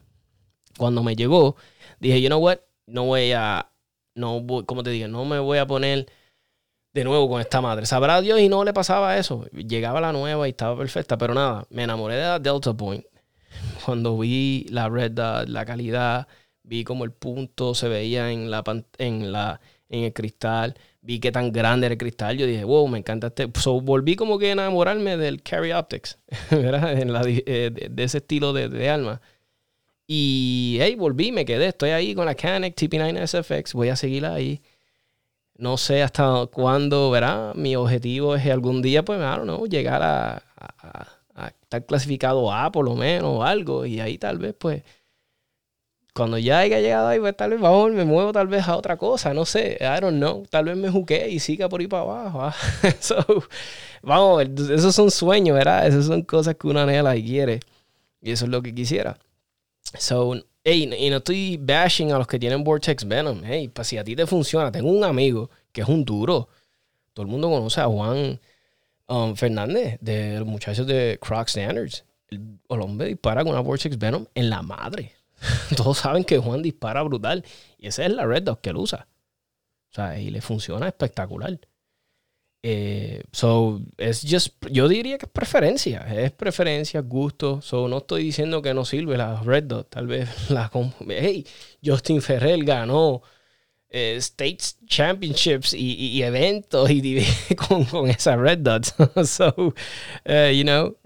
Cuando 0.78 1.04
me 1.04 1.16
llegó, 1.16 1.58
dije, 2.00 2.22
you 2.22 2.28
know 2.28 2.40
what, 2.40 2.60
no 2.88 3.06
voy 3.06 3.34
a, 3.34 3.70
no 4.16 4.40
voy, 4.42 4.64
como 4.66 4.82
te 4.82 4.92
digo, 4.92 5.08
no 5.08 5.26
me 5.26 5.40
voy 5.40 5.58
a 5.58 5.68
poner 5.68 6.08
de 6.94 7.04
nuevo 7.04 7.28
con 7.30 7.42
esta 7.42 7.60
madre. 7.62 7.86
Sabrá 7.86 8.22
Dios 8.22 8.40
y 8.40 8.50
no 8.50 8.64
le 8.64 8.74
pasaba 8.74 9.18
eso. 9.18 9.46
Llegaba 9.52 10.00
la 10.00 10.14
nueva 10.14 10.48
y 10.48 10.52
estaba 10.52 10.78
perfecta, 10.78 11.18
pero 11.18 11.34
nada, 11.34 11.66
me 11.70 11.84
enamoré 11.84 12.16
de 12.16 12.24
la 12.24 12.40
Delta 12.40 12.74
Point. 12.74 13.04
Cuando 13.86 14.18
vi 14.18 14.66
la 14.70 14.90
red, 14.90 15.18
la 15.48 15.66
calidad, 15.66 16.28
vi 16.64 16.84
como 16.84 17.04
el 17.04 17.12
punto 17.12 17.76
se 17.76 17.88
veía 17.88 18.32
en 18.32 18.52
la 18.52 18.64
en 18.98 19.32
la 19.32 19.62
en 19.90 20.04
el 20.06 20.14
cristal, 20.14 20.76
vi 21.02 21.20
qué 21.20 21.32
tan 21.32 21.52
grande 21.52 21.86
era 21.86 21.94
el 21.94 22.00
cristal, 22.00 22.38
yo 22.38 22.48
dije, 22.48 22.64
wow, 22.64 22.88
me 22.88 22.98
encanta 22.98 23.28
este. 23.28 23.50
So, 23.60 23.82
volví 23.82 24.16
como 24.16 24.40
que 24.40 24.50
a 24.50 24.54
enamorarme 24.54 25.18
del 25.18 25.44
Carry 25.44 25.72
Optics, 25.72 26.18
¿verdad? 26.52 26.94
Eh, 26.98 27.90
de, 27.92 28.04
ese 28.04 28.18
estilo 28.20 28.54
de, 28.54 28.70
de 28.70 28.90
alma. 28.90 29.22
Y 30.08 30.78
hey, 30.82 30.96
volví, 30.96 31.32
me 31.32 31.46
quedé, 31.46 31.68
estoy 31.68 31.92
ahí 31.92 32.16
con 32.16 32.26
la 32.26 32.36
Canik 32.36 32.76
TP9 32.76 33.28
SFX, 33.28 33.74
voy 33.74 33.90
a 33.90 33.96
seguirla 33.96 34.34
ahí 34.34 34.62
no 35.58 35.78
sé 35.78 36.04
hasta 36.04 36.48
cuándo, 36.48 37.12
¿verdad? 37.12 37.54
Mi 37.56 37.76
objetivo 37.76 38.36
es 38.36 38.46
algún 38.48 38.82
día, 38.82 39.06
pues, 39.06 39.20
no, 39.20 39.66
llegar 39.66 40.02
a, 40.04 40.44
estar 41.62 41.86
clasificado 41.86 42.52
A 42.52 42.72
por 42.72 42.86
lo 42.86 42.96
menos 42.96 43.40
o 43.40 43.44
algo. 43.44 43.86
Y 43.86 44.00
ahí 44.00 44.18
tal 44.18 44.38
vez, 44.38 44.56
pues, 44.58 44.84
cuando 46.14 46.38
ya 46.38 46.60
haya 46.60 46.80
llegado 46.80 47.08
ahí, 47.08 47.20
pues 47.20 47.36
tal 47.36 47.52
vez 47.52 47.60
vamos, 47.60 47.92
me 47.92 48.06
muevo 48.06 48.32
tal 48.32 48.48
vez 48.48 48.68
a 48.68 48.78
otra 48.78 48.98
cosa, 48.98 49.34
no 49.34 49.46
sé, 49.46 49.78
I 49.82 50.00
don't 50.00 50.18
know. 50.18 50.46
Tal 50.50 50.66
vez 50.66 50.78
me 50.78 50.90
juqué 50.90 51.30
y 51.30 51.40
siga 51.40 51.70
por 51.70 51.82
ahí 51.82 51.88
para 51.88 52.04
abajo. 52.04 52.42
¿ah? 52.44 52.56
vamos, 54.02 54.44
esos 54.70 54.96
son 54.96 55.10
sueños, 55.12 55.58
¿verdad? 55.58 55.88
Esas 55.88 56.06
son 56.06 56.22
cosas 56.24 56.56
que 56.56 56.68
una 56.68 56.84
anhela 56.84 57.16
y 57.16 57.26
quiere. 57.26 57.60
Y 58.22 58.32
eso 58.32 58.46
es 58.46 58.52
lo 58.52 58.62
que 58.62 58.74
quisiera. 58.74 59.18
So, 59.98 60.36
Hey, 60.66 60.90
y 60.98 61.10
no 61.10 61.18
estoy 61.18 61.58
bashing 61.58 62.14
a 62.14 62.18
los 62.18 62.26
que 62.26 62.40
tienen 62.40 62.64
Vortex 62.64 63.06
Venom. 63.06 63.42
Hey, 63.44 63.68
pues 63.68 63.86
si 63.86 63.98
a 63.98 64.04
ti 64.04 64.16
te 64.16 64.26
funciona, 64.26 64.72
tengo 64.72 64.90
un 64.90 65.04
amigo 65.04 65.50
que 65.74 65.82
es 65.82 65.88
un 65.90 66.06
duro. 66.06 66.48
Todo 67.12 67.26
el 67.26 67.30
mundo 67.30 67.50
conoce 67.50 67.82
a 67.82 67.88
Juan 67.88 68.40
um, 69.08 69.36
Fernández, 69.36 69.98
de 70.00 70.40
los 70.40 70.48
muchachos 70.48 70.88
de 70.88 71.20
Croc 71.22 71.50
Standards. 71.50 72.06
El, 72.30 72.60
hombre 72.70 73.08
dispara 73.08 73.44
con 73.44 73.52
una 73.52 73.60
Vortex 73.60 73.98
Venom 73.98 74.26
en 74.34 74.50
la 74.50 74.62
madre. 74.62 75.12
Todos 75.78 76.00
saben 76.00 76.24
que 76.24 76.38
Juan 76.38 76.62
dispara 76.62 77.04
brutal. 77.04 77.44
Y 77.78 77.88
esa 77.88 78.06
es 78.06 78.12
la 78.12 78.26
Red 78.26 78.44
Dot 78.44 78.62
que 78.62 78.70
él 78.72 78.78
usa. 78.78 79.08
O 79.92 79.96
sea, 79.96 80.20
y 80.20 80.30
le 80.30 80.42
funciona 80.42 80.88
espectacular. 80.88 81.60
Eh, 82.66 83.24
so, 83.34 83.82
es 83.98 84.26
just, 84.28 84.56
yo 84.72 84.88
diría 84.88 85.18
que 85.18 85.26
es 85.26 85.32
preferencia, 85.32 86.00
es 86.18 86.32
preferencia, 86.32 87.02
gusto. 87.02 87.62
So, 87.62 87.90
no 87.90 87.98
estoy 87.98 88.24
diciendo 88.24 88.62
que 88.62 88.74
no 88.74 88.86
sirve 88.86 89.18
la 89.18 89.42
Red 89.42 89.66
Dot. 89.66 89.90
Tal 89.90 90.08
vez 90.08 90.30
la. 90.50 90.72
Hey, 91.08 91.46
Justin 91.84 92.22
Ferrell 92.22 92.64
ganó 92.64 93.22
eh, 93.94 94.16
States 94.18 94.78
Championships 94.88 95.74
y, 95.74 96.22
eventos 96.24 96.90
y, 96.90 97.26
con, 97.56 97.86
con, 97.86 98.10
esa 98.10 98.36
Red 98.36 98.60
Dot. 98.60 98.86
so, 99.26 99.74
eh, 100.26 100.54
you 100.56 100.64
know, 100.64 100.98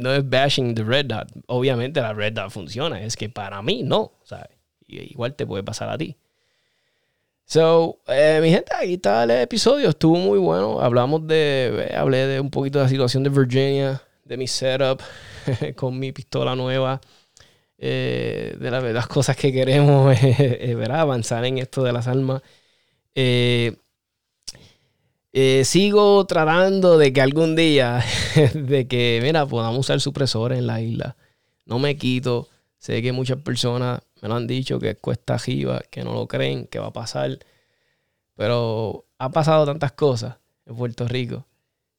no 0.00 0.14
es 0.14 0.28
bashing 0.28 0.74
the 0.74 0.82
Red 0.82 1.06
Dot. 1.06 1.28
Obviamente 1.46 2.00
la 2.00 2.14
Red 2.14 2.32
Dot 2.32 2.50
funciona. 2.50 3.00
Es 3.00 3.16
que 3.16 3.28
para 3.28 3.62
mí 3.62 3.82
no. 3.82 4.12
Igual 4.88 5.34
te 5.34 5.46
puede 5.46 5.62
pasar 5.62 5.90
a 5.90 5.98
ti. 5.98 6.16
So, 7.50 7.98
eh, 8.06 8.38
mi 8.40 8.50
gente, 8.50 8.72
aquí 8.72 8.94
está 8.94 9.24
el 9.24 9.32
episodio. 9.32 9.88
Estuvo 9.88 10.16
muy 10.16 10.38
bueno. 10.38 10.80
Hablamos 10.80 11.26
de. 11.26 11.88
Eh, 11.90 11.96
hablé 11.96 12.26
de 12.28 12.38
un 12.38 12.48
poquito 12.48 12.78
de 12.78 12.84
la 12.84 12.88
situación 12.88 13.24
de 13.24 13.30
Virginia, 13.30 14.00
de 14.24 14.36
mi 14.36 14.46
setup 14.46 15.02
con 15.74 15.98
mi 15.98 16.12
pistola 16.12 16.54
nueva. 16.54 17.00
Eh, 17.82 18.56
de 18.60 18.70
las, 18.70 19.06
cosas 19.06 19.36
que 19.36 19.52
queremos 19.52 20.14
¿verdad? 20.76 21.00
avanzar 21.00 21.46
en 21.46 21.56
esto 21.56 21.82
de 21.82 21.92
las 21.92 22.06
armas. 22.08 22.42
sigo 25.64 26.26
tratando 26.26 26.98
de 26.98 27.12
que 27.12 27.22
algún 27.22 27.56
día, 27.56 28.04
de 28.54 28.86
que, 28.86 29.20
mira, 29.22 29.46
podamos 29.46 29.80
usar 29.80 30.00
supresores 30.00 30.58
en 30.58 30.66
la 30.66 30.80
isla. 30.80 31.16
No 31.64 31.78
me 31.78 31.96
quito. 31.96 32.48
Sé 32.78 33.02
que 33.02 33.12
muchas 33.12 33.38
personas 33.38 34.00
me 34.20 34.28
lo 34.28 34.36
han 34.36 34.46
dicho 34.46 34.78
que 34.78 34.96
cuesta 34.96 35.34
arriba, 35.34 35.80
que 35.90 36.04
no 36.04 36.14
lo 36.14 36.26
creen, 36.26 36.66
que 36.66 36.78
va 36.78 36.88
a 36.88 36.92
pasar. 36.92 37.38
Pero 38.36 39.06
ha 39.18 39.30
pasado 39.30 39.66
tantas 39.66 39.92
cosas 39.92 40.36
en 40.66 40.76
Puerto 40.76 41.06
Rico 41.08 41.46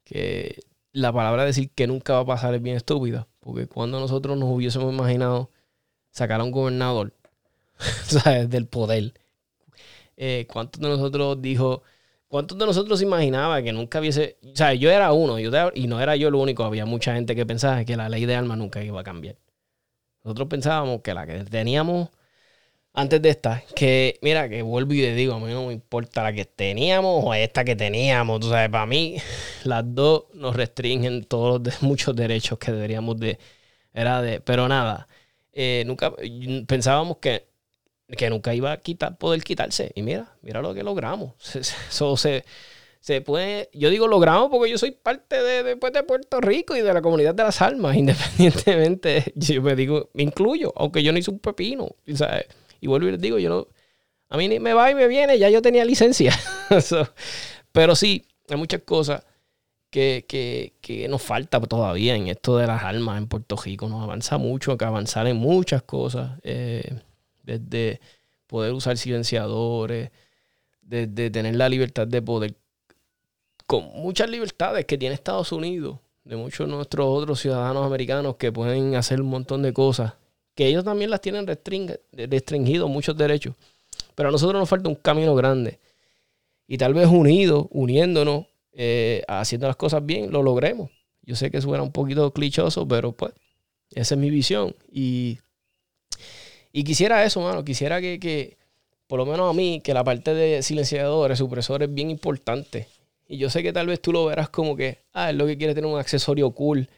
que 0.04 0.62
la 0.92 1.14
palabra 1.14 1.46
decir 1.46 1.70
que 1.72 1.88
nunca 1.88 2.14
va 2.14 2.20
a 2.20 2.26
pasar 2.26 2.54
es 2.56 2.62
bien 2.62 2.76
estúpida. 2.78 3.28
Porque 3.40 3.68
cuando 3.68 4.00
nosotros 4.00 4.38
nos 4.38 4.50
hubiésemos 4.50 4.94
imaginado 4.94 5.50
sacar 6.12 6.42
a 6.42 6.44
un 6.44 6.52
gobernador 6.52 7.14
del 8.48 8.68
poder, 8.68 9.14
eh, 10.18 10.46
¿cuántos 10.52 10.82
de 10.82 10.88
nosotros 10.88 11.42
dijo, 11.42 11.84
cuántos 12.28 12.58
de 12.58 12.66
nosotros 12.66 13.02
imaginaba 13.02 13.62
que 13.62 13.74
nunca 13.74 14.00
hubiese, 14.00 14.38
o 14.44 14.56
sea, 14.56 14.74
yo 14.74 14.92
era 14.92 15.12
uno 15.14 15.40
y 15.40 15.88
no 15.88 16.02
era 16.02 16.16
yo 16.16 16.28
el 16.28 16.36
único, 16.36 16.64
había 16.64 16.86
mucha 16.86 17.16
gente 17.16 17.36
que 17.36 17.46
pensaba 17.46 17.84
que 17.86 17.98
la 17.98 18.10
ley 18.10 18.26
de 18.26 18.36
armas 18.36 18.58
nunca 18.58 18.84
iba 18.84 19.02
a 19.02 19.04
cambiar. 19.04 19.38
Nosotros 20.24 20.48
pensábamos 20.50 21.02
que 21.02 21.14
la 21.14 21.26
que 21.26 21.44
teníamos 21.46 22.10
antes 22.94 23.22
de 23.22 23.30
esta, 23.30 23.64
que 23.76 24.20
mira, 24.22 24.50
que 24.50 24.62
vuelvo 24.62 24.94
y 24.94 25.02
le 25.02 25.16
digo, 25.16 25.34
a 25.34 25.40
mí 25.40 25.52
no 25.54 25.68
me 25.68 25.74
importa 25.74 26.24
la 26.24 26.34
que 26.34 26.46
teníamos 26.46 27.24
o 27.24 27.34
esta 27.34 27.64
que 27.64 27.76
teníamos. 27.76 28.40
Tú 28.42 28.50
sabes, 28.50 28.70
para 28.70 28.86
mí 28.86 29.18
las 29.64 29.84
dos 29.96 30.26
nos 30.34 30.56
restringen 30.56 31.24
todos 31.24 31.62
los 31.64 31.82
muchos 31.84 32.16
derechos 32.16 32.60
que 32.60 32.72
deberíamos 32.72 33.18
de... 33.18 33.40
Era 33.94 34.22
de... 34.22 34.42
Pero 34.42 34.68
nada, 34.68 35.08
eh, 35.54 35.84
nunca 35.86 36.14
pensábamos 36.68 37.18
que, 37.18 37.48
que 38.18 38.30
nunca 38.30 38.54
iba 38.54 38.72
a 38.72 38.78
quitar, 38.78 39.18
poder 39.18 39.44
quitarse. 39.44 39.92
Y 39.96 40.02
mira, 40.02 40.36
mira 40.42 40.62
lo 40.62 40.74
que 40.74 40.84
logramos. 40.84 41.34
Eso 41.56 42.18
se 42.18 42.44
se 43.02 43.20
puede, 43.20 43.70
yo 43.74 43.90
digo 43.90 44.08
logramos 44.08 44.50
porque 44.52 44.70
yo 44.70 44.78
soy 44.78 44.92
parte 44.92 45.42
de, 45.42 45.64
después 45.64 45.92
de 45.92 46.04
Puerto 46.04 46.40
Rico 46.40 46.76
y 46.76 46.82
de 46.82 46.94
la 46.94 47.02
comunidad 47.02 47.34
de 47.34 47.44
las 47.44 47.62
almas, 47.62 47.96
independientemente, 47.98 49.34
yo 49.36 49.62
me 49.62 49.76
digo, 49.76 50.10
me 50.14 50.24
incluyo, 50.24 50.72
aunque 50.76 51.04
yo 51.04 51.12
no 51.12 51.18
hice 51.18 51.32
un 51.32 51.40
pepino, 51.40 51.96
y 52.06 52.88
vuelvo 52.88 53.08
y 53.08 53.12
les 53.12 53.20
digo, 53.20 53.40
yo 53.40 53.50
no, 53.50 53.68
a 54.30 54.38
mí 54.38 54.48
ni 54.48 54.60
me 54.60 54.76
va 54.76 54.92
y 54.92 54.96
me 54.96 55.08
viene, 55.08 55.40
ya 55.40 55.50
yo 55.50 55.64
tenía 55.64 55.84
licencia, 55.84 56.38
pero 57.72 57.96
sí, 57.96 58.28
hay 58.48 58.58
muchas 58.58 58.82
cosas 58.84 59.24
que, 59.92 60.26
que, 60.28 60.74
que, 60.82 61.08
nos 61.10 61.22
falta 61.22 61.60
todavía 61.62 62.16
en 62.16 62.28
esto 62.30 62.58
de 62.58 62.66
las 62.66 62.84
almas 62.84 63.18
en 63.18 63.28
Puerto 63.28 63.58
Rico, 63.58 63.90
nos 63.90 64.02
avanza 64.02 64.38
mucho, 64.38 64.72
hay 64.72 64.78
que 64.78 64.86
avanzar 64.86 65.28
en 65.28 65.38
muchas 65.38 65.84
cosas, 65.84 66.40
eh, 66.44 67.02
desde 67.44 68.00
poder 68.48 68.74
usar 68.74 68.98
silenciadores, 68.98 70.12
de, 70.82 71.08
de 71.08 71.30
tener 71.30 71.56
la 71.56 71.70
libertad 71.70 72.08
de 72.08 72.22
poder, 72.22 72.56
con 73.68 73.84
muchas 73.94 74.30
libertades 74.30 74.86
que 74.86 74.98
tiene 74.98 75.14
Estados 75.14 75.52
Unidos, 75.52 76.00
de 76.24 76.38
muchos 76.38 76.68
de 76.68 76.74
nuestros 76.74 77.08
otros 77.08 77.40
ciudadanos 77.42 77.86
americanos 77.86 78.38
que 78.38 78.52
pueden 78.52 78.96
hacer 78.96 79.22
un 79.22 79.28
montón 79.28 79.62
de 79.62 79.74
cosas, 79.74 80.14
que 80.56 80.68
ellos 80.68 80.86
también 80.86 81.10
las 81.10 81.22
tienen 81.22 81.46
restringidos 81.48 82.90
muchos 82.90 83.18
derechos. 83.18 83.56
Pero 84.16 84.30
a 84.30 84.32
nosotros 84.32 84.60
nos 84.60 84.70
falta 84.70 84.90
un 84.90 84.96
camino 84.96 85.36
grande. 85.36 85.80
Y 86.68 86.78
tal 86.78 86.94
vez 86.94 87.08
unidos, 87.08 87.68
uniéndonos, 87.72 88.46
eh, 88.74 89.24
haciendo 89.28 89.68
las 89.68 89.76
cosas 89.76 90.06
bien, 90.06 90.32
lo 90.32 90.44
logremos. 90.44 90.92
Yo 91.24 91.36
sé 91.36 91.52
que 91.52 91.62
suena 91.62 91.84
un 91.84 91.92
poquito 91.92 92.32
clichoso, 92.32 92.88
pero 92.88 93.12
pues 93.12 93.34
esa 93.92 94.16
es 94.16 94.20
mi 94.20 94.30
visión. 94.30 94.76
Y, 94.92 95.40
y 96.72 96.84
quisiera 96.84 97.24
eso, 97.24 97.42
mano. 97.42 97.64
Quisiera 97.64 98.02
que, 98.02 98.20
que, 98.20 98.58
por 99.08 99.20
lo 99.20 99.26
menos 99.26 99.50
a 99.50 99.54
mí, 99.54 99.82
que 99.84 99.94
la 99.94 100.04
parte 100.04 100.34
de 100.34 100.64
silenciadores, 100.64 101.38
supresores 101.38 101.90
es 101.90 101.94
bien 101.94 102.10
importante. 102.10 102.88
Y 103.28 103.38
yo 103.38 103.50
sé 103.50 103.64
que 103.64 103.74
tal 103.74 103.88
vez 103.88 104.02
tú 104.02 104.12
lo 104.12 104.26
verás 104.26 104.50
como 104.50 104.76
que, 104.76 105.00
ah, 105.14 105.30
es 105.30 105.36
lo 105.36 105.46
que 105.46 105.58
quiere 105.58 105.74
tener 105.74 105.90
un 105.90 106.00
accesorio 106.00 106.52
cool. 106.52 106.90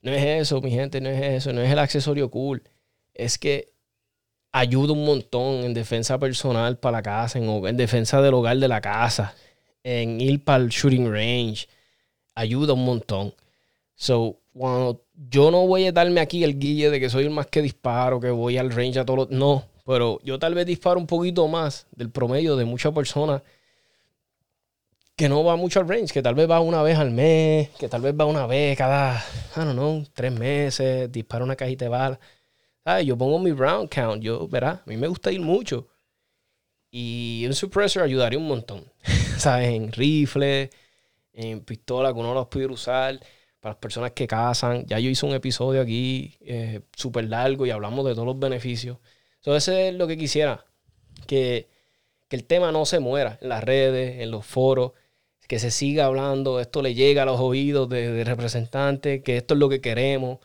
No 0.00 0.12
es 0.12 0.22
eso, 0.42 0.60
mi 0.60 0.70
gente, 0.70 1.00
no 1.00 1.08
es 1.08 1.22
eso, 1.22 1.52
no 1.52 1.62
es 1.62 1.70
el 1.70 1.78
accesorio 1.78 2.30
cool. 2.30 2.62
Es 3.14 3.38
que 3.38 3.72
ayuda 4.50 4.92
un 4.92 5.04
montón 5.04 5.64
en 5.64 5.74
defensa 5.74 6.18
personal 6.18 6.78
para 6.78 6.98
la 6.98 7.02
casa, 7.02 7.38
en, 7.38 7.48
en 7.66 7.76
defensa 7.76 8.20
del 8.20 8.34
hogar 8.34 8.58
de 8.58 8.68
la 8.68 8.80
casa, 8.80 9.34
en 9.84 10.20
ir 10.20 10.44
para 10.44 10.62
el 10.62 10.70
shooting 10.70 11.10
range. 11.10 11.68
Ayuda 12.34 12.72
un 12.72 12.84
montón. 12.84 13.34
So, 13.94 14.38
cuando 14.52 15.04
yo 15.30 15.50
no 15.50 15.66
voy 15.66 15.86
a 15.86 15.92
darme 15.92 16.20
aquí 16.20 16.44
el 16.44 16.58
guille 16.58 16.90
de 16.90 17.00
que 17.00 17.10
soy 17.10 17.24
el 17.24 17.30
más 17.30 17.46
que 17.46 17.62
disparo, 17.62 18.20
que 18.20 18.30
voy 18.30 18.58
al 18.58 18.70
range 18.70 18.98
a 18.98 19.04
todos 19.04 19.18
los. 19.18 19.30
No, 19.30 19.64
pero 19.86 20.18
yo 20.22 20.38
tal 20.38 20.54
vez 20.54 20.66
disparo 20.66 20.98
un 20.98 21.06
poquito 21.06 21.46
más 21.48 21.86
del 21.92 22.10
promedio 22.10 22.56
de 22.56 22.64
muchas 22.64 22.92
personas 22.92 23.42
que 25.16 25.28
no 25.28 25.44
va 25.44 25.56
mucho 25.56 25.80
al 25.80 25.88
range, 25.88 26.12
que 26.12 26.22
tal 26.22 26.34
vez 26.34 26.50
va 26.50 26.60
una 26.60 26.82
vez 26.82 26.98
al 26.98 27.10
mes, 27.10 27.68
que 27.78 27.88
tal 27.88 28.00
vez 28.02 28.14
va 28.18 28.24
una 28.24 28.46
vez 28.46 28.76
cada, 28.76 29.22
I 29.56 29.60
don't 29.60 30.08
tres 30.14 30.32
meses, 30.32 31.12
dispara 31.12 31.44
una 31.44 31.56
cajita 31.56 31.84
de 31.84 31.90
balas. 31.90 32.18
¿Sabes? 32.84 33.06
Yo 33.06 33.16
pongo 33.16 33.38
mi 33.38 33.52
round 33.52 33.88
count, 33.88 34.22
yo, 34.22 34.48
verá, 34.48 34.70
a 34.70 34.82
mí 34.86 34.96
me 34.96 35.06
gusta 35.06 35.30
ir 35.30 35.40
mucho. 35.40 35.86
Y 36.90 37.44
un 37.46 37.54
suppressor 37.54 38.02
ayudaría 38.02 38.38
un 38.38 38.48
montón. 38.48 38.84
¿Sabes? 39.38 39.68
En 39.68 39.92
rifle, 39.92 40.70
en 41.32 41.60
pistola 41.60 42.12
que 42.12 42.18
uno 42.18 42.34
los 42.34 42.48
puede 42.48 42.66
usar 42.66 43.18
para 43.60 43.74
las 43.74 43.80
personas 43.80 44.10
que 44.10 44.26
cazan. 44.26 44.84
Ya 44.86 44.98
yo 44.98 45.08
hice 45.08 45.24
un 45.24 45.34
episodio 45.34 45.80
aquí 45.80 46.36
eh, 46.40 46.80
súper 46.96 47.24
largo 47.24 47.64
y 47.64 47.70
hablamos 47.70 48.04
de 48.04 48.12
todos 48.12 48.26
los 48.26 48.38
beneficios. 48.38 48.98
Entonces, 49.36 49.68
eso 49.68 49.78
es 49.78 49.94
lo 49.94 50.06
que 50.06 50.16
quisiera. 50.16 50.64
Que, 51.26 51.68
que, 52.28 52.36
el 52.36 52.44
tema 52.44 52.72
no 52.72 52.84
se 52.86 52.98
muera 52.98 53.38
en 53.40 53.48
las 53.48 53.62
redes, 53.62 54.20
en 54.20 54.30
los 54.30 54.44
foros. 54.44 54.92
Que 55.46 55.58
se 55.58 55.70
siga 55.70 56.06
hablando. 56.06 56.60
Esto 56.60 56.82
le 56.82 56.94
llega 56.94 57.22
a 57.22 57.26
los 57.26 57.40
oídos 57.40 57.88
de, 57.88 58.24
representantes. 58.24 59.22
Que 59.22 59.36
esto 59.36 59.54
es 59.54 59.60
lo 59.60 59.68
que 59.68 59.80
queremos. 59.80 60.38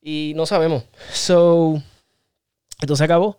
Y 0.00 0.32
no 0.36 0.46
sabemos. 0.46 0.84
So, 1.12 1.82
esto 2.80 3.04
acabó. 3.04 3.36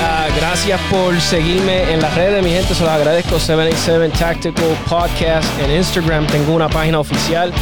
Uh, 0.00 0.36
gracias 0.36 0.80
por 0.90 1.18
seguirme 1.20 1.92
en 1.92 2.02
las 2.02 2.14
redes, 2.14 2.42
mi 2.42 2.50
gente. 2.50 2.74
Se 2.74 2.82
los 2.82 2.92
agradezco. 2.92 3.38
787 3.38 4.18
Tactical 4.18 4.76
Podcast 4.88 5.48
en 5.60 5.70
Instagram. 5.70 6.26
Tengo 6.26 6.54
una 6.54 6.68
página 6.68 6.98
oficial. 6.98 7.52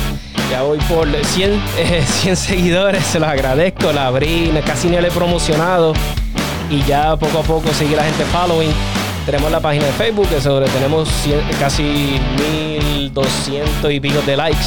Ya 0.51 0.63
voy 0.63 0.79
por 0.81 1.09
100, 1.09 1.63
eh, 1.79 2.05
100 2.23 2.37
seguidores, 2.37 3.05
se 3.05 3.19
los 3.21 3.29
agradezco. 3.29 3.93
La 3.93 4.07
abrí, 4.09 4.53
casi 4.67 4.89
ni 4.89 5.01
la 5.01 5.09
he 5.09 5.11
promocionado. 5.11 5.93
Y 6.71 6.83
ya 6.85 7.17
poco 7.17 7.39
a 7.39 7.43
poco 7.43 7.73
sigue 7.73 7.97
la 7.97 8.05
gente 8.05 8.25
following. 8.25 8.73
Tenemos 9.27 9.51
la 9.53 9.61
página 9.61 9.87
de 9.87 9.93
Facebook, 9.93 10.29
que 10.29 10.41
sobre 10.41 10.67
tenemos 10.69 11.09
casi 11.61 12.19
1200 13.03 13.93
y 13.93 14.01
pico 14.01 14.21
de 14.23 14.37
likes. 14.37 14.67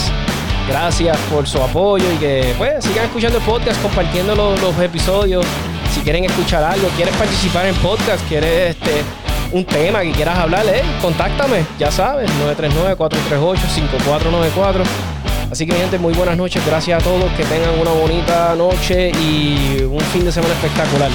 Gracias 0.67 1.17
por 1.31 1.47
su 1.47 1.61
apoyo 1.61 2.05
y 2.13 2.17
que 2.17 2.53
pues 2.57 2.83
sigan 2.83 3.05
escuchando 3.05 3.37
el 3.37 3.43
podcast, 3.43 3.81
compartiendo 3.81 4.33
los 4.35 4.79
episodios. 4.79 5.45
Si 5.95 6.01
quieren 6.01 6.25
escuchar 6.25 6.61
algo, 6.61 6.89
quieres 6.97 7.15
participar 7.15 7.65
en 7.67 7.75
podcast, 7.75 8.21
quieres 8.27 8.75
este, 8.75 9.01
un 9.53 9.63
tema 9.63 10.01
que 10.01 10.11
quieras 10.11 10.37
hablar, 10.37 10.65
eh, 10.65 10.83
contáctame, 11.01 11.65
ya 11.79 11.89
sabes, 11.89 12.29
939-438-5494. 12.59 14.83
Así 15.49 15.65
que 15.65 15.71
mi 15.71 15.79
gente, 15.79 15.97
muy 15.97 16.13
buenas 16.13 16.35
noches. 16.35 16.61
Gracias 16.65 17.01
a 17.01 17.03
todos. 17.03 17.31
Que 17.37 17.45
tengan 17.45 17.79
una 17.79 17.91
bonita 17.91 18.53
noche 18.57 19.09
y 19.11 19.83
un 19.83 20.01
fin 20.01 20.25
de 20.25 20.33
semana 20.33 20.53
espectacular. 20.53 21.09